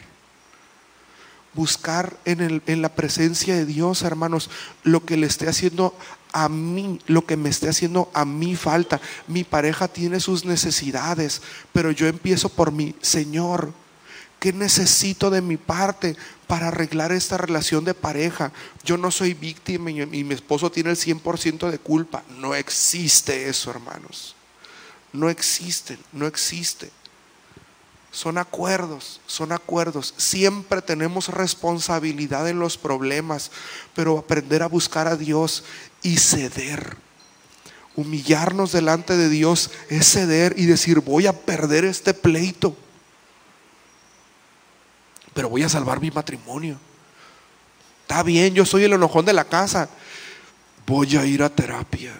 Buscar 1.52 2.16
en, 2.24 2.40
el, 2.40 2.62
en 2.66 2.80
la 2.80 2.94
presencia 2.94 3.54
de 3.54 3.66
Dios, 3.66 4.02
hermanos, 4.02 4.48
lo 4.84 5.04
que 5.04 5.16
le 5.16 5.26
esté 5.26 5.48
haciendo 5.48 5.94
a 6.32 6.48
mí, 6.48 6.98
lo 7.06 7.26
que 7.26 7.36
me 7.36 7.48
esté 7.48 7.68
haciendo 7.68 8.10
a 8.14 8.24
mí 8.24 8.56
falta. 8.56 9.00
Mi 9.26 9.44
pareja 9.44 9.88
tiene 9.88 10.20
sus 10.20 10.44
necesidades, 10.44 11.42
pero 11.72 11.90
yo 11.90 12.06
empiezo 12.06 12.48
por 12.48 12.72
mi 12.72 12.94
Señor. 13.02 13.72
¿Qué 14.38 14.54
necesito 14.54 15.28
de 15.28 15.42
mi 15.42 15.58
parte 15.58 16.16
para 16.46 16.68
arreglar 16.68 17.12
esta 17.12 17.36
relación 17.36 17.84
de 17.84 17.92
pareja? 17.92 18.52
Yo 18.82 18.96
no 18.96 19.10
soy 19.10 19.34
víctima 19.34 19.90
y 19.90 20.24
mi 20.24 20.34
esposo 20.34 20.72
tiene 20.72 20.88
el 20.88 20.96
100% 20.96 21.70
de 21.70 21.78
culpa. 21.78 22.22
No 22.38 22.54
existe 22.54 23.50
eso, 23.50 23.70
hermanos. 23.70 24.34
No 25.12 25.28
existe, 25.28 25.98
no 26.12 26.26
existe. 26.26 26.90
Son 28.12 28.38
acuerdos, 28.38 29.20
son 29.26 29.52
acuerdos. 29.52 30.14
Siempre 30.16 30.82
tenemos 30.82 31.28
responsabilidad 31.28 32.48
en 32.48 32.58
los 32.58 32.76
problemas, 32.76 33.50
pero 33.94 34.18
aprender 34.18 34.62
a 34.62 34.68
buscar 34.68 35.06
a 35.06 35.16
Dios 35.16 35.64
y 36.02 36.18
ceder. 36.18 36.96
Humillarnos 37.96 38.72
delante 38.72 39.16
de 39.16 39.28
Dios 39.28 39.70
es 39.88 40.10
ceder 40.10 40.54
y 40.56 40.66
decir, 40.66 41.00
voy 41.00 41.26
a 41.26 41.32
perder 41.32 41.84
este 41.84 42.14
pleito 42.14 42.76
pero 45.34 45.48
voy 45.48 45.62
a 45.62 45.68
salvar 45.68 46.00
mi 46.00 46.10
matrimonio. 46.10 46.78
Está 48.02 48.22
bien, 48.22 48.54
yo 48.54 48.66
soy 48.66 48.84
el 48.84 48.92
enojón 48.92 49.24
de 49.24 49.32
la 49.32 49.44
casa. 49.44 49.88
Voy 50.86 51.16
a 51.16 51.24
ir 51.24 51.42
a 51.42 51.48
terapia. 51.48 52.12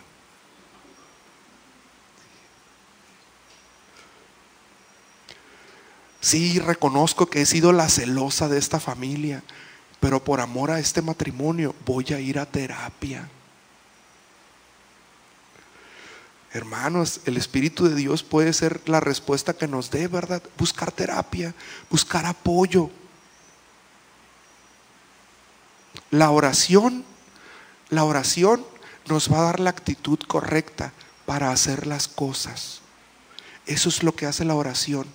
Sí, 6.21 6.59
reconozco 6.59 7.27
que 7.27 7.43
he 7.43 7.47
sido 7.47 7.73
la 7.73 7.89
celosa 7.89 8.49
de 8.49 8.59
esta 8.59 8.79
familia, 8.79 9.43
pero 10.01 10.23
por 10.23 10.41
amor 10.41 10.71
a 10.71 10.79
este 10.79 11.03
matrimonio 11.03 11.75
voy 11.87 12.07
a 12.13 12.21
ir 12.21 12.39
a 12.39 12.47
terapia. 12.47 13.29
Hermanos, 16.53 17.21
el 17.27 17.37
Espíritu 17.37 17.89
de 17.89 17.95
Dios 17.95 18.23
puede 18.23 18.53
ser 18.53 18.83
la 18.87 19.01
respuesta 19.01 19.55
que 19.55 19.69
nos 19.69 19.91
dé, 19.91 20.09
¿verdad? 20.09 20.43
Buscar 20.59 20.91
terapia, 20.91 21.55
buscar 21.89 22.27
apoyo. 22.27 22.91
La 26.11 26.31
oración, 26.31 27.05
la 27.89 28.05
oración 28.05 28.67
nos 29.07 29.33
va 29.33 29.39
a 29.39 29.43
dar 29.43 29.61
la 29.61 29.71
actitud 29.71 30.19
correcta 30.27 30.93
para 31.25 31.53
hacer 31.53 31.87
las 31.87 32.09
cosas. 32.09 32.81
Eso 33.67 33.89
es 33.89 34.03
lo 34.03 34.17
que 34.17 34.27
hace 34.27 34.45
la 34.45 34.57
oración, 34.57 35.07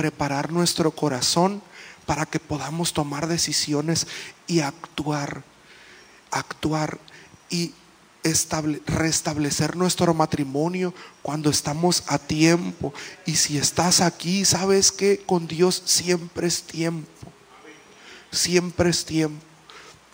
preparar 0.00 0.50
nuestro 0.50 0.92
corazón 0.92 1.60
para 2.06 2.24
que 2.24 2.40
podamos 2.40 2.94
tomar 2.94 3.26
decisiones 3.26 4.06
y 4.46 4.60
actuar, 4.60 5.44
actuar 6.30 6.98
y 7.50 7.74
restablecer 8.86 9.76
nuestro 9.76 10.14
matrimonio 10.14 10.94
cuando 11.20 11.50
estamos 11.50 12.02
a 12.06 12.18
tiempo. 12.18 12.94
Y 13.26 13.36
si 13.36 13.58
estás 13.58 14.00
aquí, 14.00 14.46
sabes 14.46 14.90
que 14.90 15.18
con 15.18 15.46
Dios 15.46 15.82
siempre 15.84 16.46
es 16.46 16.62
tiempo. 16.62 17.10
Siempre 18.32 18.88
es 18.88 19.04
tiempo. 19.04 19.44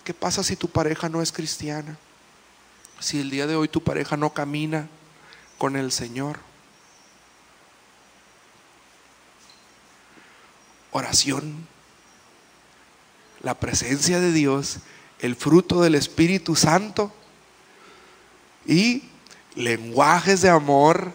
¿Qué 0.02 0.14
pasa 0.14 0.42
si 0.42 0.56
tu 0.56 0.66
pareja 0.66 1.08
no 1.08 1.22
es 1.22 1.30
cristiana? 1.30 1.96
Si 2.98 3.20
el 3.20 3.30
día 3.30 3.46
de 3.46 3.54
hoy 3.54 3.68
tu 3.68 3.84
pareja 3.84 4.16
no 4.16 4.34
camina 4.34 4.88
con 5.58 5.76
el 5.76 5.92
Señor. 5.92 6.45
Oración, 10.96 11.66
la 13.42 13.54
presencia 13.54 14.20
de 14.20 14.32
Dios, 14.32 14.78
el 15.18 15.36
fruto 15.36 15.80
del 15.82 15.94
Espíritu 15.94 16.56
Santo 16.56 17.12
y 18.66 19.04
lenguajes 19.54 20.42
de 20.42 20.50
amor, 20.50 21.12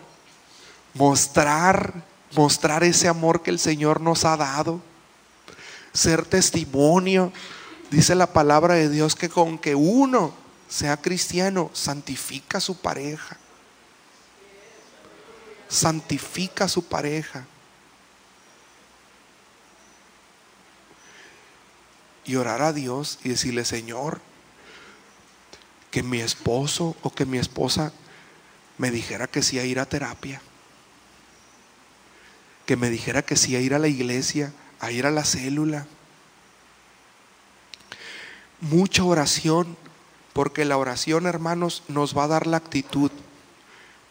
mostrar, 0.93 2.03
mostrar 2.35 2.83
ese 2.83 3.07
amor 3.07 3.41
que 3.41 3.51
el 3.51 3.59
Señor 3.59 4.01
nos 4.01 4.25
ha 4.25 4.37
dado, 4.37 4.81
ser 5.93 6.25
testimonio 6.25 7.31
Dice 7.91 8.15
la 8.15 8.31
palabra 8.31 8.75
de 8.75 8.87
Dios 8.87 9.15
que 9.17 9.27
con 9.27 9.59
que 9.59 9.75
uno 9.75 10.33
sea 10.69 10.95
cristiano, 10.95 11.69
santifica 11.73 12.59
a 12.59 12.61
su 12.61 12.77
pareja. 12.77 13.35
Santifica 15.67 16.65
a 16.65 16.69
su 16.69 16.85
pareja. 16.85 17.45
Y 22.25 22.35
orar 22.35 22.61
a 22.61 22.73
Dios 22.73 23.19
y 23.23 23.29
decirle, 23.29 23.65
Señor, 23.65 24.21
que 25.89 26.03
mi 26.03 26.19
esposo 26.21 26.95
o 27.01 27.11
que 27.11 27.25
mi 27.25 27.37
esposa 27.37 27.91
me 28.77 28.91
dijera 28.91 29.27
que 29.27 29.43
sí 29.43 29.59
a 29.59 29.65
ir 29.65 29.79
a 29.79 29.85
terapia. 29.85 30.41
que 32.65 32.77
me 32.77 32.89
dijera 32.89 33.21
que 33.21 33.35
sí 33.35 33.55
a 33.55 33.59
ir 33.59 33.73
a 33.73 33.79
la 33.79 33.89
iglesia, 33.89 34.53
a 34.79 34.91
ir 34.91 35.05
a 35.05 35.11
la 35.11 35.25
célula. 35.25 35.87
Mucha 38.61 39.03
oración, 39.03 39.75
porque 40.31 40.63
la 40.63 40.77
oración, 40.77 41.25
hermanos, 41.25 41.83
nos 41.89 42.17
va 42.17 42.25
a 42.25 42.29
dar 42.29 42.47
la 42.47 42.55
actitud. 42.55 43.11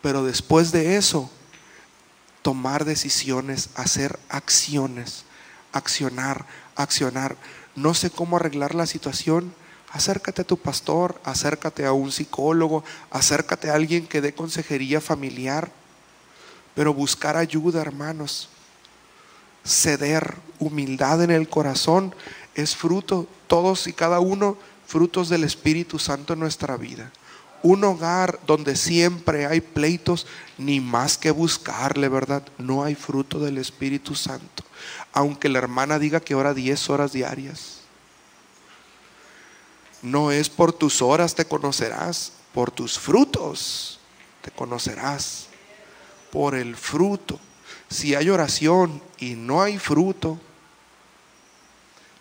Pero 0.02 0.24
después 0.24 0.72
de 0.72 0.98
eso, 0.98 1.30
tomar 2.42 2.84
decisiones, 2.84 3.70
hacer 3.76 4.18
acciones, 4.28 5.24
accionar, 5.72 6.44
accionar. 6.76 7.36
No 7.76 7.94
sé 7.94 8.10
cómo 8.10 8.36
arreglar 8.36 8.74
la 8.74 8.86
situación. 8.86 9.54
Acércate 9.92 10.42
a 10.42 10.46
tu 10.46 10.56
pastor, 10.56 11.20
acércate 11.24 11.84
a 11.84 11.92
un 11.92 12.12
psicólogo, 12.12 12.84
acércate 13.10 13.70
a 13.70 13.74
alguien 13.74 14.06
que 14.06 14.20
dé 14.20 14.34
consejería 14.34 15.00
familiar. 15.00 15.72
Pero 16.74 16.94
buscar 16.94 17.36
ayuda, 17.36 17.80
hermanos. 17.80 18.48
Ceder, 19.64 20.36
humildad 20.58 21.22
en 21.22 21.30
el 21.30 21.48
corazón 21.48 22.14
es 22.54 22.76
fruto, 22.76 23.26
todos 23.46 23.86
y 23.86 23.92
cada 23.92 24.20
uno, 24.20 24.56
frutos 24.86 25.28
del 25.28 25.44
Espíritu 25.44 25.98
Santo 25.98 26.32
en 26.32 26.40
nuestra 26.40 26.76
vida. 26.76 27.10
Un 27.62 27.84
hogar 27.84 28.40
donde 28.46 28.74
siempre 28.76 29.46
hay 29.46 29.60
pleitos, 29.60 30.26
ni 30.56 30.80
más 30.80 31.18
que 31.18 31.30
buscarle, 31.30 32.08
¿verdad? 32.08 32.42
No 32.58 32.84
hay 32.84 32.94
fruto 32.94 33.38
del 33.38 33.58
Espíritu 33.58 34.14
Santo. 34.14 34.64
Aunque 35.12 35.48
la 35.48 35.58
hermana 35.58 35.98
diga 35.98 36.20
que 36.20 36.34
ora 36.34 36.54
10 36.54 36.90
horas 36.90 37.12
diarias. 37.12 37.80
No 40.02 40.30
es 40.30 40.48
por 40.48 40.72
tus 40.72 41.02
horas 41.02 41.34
te 41.34 41.44
conocerás, 41.44 42.32
por 42.54 42.70
tus 42.70 42.98
frutos 42.98 44.00
te 44.42 44.50
conocerás. 44.50 45.46
Por 46.30 46.54
el 46.54 46.76
fruto. 46.76 47.40
Si 47.88 48.14
hay 48.14 48.30
oración 48.30 49.02
y 49.18 49.34
no 49.34 49.62
hay 49.62 49.78
fruto, 49.78 50.38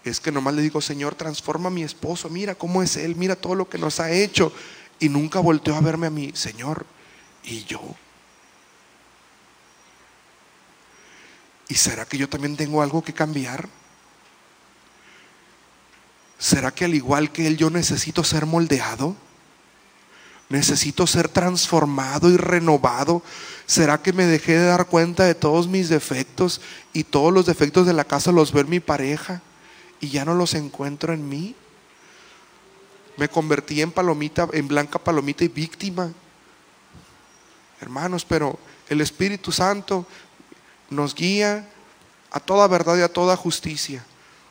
es 0.03 0.19
que 0.19 0.31
nomás 0.31 0.55
le 0.55 0.61
digo, 0.61 0.81
Señor, 0.81 1.15
transforma 1.15 1.67
a 1.67 1.71
mi 1.71 1.83
esposo, 1.83 2.29
mira 2.29 2.55
cómo 2.55 2.81
es 2.81 2.95
él, 2.97 3.15
mira 3.15 3.35
todo 3.35 3.55
lo 3.55 3.69
que 3.69 3.77
nos 3.77 3.99
ha 3.99 4.11
hecho. 4.11 4.51
Y 4.99 5.09
nunca 5.09 5.39
volteó 5.39 5.75
a 5.75 5.81
verme 5.81 6.07
a 6.07 6.09
mí, 6.09 6.31
Señor, 6.33 6.85
¿y 7.43 7.63
yo? 7.65 7.81
¿Y 11.69 11.75
será 11.75 12.05
que 12.05 12.17
yo 12.17 12.27
también 12.27 12.57
tengo 12.57 12.81
algo 12.81 13.03
que 13.03 13.13
cambiar? 13.13 13.69
¿Será 16.39 16.71
que 16.71 16.85
al 16.85 16.95
igual 16.95 17.31
que 17.31 17.45
Él 17.45 17.57
yo 17.57 17.69
necesito 17.69 18.23
ser 18.23 18.47
moldeado? 18.47 19.15
¿Necesito 20.49 21.05
ser 21.05 21.29
transformado 21.29 22.27
y 22.31 22.37
renovado? 22.37 23.21
¿Será 23.67 24.01
que 24.01 24.13
me 24.13 24.25
dejé 24.25 24.53
de 24.57 24.65
dar 24.65 24.87
cuenta 24.87 25.25
de 25.25 25.35
todos 25.35 25.67
mis 25.67 25.89
defectos 25.89 26.59
y 26.91 27.03
todos 27.03 27.31
los 27.31 27.45
defectos 27.45 27.85
de 27.85 27.93
la 27.93 28.03
casa 28.03 28.31
los 28.31 28.51
en 28.55 28.69
mi 28.69 28.79
pareja 28.79 29.43
y 30.01 30.09
ya 30.09 30.25
no 30.25 30.33
los 30.33 30.55
encuentro 30.55 31.13
en 31.13 31.29
mí? 31.29 31.55
Me 33.15 33.29
convertí 33.29 33.81
en 33.81 33.91
palomita, 33.91 34.47
en 34.53 34.67
blanca 34.67 34.97
palomita 34.97 35.43
y 35.43 35.49
víctima. 35.49 36.11
Hermanos, 37.79 38.25
pero 38.25 38.57
el 38.89 39.01
Espíritu 39.01 39.51
Santo 39.51 40.07
nos 40.89 41.15
guía 41.15 41.67
a 42.31 42.39
toda 42.39 42.67
verdad 42.67 42.97
y 42.97 43.01
a 43.01 43.13
toda 43.13 43.35
justicia. 43.35 44.05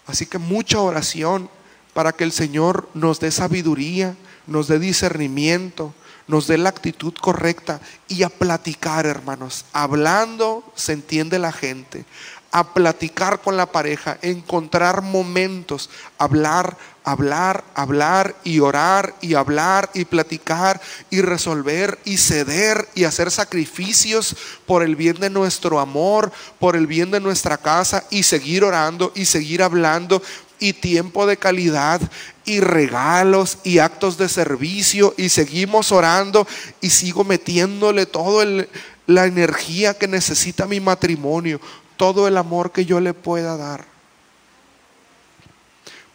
Así 0.07 0.26
que 0.26 0.39
mucha 0.39 0.80
oración 0.80 1.51
para 1.93 2.12
que 2.12 2.24
el 2.24 2.32
Señor 2.32 2.89
nos 2.95 3.20
dé 3.20 3.30
sabiduría, 3.30 4.16
nos 4.47 4.68
dé 4.68 4.78
discernimiento, 4.78 5.95
nos 6.26 6.47
dé 6.47 6.59
la 6.59 6.68
actitud 6.68 7.14
correcta 7.14 7.80
y 8.07 8.22
a 8.22 8.28
platicar, 8.28 9.07
hermanos. 9.07 9.64
Hablando 9.72 10.64
se 10.74 10.93
entiende 10.93 11.39
la 11.39 11.53
gente. 11.53 12.05
A 12.51 12.72
platicar 12.72 13.40
con 13.40 13.57
la 13.57 13.66
pareja, 13.66 14.18
encontrar 14.22 15.03
momentos, 15.03 15.90
hablar, 16.16 16.76
hablar, 17.05 17.64
hablar 17.74 18.36
y 18.44 18.61
orar 18.61 19.14
y 19.20 19.34
hablar 19.34 19.90
y 19.94 20.05
platicar 20.05 20.80
y 21.11 21.20
resolver 21.20 21.99
y 22.05 22.16
ceder 22.16 22.88
y 22.94 23.05
hacer 23.05 23.30
sacrificios 23.30 24.34
por 24.66 24.82
el 24.82 24.96
bien 24.96 25.18
de 25.20 25.30
nuestro 25.30 25.80
amor, 25.80 26.32
por 26.59 26.76
el 26.76 26.86
bien 26.86 27.11
de 27.11 27.20
nuestra 27.20 27.59
casa 27.59 28.05
y 28.11 28.22
seguir 28.22 28.64
orando 28.64 29.12
y 29.14 29.24
seguir 29.24 29.62
hablando 29.62 30.22
y 30.61 30.72
tiempo 30.72 31.26
de 31.26 31.36
calidad 31.36 32.01
y 32.44 32.61
regalos 32.61 33.59
y 33.64 33.78
actos 33.78 34.18
de 34.18 34.28
servicio 34.28 35.14
y 35.16 35.28
seguimos 35.28 35.92
orando 35.92 36.46
y 36.80 36.90
sigo 36.90 37.24
metiéndole 37.24 38.07
toda 38.07 38.66
la 39.07 39.26
energía 39.26 39.94
que 39.94 40.09
necesita 40.09 40.66
mi 40.66 40.80
matrimonio, 40.80 41.61
todo 41.99 42.26
el 42.26 42.38
amor 42.38 42.72
que 42.72 42.86
yo 42.86 43.01
le 43.01 43.12
pueda 43.12 43.59
dar. 43.59 43.84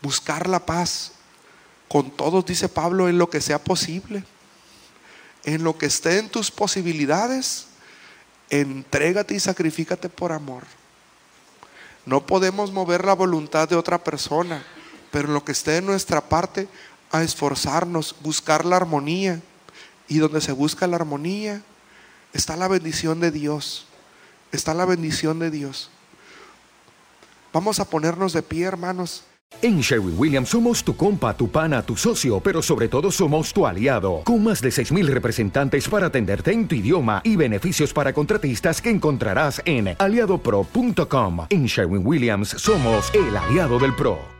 Buscar 0.02 0.50
la 0.50 0.66
paz 0.66 1.12
con 1.88 2.10
todos, 2.10 2.44
dice 2.48 2.68
Pablo, 2.68 3.08
en 3.08 3.20
lo 3.20 3.30
que 3.30 3.40
sea 3.40 3.64
posible, 3.64 4.24
en 5.44 5.64
lo 5.64 5.78
que 5.78 5.86
esté 5.86 6.18
en 6.18 6.30
tus 6.30 6.50
posibilidades, 6.50 7.68
entrégate 8.50 9.36
y 9.36 9.40
sacrifícate 9.40 10.10
por 10.10 10.32
amor. 10.32 10.64
No 12.06 12.26
podemos 12.26 12.72
mover 12.72 13.06
la 13.06 13.14
voluntad 13.14 13.70
de 13.70 13.76
otra 13.76 14.04
persona, 14.04 14.66
pero 15.12 15.28
en 15.28 15.34
lo 15.36 15.46
que 15.46 15.52
esté 15.52 15.78
en 15.78 15.86
nuestra 15.86 16.22
parte, 16.22 16.68
a 17.12 17.22
esforzarnos, 17.22 18.16
buscar 18.22 18.66
la 18.66 18.78
armonía. 18.78 19.42
Y 20.08 20.18
donde 20.18 20.42
se 20.42 20.52
busca 20.52 20.86
la 20.88 20.98
armonía, 20.98 21.62
está 22.34 22.58
la 22.58 22.68
bendición 22.68 23.20
de 23.20 23.32
Dios. 23.32 23.88
Está 24.54 24.76
la 24.76 24.86
bendición 24.86 25.40
de 25.40 25.50
Dios. 25.50 25.90
Vamos 27.52 27.80
a 27.80 27.86
ponernos 27.86 28.34
de 28.34 28.44
pie, 28.44 28.66
hermanos. 28.66 29.24
En 29.62 29.82
Sherwin 29.82 30.16
Williams 30.18 30.50
somos 30.50 30.84
tu 30.84 30.96
compa, 30.96 31.36
tu 31.36 31.50
pana, 31.50 31.82
tu 31.82 31.96
socio, 31.96 32.40
pero 32.40 32.62
sobre 32.62 32.88
todo 32.88 33.12
somos 33.12 33.52
tu 33.52 33.66
aliado, 33.66 34.22
con 34.24 34.44
más 34.44 34.62
de 34.62 34.70
6.000 34.70 35.08
representantes 35.08 35.88
para 35.88 36.08
atenderte 36.08 36.52
en 36.52 36.68
tu 36.68 36.76
idioma 36.76 37.22
y 37.24 37.36
beneficios 37.36 37.94
para 37.94 38.14
contratistas 38.14 38.82
que 38.82 38.90
encontrarás 38.90 39.62
en 39.66 39.96
aliadopro.com. 39.98 41.48
En 41.50 41.66
Sherwin 41.66 42.06
Williams 42.06 42.50
somos 42.50 43.12
el 43.16 43.36
aliado 43.36 43.80
del 43.80 43.96
PRO. 43.96 44.20